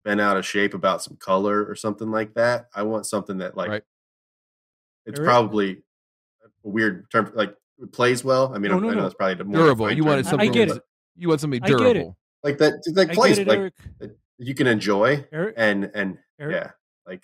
[0.04, 2.68] been out of shape about some color or something like that.
[2.76, 3.84] I want something that like Right.
[5.06, 5.84] it's probably
[6.44, 7.58] a weird term like it
[7.92, 8.54] plays well.
[8.54, 9.06] I mean, No, I no, know no.
[9.06, 9.92] it's probably the more durable.
[9.92, 10.50] You term wanted something.
[10.50, 10.82] I get it.
[11.16, 11.80] You want something I get it.
[11.94, 12.18] durable.
[12.44, 13.74] Like that, like plays it, like Eric.
[14.00, 16.72] that you can enjoy Eric, and and Eric, yeah,
[17.06, 17.24] like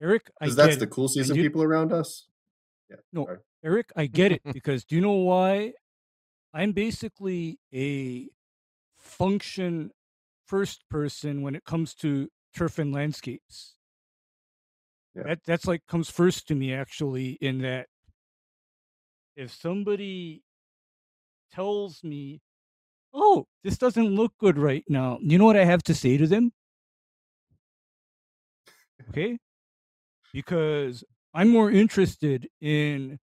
[0.00, 0.78] Eric, because that's it.
[0.80, 2.26] the cool season you- people around us.
[3.12, 3.24] Yeah.
[3.64, 5.72] Eric, I get it because do you know why?
[6.52, 8.28] I'm basically a
[8.98, 9.90] function
[10.46, 13.74] first person when it comes to turf and landscapes.
[15.16, 15.24] Yeah.
[15.24, 17.86] That that's like comes first to me actually in that
[19.36, 20.42] if somebody
[21.52, 22.40] tells me,
[23.12, 26.26] "Oh, this doesn't look good right now." You know what I have to say to
[26.26, 26.52] them?
[29.08, 29.38] Okay?
[30.32, 33.18] Because I'm more interested in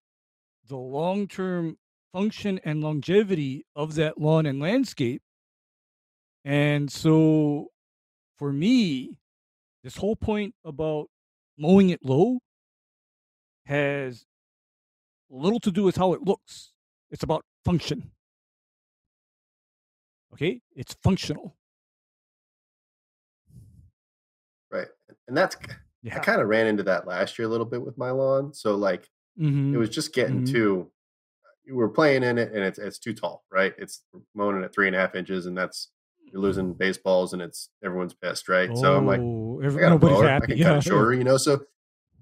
[0.68, 1.78] the long term
[2.14, 5.22] function and longevity of that lawn and landscape.
[6.44, 7.70] And so
[8.38, 9.20] for me,
[9.84, 11.10] this whole point about
[11.58, 12.40] mowing it low
[13.66, 14.26] has
[15.32, 16.74] little to do with how it looks.
[17.10, 18.12] It's about function.
[20.34, 20.62] Okay?
[20.76, 21.56] It's functional.
[24.72, 24.88] Right.
[25.28, 25.56] And that's
[26.06, 28.54] I kind of ran into that last year a little bit with my lawn.
[28.54, 29.10] So like
[29.40, 29.74] Mhm.
[29.74, 30.52] it was just getting Mhm.
[30.52, 30.92] too
[31.68, 33.74] we were playing in it and it's it's too tall, right?
[33.78, 34.04] It's
[34.34, 35.92] mowing at three and a half inches and that's
[36.26, 38.76] you're losing baseballs and it's everyone's pissed, right?
[38.76, 40.64] So I'm like, Oh, I got a mower, I can yeah.
[40.66, 41.38] cut it shorter, you know.
[41.38, 41.66] So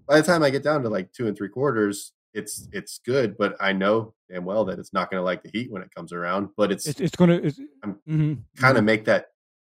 [0.08, 3.38] by the time I get down to like two and three quarters, it's it's good,
[3.38, 5.94] but I know damn well that it's not going to like the heat when it
[5.94, 6.50] comes around.
[6.58, 7.36] But it's It's, it's gonna.
[7.36, 8.88] It's, I'm mhm, kind of mhm.
[8.88, 9.28] make that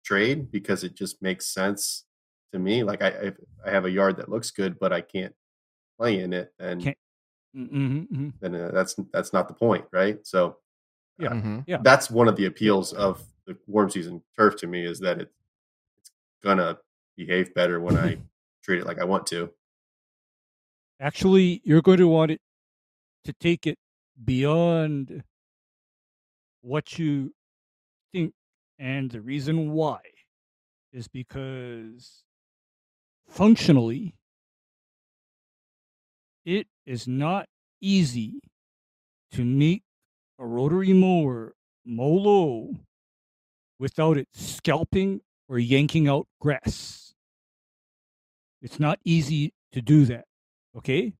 [0.04, 2.04] trade because it just makes sense
[2.52, 2.82] to me.
[2.82, 3.34] Like I if
[3.64, 5.34] I have a yard that looks good, but I can't
[5.98, 6.98] play in it, and Can't-
[7.54, 8.32] Mhm, mhm.
[8.40, 10.18] then uh, that's that's not the point, right?
[10.26, 10.56] So
[11.18, 11.30] Yeah.
[11.34, 11.64] Mhm.
[11.66, 11.78] Yeah.
[11.82, 15.30] that's one of the appeals of the warm season turf to me is that it,
[16.00, 16.10] it's
[16.42, 16.78] gonna
[17.16, 18.16] behave better when I
[18.64, 19.52] treat it like I want to.
[21.02, 22.40] Actually, you're going to want it
[23.24, 23.76] to take it
[24.24, 25.24] beyond
[26.60, 27.34] what you
[28.12, 28.32] think,
[28.78, 29.98] and the reason why
[30.92, 32.22] is because
[33.28, 34.14] functionally,
[36.44, 37.48] it is not
[37.80, 38.40] easy
[39.32, 39.82] to make
[40.38, 42.76] a rotary mower mow low
[43.80, 47.12] without it scalping or yanking out grass.
[48.60, 50.26] It's not easy to do that.
[50.76, 51.12] Okay.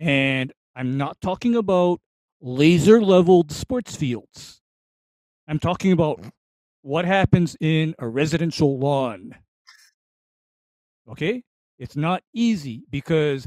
[0.00, 2.00] And I'm not talking about
[2.40, 4.60] laser leveled sports fields.
[5.46, 6.20] I'm talking about
[6.82, 9.34] what happens in a residential lawn.
[11.10, 11.42] Okay.
[11.78, 13.46] It's not easy because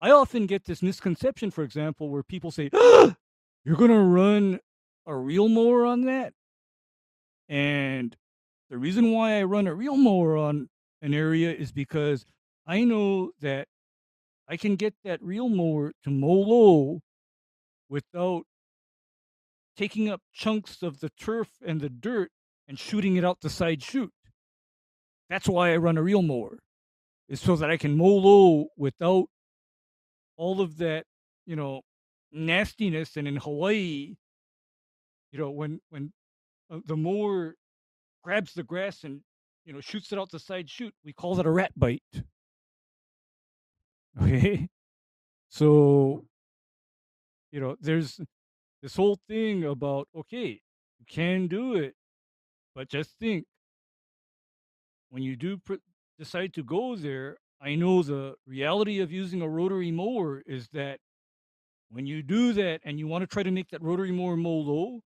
[0.00, 2.70] I often get this misconception, for example, where people say,
[3.64, 4.58] You're going to run
[5.06, 6.32] a reel mower on that?
[7.48, 8.16] And
[8.70, 10.68] the reason why I run a reel mower on
[11.00, 12.24] an area is because
[12.66, 13.68] I know that
[14.52, 17.00] I can get that reel mower to mow low
[17.88, 18.42] without
[19.78, 22.30] taking up chunks of the turf and the dirt
[22.68, 24.12] and shooting it out the side chute.
[25.30, 26.58] That's why I run a reel mower,
[27.30, 29.28] is so that I can mow low without
[30.36, 31.06] all of that,
[31.46, 31.80] you know,
[32.30, 33.16] nastiness.
[33.16, 34.16] And in Hawaii,
[35.32, 36.12] you know, when when
[36.70, 37.54] uh, the mower
[38.22, 39.22] grabs the grass and
[39.64, 42.02] you know shoots it out the side chute, we call that a rat bite.
[44.20, 44.68] Okay,
[45.48, 46.26] so
[47.50, 48.20] you know, there's
[48.82, 50.60] this whole thing about okay,
[51.00, 51.94] you can do it,
[52.74, 53.46] but just think
[55.10, 55.74] when you do pr-
[56.18, 60.98] decide to go there, I know the reality of using a rotary mower is that
[61.90, 64.58] when you do that and you want to try to make that rotary mower mow
[64.58, 65.00] low,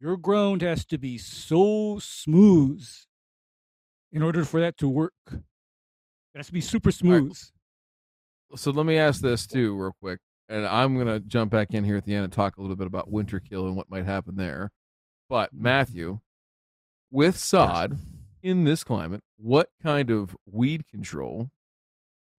[0.00, 2.86] your ground has to be so smooth
[4.12, 5.14] in order for that to work.
[5.30, 5.42] It
[6.36, 7.36] has to be super smooth.
[8.54, 11.96] So let me ask this too, real quick, and I'm gonna jump back in here
[11.96, 14.36] at the end and talk a little bit about winter kill and what might happen
[14.36, 14.70] there.
[15.28, 15.64] But mm-hmm.
[15.64, 16.20] Matthew,
[17.10, 17.98] with sod
[18.42, 21.50] in this climate, what kind of weed control,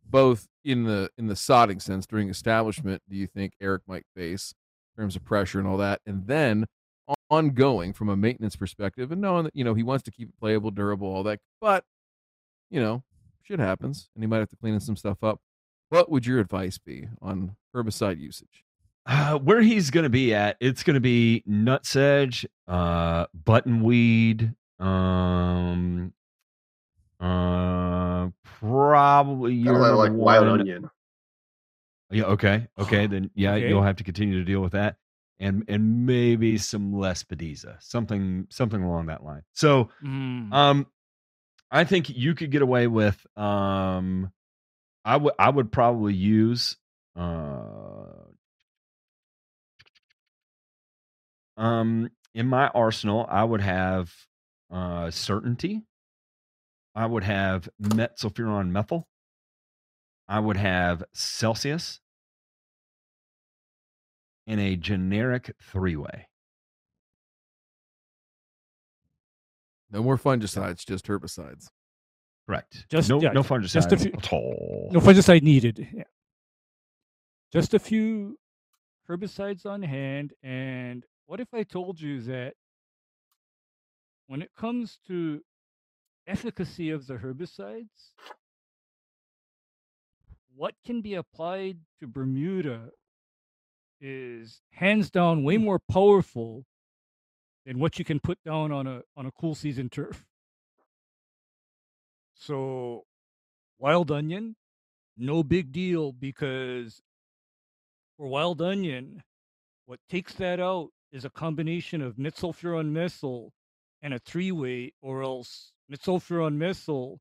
[0.09, 4.53] both in the in the sodding sense during establishment, do you think Eric might face
[4.95, 6.65] in terms of pressure and all that, and then
[7.29, 10.39] ongoing from a maintenance perspective, and knowing that you know he wants to keep it
[10.39, 11.84] playable, durable, all that, but
[12.69, 13.03] you know
[13.43, 15.39] shit happens, and he might have to clean some stuff up.
[15.89, 18.64] What would your advice be on herbicide usage?
[19.05, 26.14] Uh, where he's going to be at, it's going to be nutsedge, uh, buttonweed, um,
[27.19, 30.89] uh, probably Kind your of like, like wild onion.
[32.11, 32.23] Yeah.
[32.26, 32.68] Okay.
[32.77, 33.07] Okay.
[33.07, 33.69] Then yeah, Okay.
[33.69, 34.97] you'll have to continue to deal with that,
[35.39, 39.43] and and maybe some lespedeza, something something along that line.
[39.53, 40.53] So, Mm.
[40.53, 40.88] um,
[41.72, 44.31] I think you could get away with um,
[45.07, 46.75] I would I would probably use
[47.15, 48.25] uh,
[51.55, 54.13] um, in my arsenal I would have
[54.69, 55.84] uh certainty.
[56.93, 59.07] I would have metsulfuron methyl.
[60.27, 62.01] I would have Celsius
[64.45, 66.27] in a generic three way.
[69.89, 71.69] No more fungicides, just herbicides.
[72.48, 72.86] Correct.
[72.90, 74.90] Just- no yeah, no just a few- at all.
[74.91, 75.88] No fungicide needed.
[75.94, 76.03] Yeah.
[77.52, 78.40] Just a few
[79.10, 80.34] herbicides on hand.
[80.41, 82.53] And what if I told you that
[84.28, 85.41] when it comes to
[86.26, 88.14] efficacy of the herbicides,
[90.56, 92.90] what can be applied to Bermuda
[93.99, 96.65] is hands down way more powerful
[97.65, 100.26] than what you can put down on a on a cool season turf.
[102.38, 103.05] So
[103.80, 104.55] wild onion,
[105.18, 107.01] no big deal because
[108.15, 109.23] for wild onion,
[109.85, 113.53] what takes that out is a combination of metsulfuron methyl
[114.01, 117.19] and a three way, or else metsulfuron methyl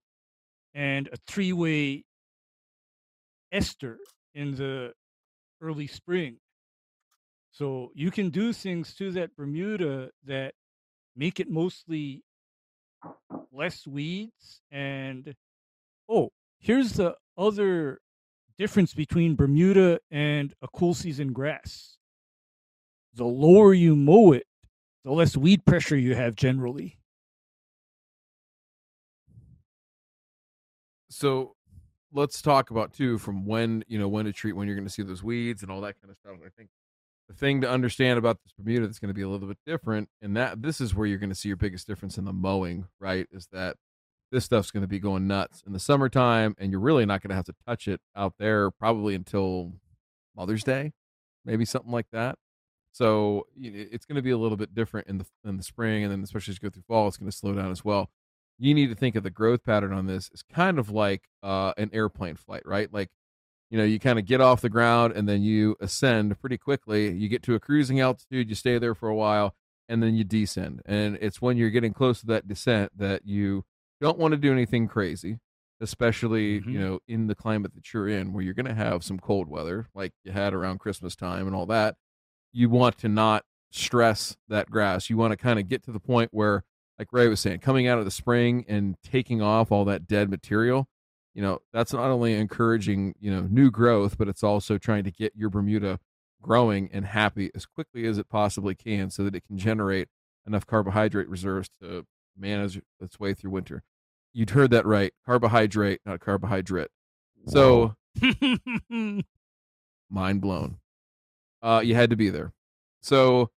[0.75, 2.05] and a three way
[3.53, 3.99] ester
[4.35, 4.93] in the
[5.63, 6.37] early spring.
[7.53, 10.53] So you can do things to that Bermuda that
[11.17, 12.23] make it mostly
[13.57, 15.35] less weeds and
[16.09, 17.99] oh here's the other
[18.59, 21.97] difference between bermuda and a cool season grass
[23.15, 24.47] the lower you mow it
[25.05, 26.99] the less weed pressure you have generally
[31.17, 31.55] So
[32.13, 34.93] let's talk about too from when you know when to treat when you're going to
[34.93, 36.37] see those weeds and all that kind of stuff.
[36.45, 36.69] I think
[37.29, 40.09] the thing to understand about this Bermuda that's going to be a little bit different,
[40.23, 42.87] and that this is where you're going to see your biggest difference in the mowing,
[43.01, 43.27] right?
[43.33, 43.77] Is that
[44.31, 47.31] this stuff's going to be going nuts in the summertime, and you're really not going
[47.31, 49.73] to have to touch it out there probably until
[50.37, 50.93] Mother's Day,
[51.45, 52.37] maybe something like that.
[52.93, 56.13] So it's going to be a little bit different in the in the spring, and
[56.13, 58.11] then especially as you go through fall, it's going to slow down as well.
[58.59, 61.75] You need to think of the growth pattern on this as kind of like uh,
[61.77, 62.91] an airplane flight, right?
[62.91, 63.11] Like
[63.71, 67.13] you know, you kind of get off the ground and then you ascend pretty quickly.
[67.13, 69.55] You get to a cruising altitude, you stay there for a while,
[69.89, 70.83] and then you descend.
[70.87, 73.65] And it's when you're getting close to that descent that you
[74.01, 75.39] don't want to do anything crazy,
[75.81, 76.73] especially, Mhm.
[76.73, 79.49] you know, in the climate that you're in where you're going to have some cold
[79.49, 81.97] weather like you had around Christmas time and all that.
[82.53, 85.11] You want to not stress that grass.
[85.11, 86.65] You want to kind of get to the point where,
[86.99, 90.31] like Ray was saying, coming out of the spring and taking off all that dead
[90.31, 90.89] material
[91.37, 95.13] you know that's not only encouraging you know new growth but it's also trying to
[95.13, 96.01] get your bermuda
[96.41, 100.09] growing and happy as quickly as it possibly can so that it can generate
[100.47, 102.07] enough carbohydrate reserves to
[102.39, 103.83] manage its way through winter.
[104.33, 106.89] You'd heard that right carbohydrate not carbohydrate.
[107.47, 107.95] So
[110.11, 110.79] mind blown.
[111.63, 112.53] Uh you had to be there.
[113.03, 113.51] So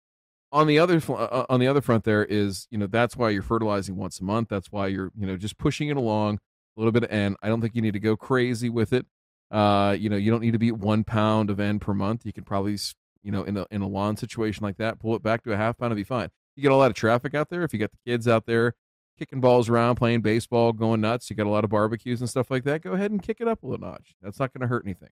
[0.51, 3.29] on the other fl- uh, on the other front there is you know that's why
[3.29, 6.39] you're fertilizing once a month that's why you're you know just pushing it along
[6.79, 7.35] a little bit of N.
[7.41, 9.05] I don't think you need to go crazy with it.
[9.51, 12.25] Uh, you know, you don't need to be one pound of N per month.
[12.25, 12.77] You can probably
[13.23, 15.57] you know, in a in a lawn situation like that, pull it back to a
[15.57, 16.29] half pound and be fine.
[16.55, 17.63] You get a lot of traffic out there.
[17.63, 18.75] If you got the kids out there
[19.17, 22.49] kicking balls around, playing baseball, going nuts, you got a lot of barbecues and stuff
[22.49, 22.81] like that.
[22.81, 24.15] Go ahead and kick it up a little notch.
[24.21, 25.09] That's not going to hurt anything.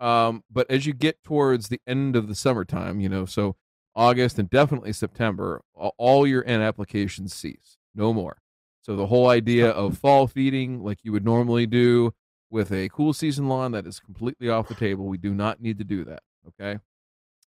[0.00, 3.56] Um, but as you get towards the end of the summertime, you know, so
[3.94, 7.76] August and definitely September, all your N applications cease.
[7.94, 8.38] No more.
[8.86, 12.14] So the whole idea of fall feeding, like you would normally do
[12.50, 15.06] with a cool season lawn, that is completely off the table.
[15.06, 16.22] We do not need to do that.
[16.46, 16.78] Okay.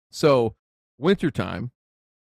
[0.09, 0.55] So
[0.97, 1.69] wintertime,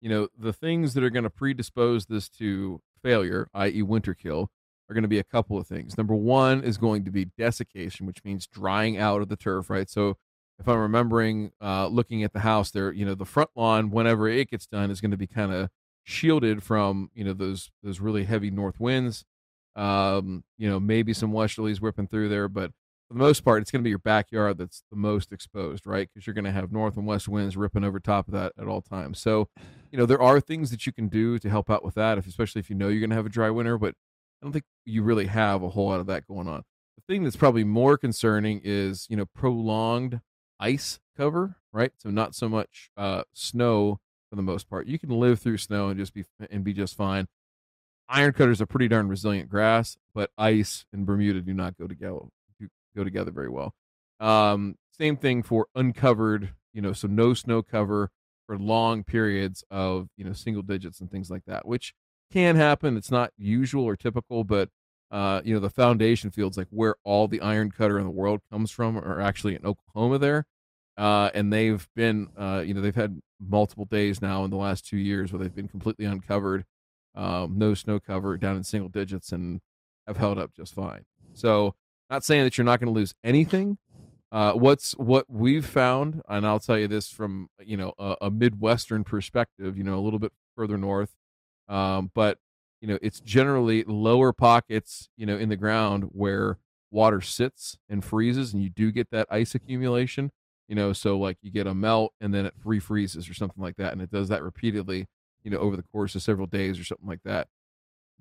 [0.03, 4.51] you know, the things that are going to predispose this to failure, i.e., winter kill,
[4.91, 5.97] are going to be a couple of things.
[5.97, 9.89] Number one is going to be desiccation, which means drying out of the turf, right?
[9.89, 10.19] So
[10.59, 14.29] if I'm remembering uh, looking at the house there, you know, the front lawn, whenever
[14.29, 15.71] it gets done, is going to be kind of
[16.05, 19.25] shielded from, you know, those those really heavy north winds.
[19.77, 22.73] Um, you know, maybe some westerlies whipping through there, but
[23.11, 26.09] for the most part, it's going to be your backyard that's the most exposed, right?
[26.09, 28.69] Because you're going to have north and west winds ripping over top of that at
[28.69, 29.19] all times.
[29.21, 29.49] So,
[29.91, 32.27] you know, there are things that you can do to help out with that, if,
[32.29, 33.79] especially if you know you're going to have a dry winter.
[33.79, 33.95] But
[34.41, 36.63] I don't think you really have a whole lot of that going on.
[36.97, 40.21] The thing that's probably more concerning is, you know, prolonged
[40.61, 41.91] ice cover, right?
[41.97, 43.99] So not so much uh, snow
[44.31, 44.87] for the most part.
[44.87, 47.27] You can live through snow and just be and be just fine.
[48.09, 52.21] Iron cutters are pretty darn resilient grass, but ice and Bermuda do not go together
[52.97, 53.75] go together very well.
[54.19, 58.11] Um, same thing for uncovered, you know, so no snow cover
[58.47, 61.95] for long periods of, you know, single digits and things like that, which
[62.33, 62.97] can happen.
[62.97, 64.71] It's not usual or typical, but
[65.11, 68.41] uh, you know, the foundation fields like where all the iron cutter in the world
[68.51, 70.47] comes from are actually in Oklahoma there.
[70.97, 74.87] Uh, and they've been, uh, you know, they've had multiple days now in the last
[74.87, 76.65] two years where they've been completely uncovered,
[77.15, 79.61] um, no snow cover down in single digits and
[80.07, 81.05] have held up just fine.
[81.35, 81.75] So
[82.11, 83.79] not saying that you're not going to lose anything.
[84.33, 88.31] Uh, what's what we've found, and I'll tell you this from you know a, a
[88.31, 91.11] midwestern perspective, you know a little bit further north,
[91.69, 92.39] um, but
[92.81, 96.59] you know it's generally lower pockets, you know, in the ground where
[96.93, 100.31] water sits and freezes, and you do get that ice accumulation.
[100.71, 103.77] You know, so like you get a melt and then it refreezes or something like
[103.77, 105.07] that, and it does that repeatedly,
[105.45, 107.49] you know, over the course of several days or something like that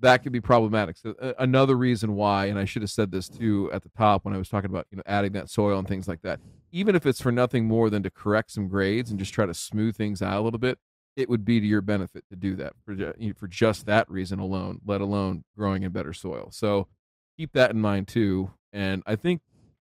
[0.00, 0.96] that could be problematic.
[0.96, 4.24] So uh, another reason why, and I should have said this too at the top
[4.24, 6.40] when I was talking about you know adding that soil and things like that.
[6.72, 9.54] Even if it's for nothing more than to correct some grades and just try to
[9.54, 10.78] smooth things out a little bit,
[11.16, 12.96] it would be to your benefit to do that for
[13.36, 14.80] for just that reason alone.
[14.84, 16.48] Let alone growing in better soil.
[16.50, 16.88] So
[17.36, 18.50] keep that in mind too.
[18.72, 19.42] And I think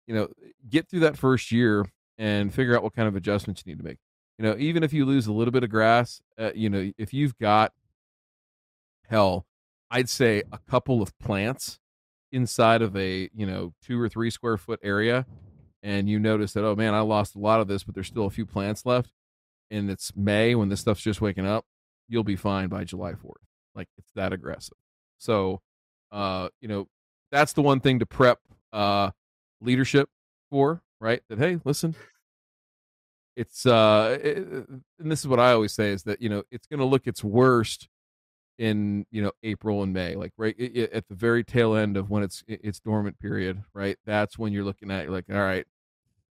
[0.08, 0.30] you know
[0.70, 1.86] get through that first year
[2.22, 3.98] and figure out what kind of adjustments you need to make.
[4.38, 7.14] You know, even if you lose a little bit of grass, uh, you know, if
[7.14, 7.74] you've got
[9.10, 9.46] hell
[9.90, 11.80] I'd say a couple of plants
[12.32, 15.26] inside of a you know two or three square foot area
[15.84, 18.26] and you notice that oh man i lost a lot of this but there's still
[18.26, 19.12] a few plants left
[19.70, 21.66] and it's may when this stuff's just waking up
[22.08, 23.34] you'll be fine by july 4th
[23.76, 24.78] like it's that aggressive.
[25.18, 25.62] So
[26.14, 26.88] uh you know
[27.34, 28.40] that's the one thing to prep
[28.72, 29.12] uh
[29.60, 30.08] leadership
[30.50, 31.94] for right that hey listen
[33.36, 36.68] it's uh it, and this is what i always say is that you know it's
[36.68, 37.90] going to look its worst
[38.62, 41.98] in you know April and May, like right it, it, at the very tail end
[41.98, 43.98] of when it's it's dormant period, right?
[44.06, 45.66] That's when you're looking at you're like, all right,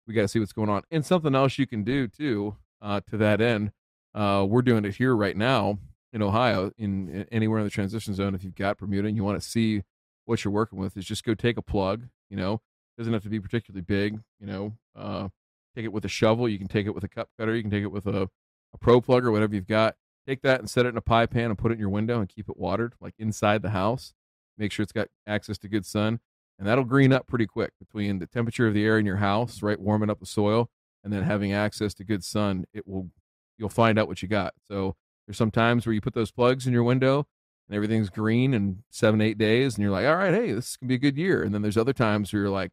[0.05, 0.83] we got to see what's going on.
[0.91, 3.71] And something else you can do too, uh, to that end,
[4.13, 5.79] uh, we're doing it here right now
[6.13, 8.35] in Ohio, in, in anywhere in the transition zone.
[8.35, 9.81] If you've got Bermuda and you want to see
[10.25, 12.09] what you're working with, is just go take a plug.
[12.29, 12.61] You know,
[12.99, 14.19] doesn't have to be particularly big.
[14.39, 15.29] You know, uh,
[15.75, 16.47] take it with a shovel.
[16.47, 17.55] You can take it with a cup cutter.
[17.55, 18.29] You can take it with a
[18.71, 19.95] a pro plug or whatever you've got
[20.29, 22.19] Take that and set it in a pie pan and put it in your window
[22.19, 24.13] and keep it watered, like inside the house.
[24.59, 26.19] Make sure it's got access to good sun,
[26.59, 29.63] and that'll green up pretty quick between the temperature of the air in your house,
[29.63, 30.69] right, warming up the soil,
[31.03, 32.65] and then having access to good sun.
[32.75, 33.09] It will,
[33.57, 34.53] you'll find out what you got.
[34.69, 34.95] So
[35.25, 37.25] there's some times where you put those plugs in your window
[37.67, 40.87] and everything's green in seven, eight days, and you're like, all right, hey, this can
[40.87, 41.41] be a good year.
[41.41, 42.69] And then there's other times where you're like,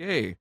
[0.00, 0.36] okay,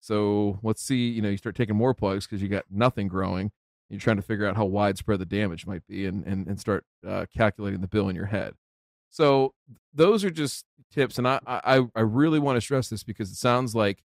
[0.00, 3.52] so let's see, you know, you start taking more plugs because you got nothing growing
[3.92, 6.84] you're trying to figure out how widespread the damage might be and, and, and start
[7.06, 8.54] uh, calculating the bill in your head.
[9.10, 9.52] So
[9.92, 11.18] those are just tips.
[11.18, 14.02] And I, I, I really want to stress this because it sounds like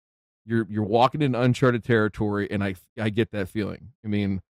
[0.45, 2.47] you're, you're walking in uncharted territory.
[2.51, 3.89] And I, I get that feeling.
[4.05, 4.41] I mean,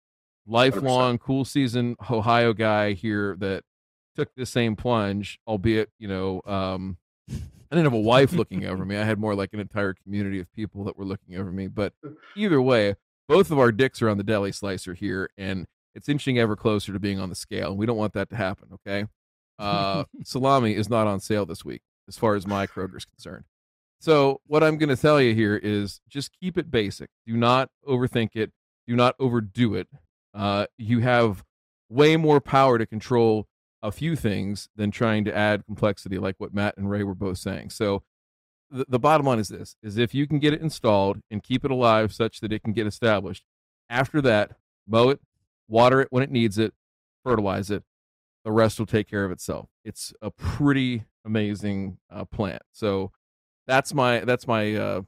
[0.46, 1.20] lifelong 100%.
[1.20, 3.64] cool season Ohio guy here that
[4.14, 6.98] took the same plunge, albeit, you know, um,
[7.72, 8.98] I didn't have a wife looking over me.
[8.98, 11.68] I had more like an entire community of people that were looking over me.
[11.68, 11.94] But
[12.36, 12.96] either way,
[13.28, 16.92] both of our dicks are on the deli slicer here, and it's inching ever closer
[16.92, 17.70] to being on the scale.
[17.70, 18.68] And we don't want that to happen.
[18.74, 19.06] Okay.
[19.58, 23.44] Uh, salami is not on sale this week, as far as my Kroger's concerned.
[24.00, 27.08] So what I'm going to tell you here is just keep it basic.
[27.26, 28.52] Do not overthink it.
[28.86, 29.88] Do not overdo it.
[30.34, 31.42] Uh, you have
[31.88, 33.46] way more power to control
[33.82, 37.38] a few things than trying to add complexity, like what Matt and Ray were both
[37.38, 37.70] saying.
[37.70, 38.02] So
[38.70, 41.64] the, the bottom line is this: is if you can get it installed and keep
[41.64, 43.44] it alive such that it can get established,
[43.90, 44.52] after that,
[44.86, 45.20] mow it,
[45.68, 46.74] water it when it needs it,
[47.24, 47.82] fertilize it.
[48.44, 49.68] The rest will take care of itself.
[49.84, 52.62] It's a pretty amazing uh, plant.
[52.72, 53.12] So
[53.66, 55.02] that's my that's my uh,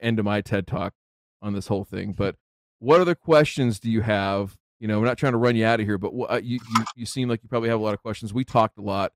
[0.00, 0.92] end of my TED talk
[1.40, 2.12] on this whole thing.
[2.12, 2.36] But
[2.78, 4.56] what other questions do you have?
[4.80, 6.84] You know, we're not trying to run you out of here, but uh, you, you
[6.96, 8.34] you seem like you probably have a lot of questions.
[8.34, 9.12] We talked a lot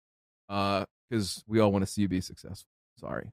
[0.49, 2.70] because uh, we all want to see you be successful.
[2.99, 3.31] Sorry.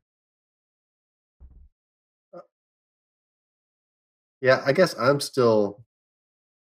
[4.41, 5.83] Yeah, I guess I'm still.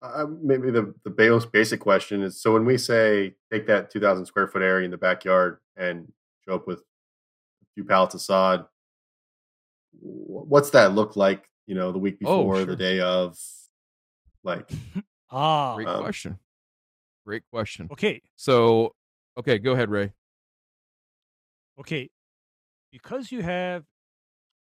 [0.00, 4.26] Uh, maybe the the most basic question is: so when we say take that 2,000
[4.26, 6.12] square foot area in the backyard and
[6.44, 8.66] show up with a few pallets of sod,
[10.00, 11.48] what's that look like?
[11.66, 12.66] You know, the week before, oh, sure.
[12.66, 13.36] the day of,
[14.44, 14.70] like.
[15.30, 16.38] ah, great um, question.
[17.26, 17.88] Great question.
[17.92, 18.94] Okay, so
[19.38, 20.12] okay, go ahead, Ray.
[21.78, 22.10] Okay,
[22.90, 23.84] because you have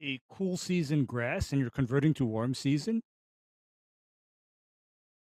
[0.02, 3.02] a cool season grass and you're converting to warm season,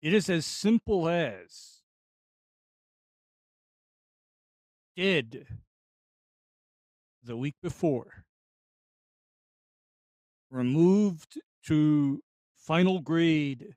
[0.02, 1.82] it is as simple as
[4.96, 5.48] did
[7.24, 8.26] the week before
[10.50, 12.22] removed to
[12.56, 13.76] final grade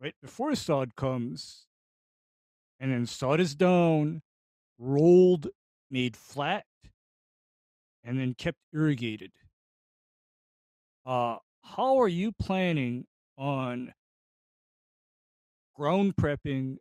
[0.00, 1.66] right before sod comes
[2.78, 4.22] and then sod is down
[4.78, 5.48] rolled
[5.90, 6.64] made flat
[8.04, 9.32] and then kept irrigated
[11.06, 13.06] uh, how are you planning
[13.38, 13.92] on
[15.76, 16.78] ground prepping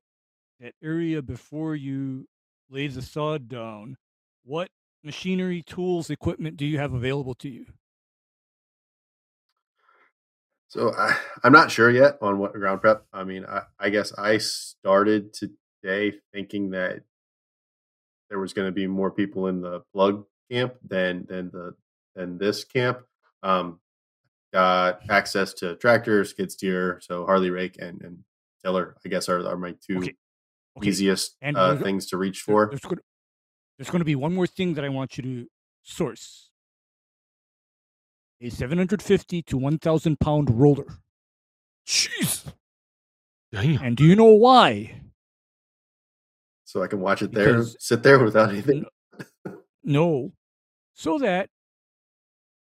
[0.60, 2.26] that area before you
[2.70, 3.98] lay the sod down?
[4.44, 4.70] What
[5.04, 7.66] machinery, tools, equipment do you have available to you?
[10.76, 13.06] So I, I'm not sure yet on what ground prep.
[13.14, 17.00] I mean, I, I guess I started today thinking that
[18.30, 21.76] there was going to be more people in the plug camp than than the
[22.14, 23.00] than this camp.
[23.42, 23.80] Um,
[24.52, 28.20] got access to tractors, skid steer, so Harley rake and, and
[28.62, 30.16] tiller, I guess, are, are my two okay.
[30.78, 30.90] Okay.
[30.90, 32.68] easiest and uh, things to reach for.
[32.68, 33.04] There's going, to,
[33.78, 35.48] there's going to be one more thing that I want you to
[35.84, 36.50] source
[38.42, 41.00] a 750 to 1,000 pound roller.
[41.88, 42.52] Jeez.
[43.52, 43.82] Damn.
[43.82, 45.02] And do you know why?
[46.66, 48.86] So I can watch it there, because sit there without anything.
[49.84, 50.34] no.
[50.94, 51.50] So that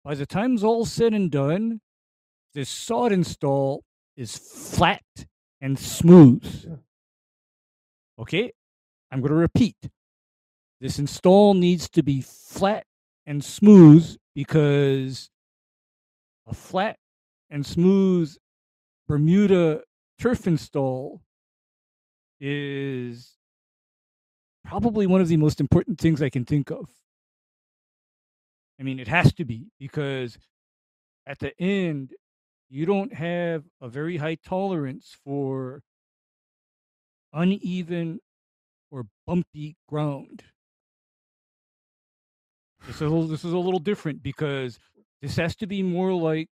[0.05, 1.81] by the time's all said and done,
[2.55, 3.85] this sod install
[4.17, 5.03] is flat
[5.61, 6.79] and smooth.
[8.19, 8.53] Okay,
[9.11, 9.77] I'm going to repeat.
[10.81, 12.85] This install needs to be flat
[13.27, 15.31] and smooth because
[16.49, 16.97] a flat
[17.51, 18.35] and smooth
[19.07, 19.83] Bermuda
[20.19, 21.23] turf install
[22.41, 23.37] is
[24.65, 26.89] probably one of the most important things I can think of.
[28.79, 30.39] I mean, it has to be because
[31.27, 32.13] at the end,
[32.69, 35.83] you don't have a very high tolerance for
[37.33, 38.21] uneven
[38.91, 40.45] or bumpy ground.
[42.87, 44.79] This is, a little, this is a little different because
[45.23, 46.49] this has to be more like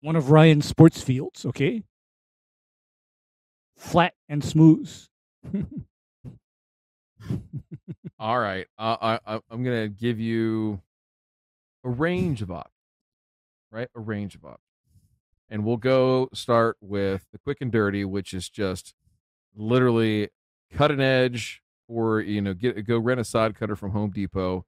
[0.00, 1.84] one of Ryan's sports fields, okay?
[3.76, 4.90] Flat and smooth.
[8.18, 8.66] All right.
[8.78, 10.80] Uh, I, I'm going to give you
[11.84, 12.72] a range of options,
[13.70, 13.88] right?
[13.94, 14.60] A range of options.
[15.48, 18.94] And we'll go start with the quick and dirty, which is just
[19.54, 20.28] literally
[20.72, 24.64] cut an edge or, you know, get go rent a sod cutter from Home Depot,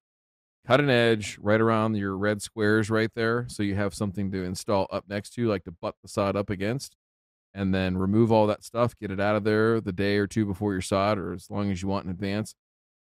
[0.66, 3.46] cut an edge right around your red squares right there.
[3.48, 6.50] So you have something to install up next to, like to butt the sod up
[6.50, 6.96] against.
[7.56, 10.44] And then remove all that stuff, get it out of there the day or two
[10.44, 12.56] before your sod, or as long as you want in advance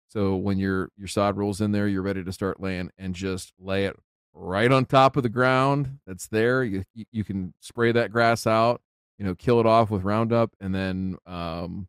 [0.10, 3.54] so when your your sod rolls in there, you're ready to start laying and just
[3.60, 3.96] lay it
[4.34, 6.64] right on top of the ground that's there.
[6.64, 8.82] You you can spray that grass out,
[9.20, 11.88] you know, kill it off with Roundup, and then um,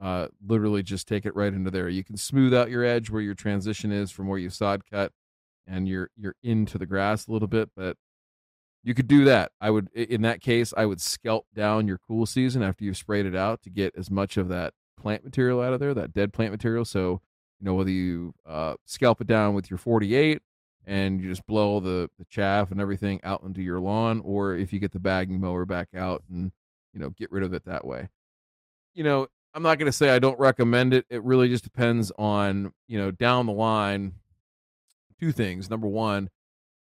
[0.00, 1.88] uh, literally just take it right into there.
[1.88, 5.12] You can smooth out your edge where your transition is from where you sod cut,
[5.66, 7.96] and you're you're into the grass a little bit, but
[8.82, 9.52] you could do that.
[9.60, 13.26] I would in that case, I would scalp down your cool season after you've sprayed
[13.26, 16.32] it out to get as much of that plant material out of there, that dead
[16.32, 16.84] plant material.
[16.84, 17.20] So,
[17.58, 20.40] you know, whether you uh, scalp it down with your 48
[20.86, 24.72] and you just blow the, the chaff and everything out into your lawn, or if
[24.72, 26.52] you get the bagging mower back out and,
[26.92, 28.08] you know, get rid of it that way.
[28.94, 31.06] You know, I'm not going to say I don't recommend it.
[31.10, 34.14] It really just depends on, you know, down the line,
[35.18, 35.68] two things.
[35.68, 36.30] Number one,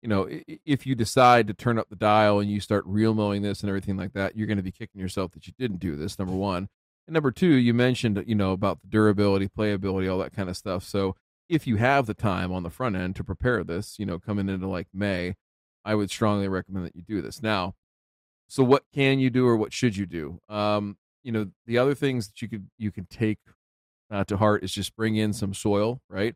[0.01, 0.29] you know,
[0.65, 3.69] if you decide to turn up the dial and you start real mowing this and
[3.69, 6.17] everything like that, you're going to be kicking yourself that you didn't do this.
[6.17, 6.69] Number one,
[7.07, 10.55] and number two, you mentioned you know about the durability, playability, all that kind of
[10.55, 10.83] stuff.
[10.83, 11.15] So
[11.49, 14.47] if you have the time on the front end to prepare this, you know, coming
[14.47, 15.35] into like May,
[15.83, 17.73] I would strongly recommend that you do this now.
[18.47, 20.39] So what can you do or what should you do?
[20.47, 23.39] Um, you know, the other things that you could you can take
[24.11, 26.35] uh, to heart is just bring in some soil, right?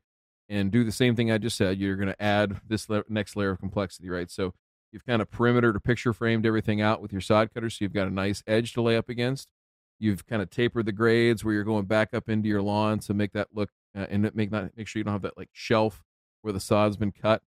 [0.49, 1.77] and do the same thing I just said.
[1.77, 4.29] You're going to add this next layer of complexity, right?
[4.29, 4.53] So
[4.91, 7.93] you've kind of perimeter to picture framed everything out with your sod cutter, so you've
[7.93, 9.47] got a nice edge to lay up against.
[9.99, 13.13] You've kind of tapered the grades where you're going back up into your lawn to
[13.13, 16.03] make that look uh, and make not make sure you don't have that like shelf
[16.41, 17.41] where the sod's been cut,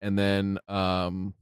[0.00, 1.34] and then um,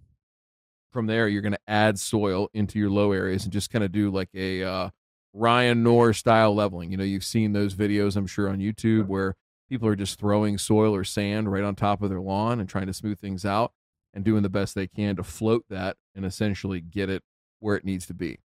[0.92, 3.92] from there you're going to add soil into your low areas and just kind of
[3.92, 4.90] do like a uh,
[5.36, 6.90] Ryan Knorr style leveling.
[6.90, 9.36] You know, you've seen those videos, I'm sure, on YouTube where
[9.68, 12.86] people are just throwing soil or sand right on top of their lawn and trying
[12.86, 13.72] to smooth things out
[14.14, 17.22] and doing the best they can to float that and essentially get it
[17.60, 18.38] where it needs to be.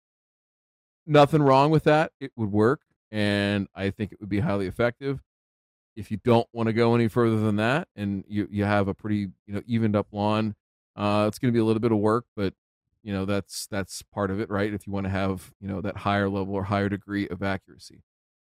[1.07, 2.13] Nothing wrong with that.
[2.21, 2.81] It would work
[3.13, 5.21] and I think it would be highly effective.
[5.97, 8.95] If you don't want to go any further than that and you, you have a
[8.95, 10.55] pretty, you know, evened up lawn,
[10.97, 12.55] uh, it's going to be a little bit of work, but
[13.03, 14.73] you know, that's that's part of it, right?
[14.73, 18.03] If you want to have, you know, that higher level or higher degree of accuracy.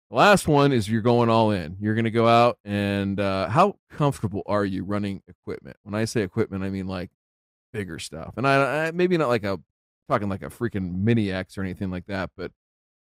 [0.10, 1.78] The last one is you're going all in.
[1.80, 5.78] You're going to go out and uh, how comfortable are you running equipment?
[5.84, 7.10] When I say equipment, I mean like
[7.72, 9.60] bigger stuff, and I, I maybe not like a
[10.10, 12.52] talking like a freaking mini X or anything like that, but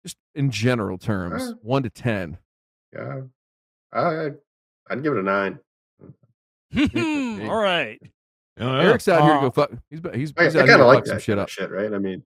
[0.03, 2.37] just in general terms, uh, one to ten.
[2.93, 3.21] Yeah,
[3.93, 4.31] I
[4.89, 5.59] I'd give it a nine.
[7.49, 8.01] all right.
[8.59, 8.83] Oh, yeah.
[8.83, 9.71] Eric's out uh, here to go fuck.
[9.89, 11.49] He's he's, he's I, I kind of like some shit up.
[11.49, 11.93] Shit, right?
[11.93, 12.23] I mean,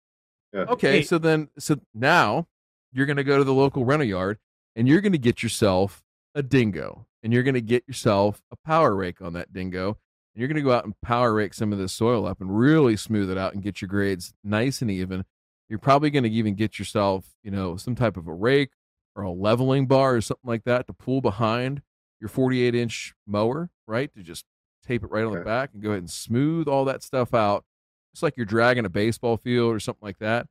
[0.54, 0.62] yeah.
[0.62, 0.98] okay.
[0.98, 1.04] Hey.
[1.04, 2.48] So then, so now
[2.92, 4.38] you're going to go to the local rental yard
[4.76, 6.04] and you're going to get yourself
[6.36, 10.42] a dingo and you're going to get yourself a power rake on that dingo and
[10.42, 12.96] you're going to go out and power rake some of this soil up and really
[12.96, 15.26] smooth it out and get your grades nice and even
[15.70, 18.72] you're probably going to even get yourself you know some type of a rake
[19.16, 21.82] or a leveling bar or something like that to pull behind
[22.20, 24.46] your 48 inch mower right to just
[24.88, 27.66] tape it right on the back and go ahead and smooth all that stuff out
[28.14, 30.48] It's like you're dragging a baseball field or something like that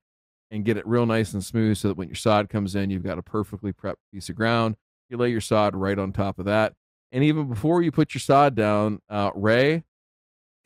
[0.51, 3.03] and get it real nice and smooth so that when your sod comes in, you've
[3.03, 4.77] got a perfectly prepped piece of ground.
[5.09, 6.75] You lay your sod right on top of that.
[7.13, 9.85] And even before you put your sod down, uh, Ray,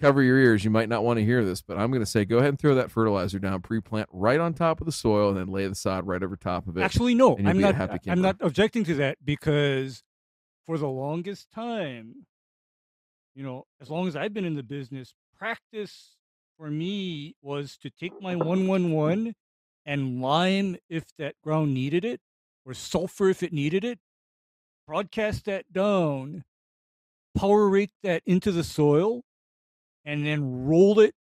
[0.01, 0.65] cover your ears.
[0.65, 2.59] You might not want to hear this, but I'm going to say go ahead and
[2.59, 5.75] throw that fertilizer down pre-plant right on top of the soil and then lay the
[5.75, 6.83] sod right over top of it.
[6.83, 8.01] Actually, no, I'm not.
[8.09, 10.03] I'm not objecting to that because
[10.67, 12.27] for the longest time,
[13.41, 16.19] you know, as long as I've been in the business, practice
[16.59, 19.35] for me was to take my 111
[19.87, 22.21] and lime if that ground needed it,
[22.67, 23.99] or sulfur if it needed it,
[24.87, 26.45] broadcast that down,
[27.35, 29.23] power rake that into the soil,
[30.05, 31.15] and then roll it,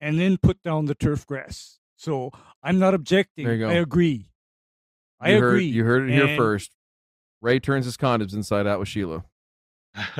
[0.00, 1.78] and then put down the turf grass.
[1.94, 2.32] So
[2.64, 3.44] I'm not objecting.
[3.44, 3.70] There you go.
[3.70, 4.26] I agree.
[5.20, 5.68] I you agree.
[5.68, 6.30] Heard, you heard it and...
[6.30, 6.72] here first.
[7.40, 9.22] Ray turns his condoms inside out with Sheila.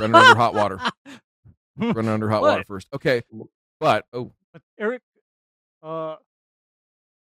[0.00, 0.80] Running under hot water.
[1.76, 2.88] Running under hot water first.
[2.92, 3.22] Okay.
[3.80, 5.02] But oh but Eric,
[5.82, 6.16] uh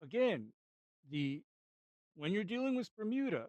[0.03, 0.49] again,
[1.11, 1.43] the
[2.17, 3.47] when you're dealing with Bermuda,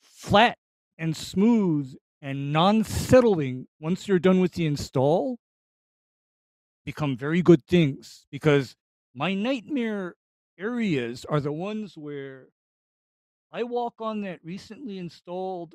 [0.00, 0.58] flat
[0.98, 5.38] and smooth and non-settling once you're done with the install
[6.84, 8.76] become very good things because
[9.14, 10.14] my nightmare
[10.58, 12.46] areas are the ones where
[13.52, 15.74] I walk on that recently installed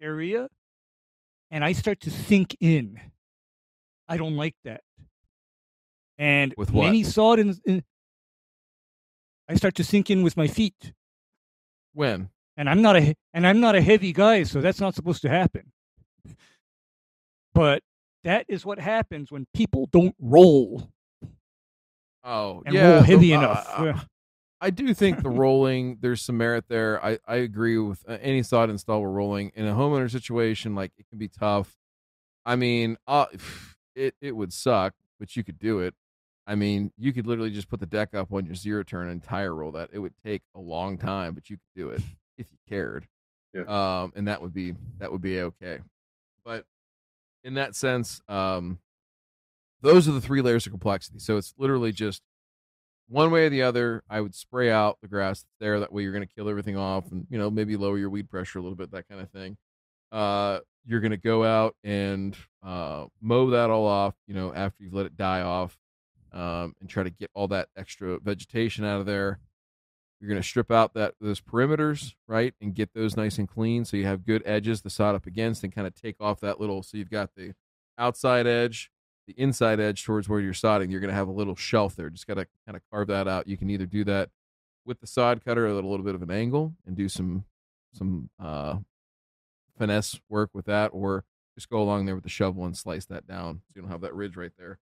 [0.00, 0.48] area
[1.50, 3.00] and I start to sink in.
[4.08, 4.82] I don't like that.
[6.18, 6.86] And with what?
[6.86, 7.84] many saw it in, in
[9.48, 10.92] I start to sink in with my feet.
[11.94, 12.30] When?
[12.56, 15.28] And I'm not a and I'm not a heavy guy, so that's not supposed to
[15.28, 15.72] happen.
[17.54, 17.82] But
[18.24, 20.88] that is what happens when people don't roll.
[22.22, 23.66] Oh, and yeah, roll heavy uh, enough.
[23.68, 23.94] Uh,
[24.60, 27.02] I do think the rolling there's some merit there.
[27.04, 30.74] I I agree with uh, any sod install we're rolling in a homeowner situation.
[30.74, 31.76] Like it can be tough.
[32.44, 33.26] I mean, uh,
[33.94, 35.94] it it would suck, but you could do it.
[36.46, 39.22] I mean, you could literally just put the deck up on your zero turn and
[39.22, 39.90] tire roll that.
[39.92, 42.02] It would take a long time, but you could do it
[42.38, 43.06] if you cared.
[43.54, 43.62] Yeah.
[43.62, 45.78] Um, and that would be that would be okay.
[46.44, 46.64] But
[47.44, 48.78] in that sense, um,
[49.80, 51.18] those are the three layers of complexity.
[51.18, 52.22] So it's literally just
[53.10, 54.02] one way or the other.
[54.08, 55.80] I would spray out the grass there.
[55.80, 58.30] That way, you're going to kill everything off, and you know maybe lower your weed
[58.30, 59.56] pressure a little bit, that kind of thing.
[60.12, 64.14] Uh, you're going to go out and uh, mow that all off.
[64.26, 65.76] You know after you've let it die off
[66.32, 69.40] um, and try to get all that extra vegetation out of there.
[70.20, 73.86] You're going to strip out that those perimeters, right, and get those nice and clean,
[73.86, 76.60] so you have good edges to sod up against, and kind of take off that
[76.60, 76.82] little.
[76.82, 77.54] So you've got the
[77.98, 78.90] outside edge,
[79.30, 82.10] the inside edge towards where you're sodding, you're going to have a little shelf there.
[82.10, 83.46] Just got to kind of carve that out.
[83.46, 84.30] You can either do that
[84.84, 87.44] with the sod cutter at a little bit of an angle and do some
[87.92, 88.76] some uh,
[89.78, 91.24] finesse work with that, or
[91.56, 94.00] just go along there with the shovel and slice that down so you don't have
[94.00, 94.78] that ridge right there.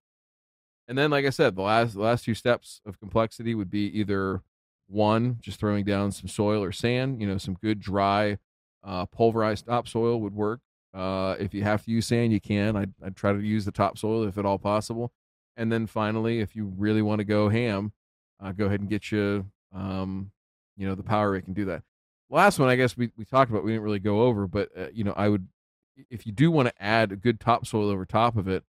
[0.87, 3.85] And then, like I said, the last the last few steps of complexity would be
[3.99, 4.41] either
[4.87, 7.21] one, just throwing down some soil or sand.
[7.21, 8.39] You know, some good dry
[8.83, 10.61] uh, pulverized topsoil would work.
[10.93, 12.75] Uh, if you have to use sand, you can.
[12.75, 15.11] I'd, I'd try to use the topsoil if at all possible.
[15.55, 17.91] And then finally, if you really want to go ham,
[18.41, 19.45] uh, go ahead and get you,
[19.75, 20.31] um,
[20.77, 21.83] you know, the power rake and do that.
[22.29, 24.87] Last one, I guess we, we talked about, we didn't really go over, but, uh,
[24.93, 25.47] you know, I would,
[26.09, 28.63] if you do want to add a good topsoil over top of it,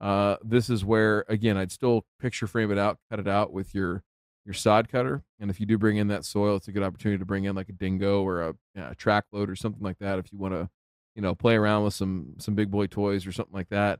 [0.00, 3.74] uh, this is where, again, I'd still picture frame it out, cut it out with
[3.74, 4.04] your,
[4.44, 5.24] your sod cutter.
[5.40, 7.56] And if you do bring in that soil, it's a good opportunity to bring in
[7.56, 10.18] like a dingo or a, a track load or something like that.
[10.18, 10.68] If you want to,
[11.16, 13.98] you know, play around with some, some big boy toys or something like that.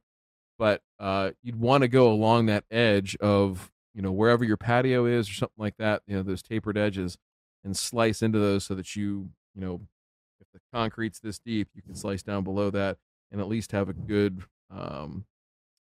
[0.59, 5.07] But, uh, you'd want to go along that edge of, you know, wherever your patio
[5.07, 7.19] is or something like that, you know, those tapered edges
[7.65, 9.81] and slice into those so that you, you know,
[10.41, 12.99] if the concrete's this deep, you can slice down below that
[13.33, 15.25] and at least have a good, um,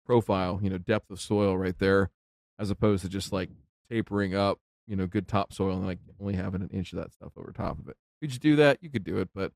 [0.04, 2.10] profile, you know, depth of soil right there,
[2.58, 3.48] as opposed to just like
[3.88, 4.58] tapering up,
[4.88, 7.78] you know, good topsoil and like only having an inch of that stuff over top
[7.78, 7.96] of it.
[8.20, 8.78] Could you just do that?
[8.80, 9.52] You could do it, but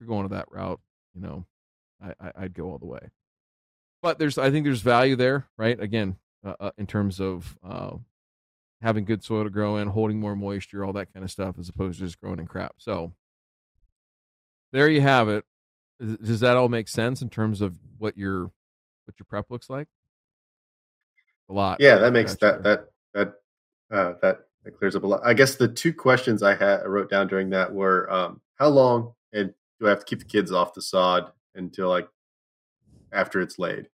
[0.00, 0.80] you're going to that route,
[1.14, 1.46] you know,
[2.02, 3.10] I, I would go all the way.
[4.02, 5.78] But there's, I think there's value there, right?
[5.78, 7.96] Again, uh, uh, in terms of uh,
[8.80, 11.68] having good soil to grow in, holding more moisture, all that kind of stuff, as
[11.68, 12.76] opposed to just growing in crap.
[12.78, 13.12] So
[14.72, 15.44] there you have it.
[16.00, 18.44] Does that all make sense in terms of what your
[19.04, 19.86] what your prep looks like?
[21.50, 21.78] A lot.
[21.80, 23.34] Yeah, that makes that that that
[23.90, 25.20] uh, that that clears up a lot.
[25.24, 28.68] I guess the two questions I had I wrote down during that were um, how
[28.68, 29.12] long
[29.80, 32.08] do I have to keep the kids off the sod until like
[33.12, 33.88] after it's laid?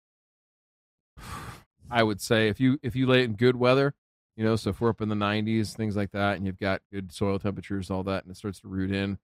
[1.90, 3.94] I would say if you if you lay it in good weather,
[4.36, 6.80] you know, so if we're up in the 90s, things like that, and you've got
[6.92, 9.18] good soil temperatures, all that, and it starts to root in,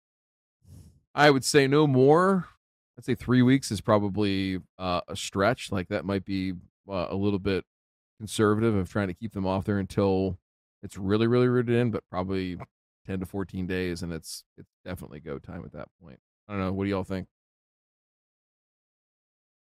[1.14, 2.48] I would say no more.
[2.96, 5.72] I'd say three weeks is probably uh, a stretch.
[5.72, 6.52] Like that might be
[6.88, 7.64] uh, a little bit
[8.18, 10.38] conservative of trying to keep them off there until
[10.82, 12.58] it's really really rooted in, but probably
[13.06, 16.20] 10 to 14 days, and it's it's definitely go time at that point.
[16.50, 16.72] I don't know.
[16.72, 17.28] What do y'all think?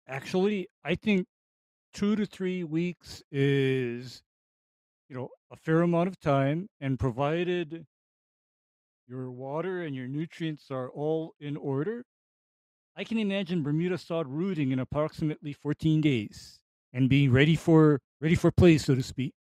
[0.07, 1.27] Actually, I think
[1.93, 4.23] two to three weeks is,
[5.07, 7.85] you know, a fair amount of time, and provided
[9.07, 12.03] your water and your nutrients are all in order,
[12.97, 16.61] I can imagine Bermuda sod rooting in approximately 14 days
[16.93, 19.35] and being ready for ready for play, so to speak.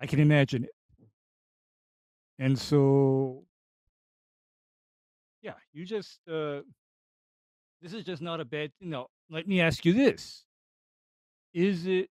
[0.00, 0.70] I can imagine it.
[2.38, 3.47] And so
[5.42, 6.60] yeah, you just uh
[7.80, 8.90] this is just not a bad thing.
[8.90, 10.44] Now, let me ask you this.
[11.54, 12.08] Is it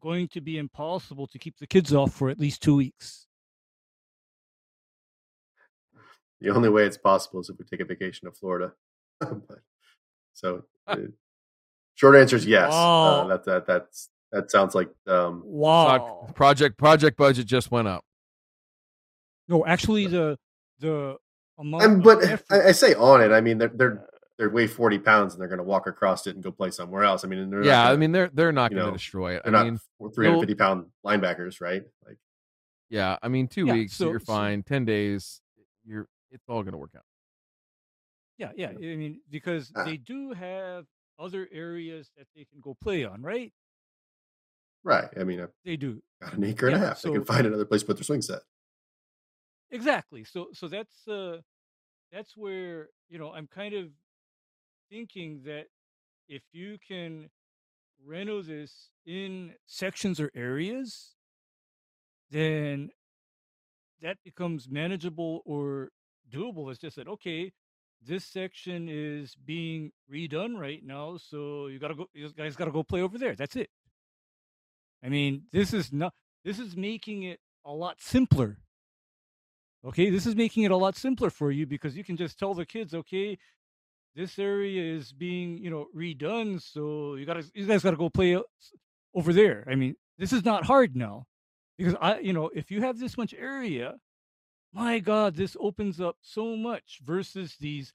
[0.00, 3.26] going to be impossible to keep the kids off for at least two weeks?
[6.40, 8.72] The only way it's possible is if we take a vacation to Florida.
[9.20, 9.58] but,
[10.34, 10.96] so, uh,
[11.96, 12.72] short answer is yes.
[12.72, 13.20] Uh, wow.
[13.22, 16.28] Uh, that that that's that sounds like um, wow.
[16.36, 18.04] Project project budget just went up.
[19.48, 20.38] No, actually, the
[20.78, 21.16] the
[21.58, 22.04] amount.
[22.04, 23.32] but I, I, say on it.
[23.32, 24.06] I mean, they're they're
[24.38, 27.04] they weigh forty pounds and they're going to walk across it and go play somewhere
[27.04, 27.24] else.
[27.24, 29.42] I mean, yeah, gonna, I mean they're they're not going to destroy it.
[29.44, 29.66] They're I not
[30.00, 31.82] mean, three hundred fifty pound linebackers, right?
[32.06, 32.18] Like,
[32.90, 34.60] yeah, I mean, two yeah, weeks so, you're fine.
[34.60, 35.40] So, Ten days,
[35.84, 37.02] you're it's all going to work out.
[38.38, 38.68] Yeah, yeah.
[38.68, 40.84] I mean, because uh, they do have
[41.18, 43.52] other areas that they can go play on, right?
[44.84, 45.08] Right.
[45.18, 46.00] I mean, they do.
[46.22, 46.98] Got an acre yeah, and a half.
[46.98, 48.40] So, they can find another place to put their swing set.
[49.70, 50.24] Exactly.
[50.24, 51.38] So, so that's uh,
[52.12, 53.88] that's where you know I'm kind of
[54.90, 55.66] thinking that
[56.28, 57.30] if you can
[58.04, 61.14] reno this in sections or areas,
[62.30, 62.90] then
[64.00, 65.90] that becomes manageable or
[66.32, 66.70] doable.
[66.70, 67.52] It's just that okay,
[68.04, 72.06] this section is being redone right now, so you gotta go.
[72.14, 73.34] You guys gotta go play over there.
[73.34, 73.68] That's it.
[75.02, 76.14] I mean, this is not.
[76.44, 78.58] This is making it a lot simpler.
[79.84, 82.52] Okay, this is making it a lot simpler for you because you can just tell
[82.54, 83.38] the kids, okay,
[84.16, 88.36] this area is being, you know, redone, so you gotta, you guys gotta go play
[89.14, 89.64] over there.
[89.70, 91.26] I mean, this is not hard now
[91.76, 93.94] because I, you know, if you have this much area,
[94.72, 97.92] my God, this opens up so much versus these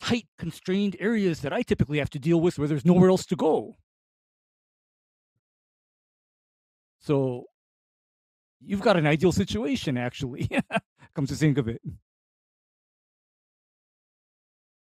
[0.00, 3.36] tight, constrained areas that I typically have to deal with where there's nowhere else to
[3.36, 3.76] go.
[7.00, 7.44] So
[8.60, 10.48] you've got an ideal situation, actually,
[11.16, 11.80] comes to think of it.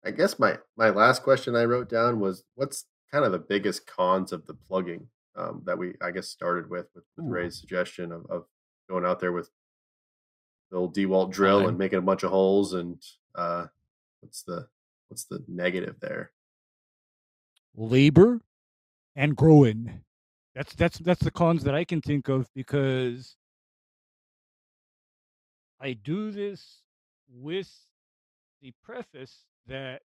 [0.05, 3.87] I guess my my last question I wrote down was what's kind of the biggest
[3.87, 8.13] cons of the plugging um, that we I guess started with with, with Ray's suggestion
[8.13, 8.45] of, of
[8.89, 9.51] going out there with
[10.71, 11.71] the old Dewalt drill Fine.
[11.71, 13.03] and making a bunch of holes and
[13.35, 13.67] uh,
[14.21, 14.69] what's the
[15.09, 16.33] what's the negative there?
[17.75, 18.41] labor
[19.17, 20.03] and growing.
[20.55, 23.37] That's that's that's the cons that I can think of because
[25.81, 26.83] I do this
[27.29, 27.71] with
[28.61, 30.03] the preface that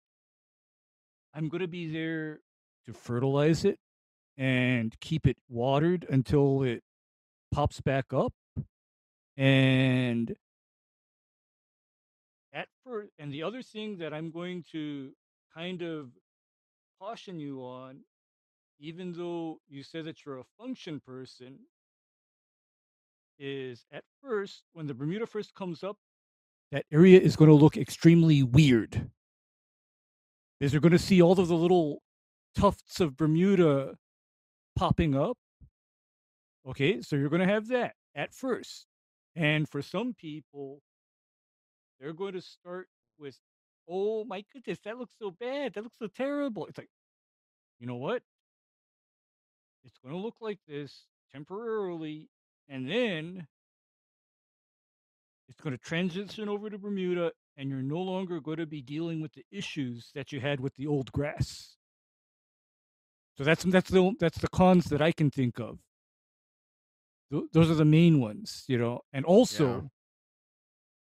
[1.35, 2.41] I'm going to be there
[2.87, 3.79] to fertilize it
[4.37, 6.83] and keep it watered until it
[7.53, 8.33] pops back up
[9.37, 10.35] and
[12.53, 15.11] at first and the other thing that I'm going to
[15.55, 16.11] kind of
[17.01, 18.01] caution you on,
[18.81, 21.59] even though you said that you're a function person,
[23.39, 25.97] is at first, when the Bermuda first comes up,
[26.73, 29.11] that area is going to look extremely weird.
[30.61, 32.03] Is you're going to see all of the little
[32.55, 33.95] tufts of Bermuda
[34.77, 35.39] popping up.
[36.69, 38.87] Okay, so you're going to have that at first.
[39.37, 40.83] And for some people,
[42.01, 42.89] they're going to start
[43.19, 43.39] with,
[43.89, 45.75] oh my goodness, that looks so bad.
[45.75, 46.67] That looks so terrible.
[46.67, 46.91] It's like,
[47.79, 48.23] you know what?
[49.85, 52.29] It's going to look like this temporarily,
[52.69, 53.47] and then
[55.49, 59.21] it's going to transition over to Bermuda, and you're no longer going to be dealing
[59.21, 61.77] with the issues that you had with the old grass.
[63.37, 65.79] So that's that's the that's the cons that I can think of.
[67.31, 69.01] Th- those are the main ones, you know.
[69.13, 69.91] And also,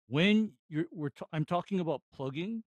[0.09, 2.63] when you're we're t- I'm talking about plugging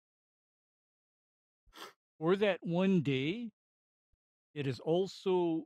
[2.19, 3.51] for that one day,
[4.55, 5.64] it is also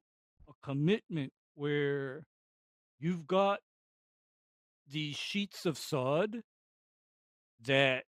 [0.49, 2.27] a commitment where
[2.99, 3.61] you've got
[4.91, 6.43] these sheets of sod
[7.65, 8.05] that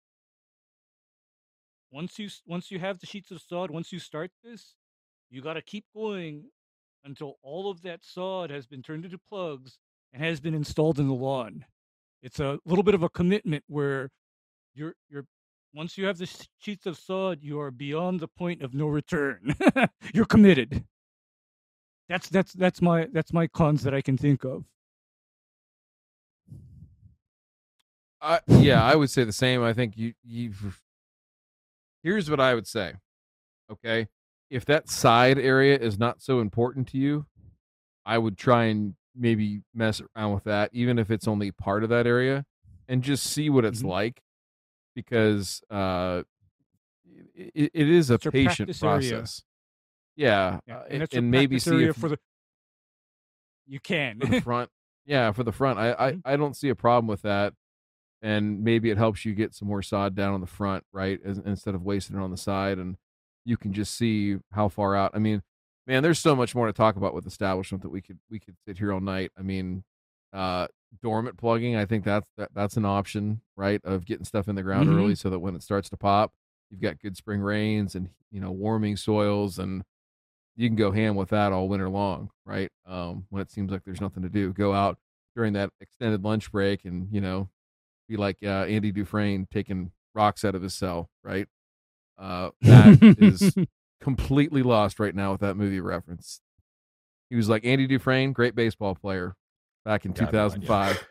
[1.90, 4.74] once you once you have the sheets of sod, once you start this,
[5.30, 6.44] you got to keep going
[7.04, 9.78] until all of that sod has been turned into plugs
[10.12, 11.64] and has been installed in the lawn.
[12.22, 14.10] It's a little bit of a commitment where
[14.74, 15.24] you're you're
[15.74, 19.54] once you have the sheets of sod, you are beyond the point of no return.
[20.14, 20.84] you're committed.
[22.08, 24.64] That's that's that's my that's my cons that I can think of.
[28.26, 29.62] I, yeah, I would say the same.
[29.62, 30.82] I think you you've.
[32.02, 32.94] Here's what I would say.
[33.70, 34.08] Okay,
[34.50, 37.26] if that side area is not so important to you,
[38.04, 41.88] I would try and maybe mess around with that, even if it's only part of
[41.90, 42.44] that area,
[42.88, 43.88] and just see what it's Mhm.
[43.88, 44.22] like,
[44.94, 46.22] because uh,
[47.34, 49.10] it, it is a It's patient practice area.
[49.20, 49.42] process.
[50.16, 52.18] Yeah, Yeah, uh, and it's and maybe see if for the
[53.66, 54.18] you can.
[54.20, 54.70] for the front.
[55.06, 55.78] Yeah, for the front.
[55.78, 56.22] I, I Mhm.
[56.24, 57.54] I don't see a problem with that.
[58.22, 61.20] And maybe it helps you get some more sod down on the front, right?
[61.24, 62.96] As, instead of wasting it on the side, and
[63.44, 65.12] you can just see how far out.
[65.14, 65.42] I mean,
[65.86, 68.56] man, there's so much more to talk about with establishment that we could we could
[68.66, 69.30] sit here all night.
[69.38, 69.84] I mean,
[70.32, 70.66] uh,
[71.02, 71.76] dormant plugging.
[71.76, 73.80] I think that's that, that's an option, right?
[73.84, 74.94] Of getting stuff in the ground Mhm.
[74.96, 76.32] early so that when it starts to pop,
[76.70, 79.84] you've got good spring rains and you know warming soils and
[80.56, 82.70] you can go ham with that all winter long, right?
[82.86, 84.98] Um, when it seems like there's nothing to do, go out
[85.34, 87.48] during that extended lunch break and you know
[88.08, 91.48] be like uh, Andy Dufresne taking rocks out of his cell, right?
[92.18, 93.54] Uh, that is
[94.00, 96.40] completely lost right now with that movie reference.
[97.30, 99.34] He was like Andy Dufresne, great baseball player
[99.84, 101.06] back in Got no 2005.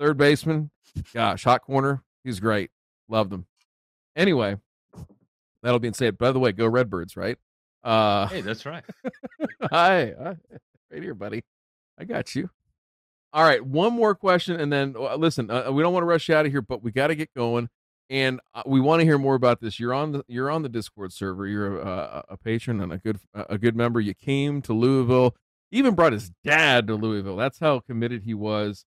[0.00, 0.70] Third baseman,
[1.14, 2.02] gosh, hot corner.
[2.24, 2.70] He's great.
[3.08, 3.46] Loved him.
[4.16, 4.56] Anyway,
[5.62, 6.18] that'll be said.
[6.18, 7.38] By the way, go Redbirds, right?
[7.84, 8.84] Uh, Hey, that's right.
[9.70, 10.36] Hi, hi.
[10.90, 11.44] right here, buddy.
[11.98, 12.50] I got you.
[13.34, 15.50] All right, one more question, and then uh, listen.
[15.50, 17.32] Uh, we don't want to rush you out of here, but we got to get
[17.34, 17.70] going,
[18.10, 19.80] and uh, we want to hear more about this.
[19.80, 21.46] You're on the you're on the Discord server.
[21.46, 24.00] You're a, a patron and a good a good member.
[24.00, 25.34] You came to Louisville,
[25.70, 27.36] even brought his dad to Louisville.
[27.36, 28.84] That's how committed he was.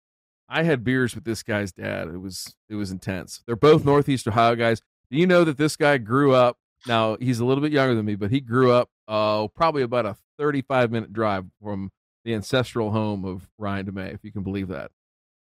[0.49, 2.09] I had beers with this guy's dad.
[2.09, 3.43] It was it was intense.
[3.47, 4.81] They're both Northeast Ohio guys.
[5.11, 6.57] Do you know that this guy grew up?
[6.87, 10.07] Now he's a little bit younger than me, but he grew up uh, probably about
[10.07, 11.91] a 35 minute drive from
[12.25, 14.91] the ancestral home of Ryan DeMay, if you can believe that.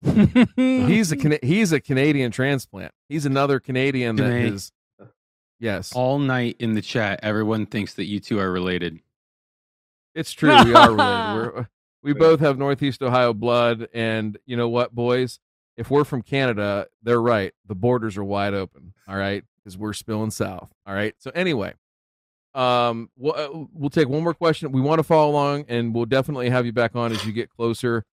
[0.56, 2.94] He's a Cana- he's a Canadian transplant.
[3.10, 4.54] He's another Canadian that DeMay.
[4.54, 4.72] is
[5.60, 9.00] yes, All night in the chat, everyone thinks that you two are related.
[10.16, 10.50] it's true.
[10.64, 11.54] We are related.
[11.56, 11.68] We're,
[12.02, 15.40] we both have Northeast Ohio blood, and you know what, boys?
[15.76, 17.54] If we're from Canada, they're right.
[17.68, 18.94] The borders are wide open.
[19.06, 20.70] All right, because we're spilling south.
[20.86, 21.14] All right.
[21.20, 21.74] So anyway,
[22.56, 24.72] um, we'll uh, we'll take one more question.
[24.72, 27.50] We want to follow along, and we'll definitely have you back on as you get
[27.50, 28.06] closer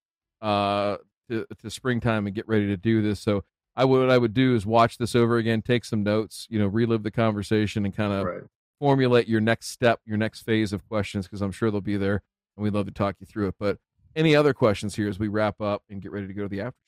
[0.42, 0.98] uh
[1.30, 3.20] to, to springtime and get ready to do this.
[3.20, 3.42] So
[3.74, 6.58] I would what I would do is watch this over again, take some notes, you
[6.58, 8.42] know, relive the conversation, and kind of right.
[8.78, 12.22] formulate your next step, your next phase of questions, because I'm sure they'll be there,
[12.56, 13.54] and we'd love to talk you through it.
[13.58, 13.78] But
[14.14, 16.60] any other questions here as we wrap up and get ready to go to the
[16.60, 16.78] after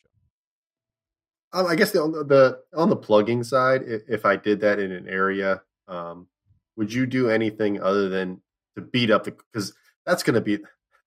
[1.52, 1.58] show?
[1.60, 4.78] Um, I guess the, on the on the plugging side, i- if I did that
[4.78, 6.26] in an area, um,
[6.78, 8.40] would you do anything other than
[8.76, 9.32] to beat up the?
[9.52, 9.74] Because
[10.06, 10.56] that's going to be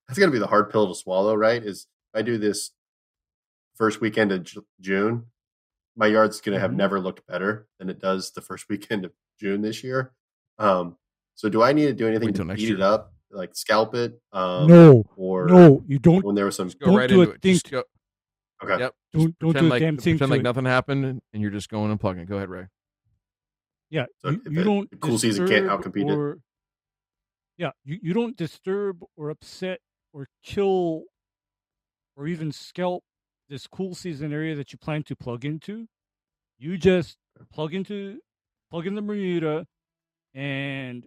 [0.06, 1.60] that's going to be the hard pill to swallow, right?
[1.64, 2.70] Is if I do this
[3.74, 5.26] first weekend of Ju- June,
[5.96, 6.76] my yard's going to have Mhm.
[6.76, 10.12] never looked better than it does the first weekend of June this year.
[10.58, 10.96] Um,
[11.34, 12.74] so do I need to do anything Wait to beat year.
[12.76, 14.20] it up, like scalp it?
[14.32, 16.22] Um, no, or no, you don't.
[16.24, 17.40] when there was some Just go Don't right do into it.
[17.42, 17.84] Just thing go,
[18.62, 18.78] okay.
[18.82, 18.94] Yep.
[19.14, 20.44] Don't don't pretend do a like damn thing pretend to like it.
[20.44, 22.26] nothing happened, and you're just going and plugging.
[22.26, 22.66] Go ahead, Ray.
[23.92, 25.00] Yeah, So you, you don't.
[25.00, 26.16] cool season can't disturb outcompete it?
[26.16, 26.38] or,
[27.58, 29.80] Yeah, you, you don't disturb or upset
[30.14, 31.02] or kill
[32.16, 33.04] or even scalp
[33.50, 35.86] this cool season area that you plan to plug into.
[36.58, 37.18] You just
[37.52, 38.20] plug into
[38.70, 39.66] plug in the Bermuda,
[40.32, 41.04] and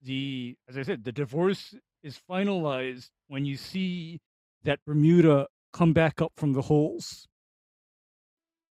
[0.00, 1.74] the as I said, the divorce
[2.04, 4.20] is finalized when you see
[4.62, 7.26] that Bermuda come back up from the holes.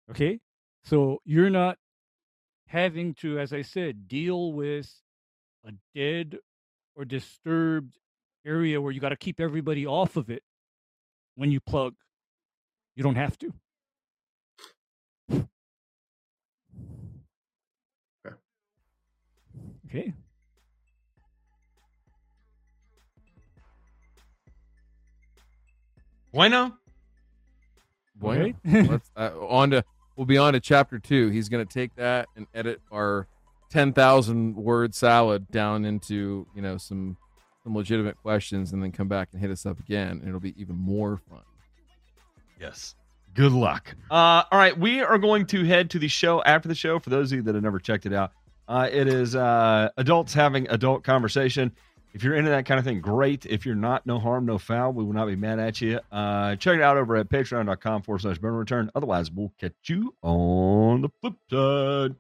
[0.09, 0.39] Okay,
[0.85, 1.79] so you're not
[2.71, 4.89] having to, as I said, deal with
[5.67, 6.39] a dead
[6.95, 7.99] or disturbed
[8.47, 10.45] area where you got to keep everybody off of it
[11.35, 11.95] when you plug.
[12.95, 13.53] You don't have to.
[18.25, 18.37] Okay.
[19.89, 20.15] Okay.
[26.33, 26.79] Bueno.
[28.15, 28.45] Bueno.
[28.45, 28.55] Okay.
[28.89, 29.85] Let's uh, on to
[30.21, 31.31] we'll be on to chapter two.
[31.31, 33.27] He's going to take that and edit our
[33.71, 37.17] ten thousand word salad down into you know some
[37.65, 40.55] some legitimate questions, and then come back and hit us up again, and it'll be
[40.61, 41.41] even more fun.
[42.61, 42.95] Yes.
[43.33, 43.95] Good luck.
[44.11, 46.99] Uh, all right, we are going to head to the show after the show.
[46.99, 48.33] For those of you that have never checked it out,
[48.69, 51.73] uh, it is uh, adults having adult conversation.
[52.13, 53.47] If you're into that kind of thing, great.
[53.47, 54.93] If you're not, no harm, no foul.
[54.93, 56.01] We will not be mad at you.
[56.11, 58.91] Uh, check it out over at patreon.com forward slash burn return.
[58.95, 62.17] Otherwise, we'll catch you on the flip side.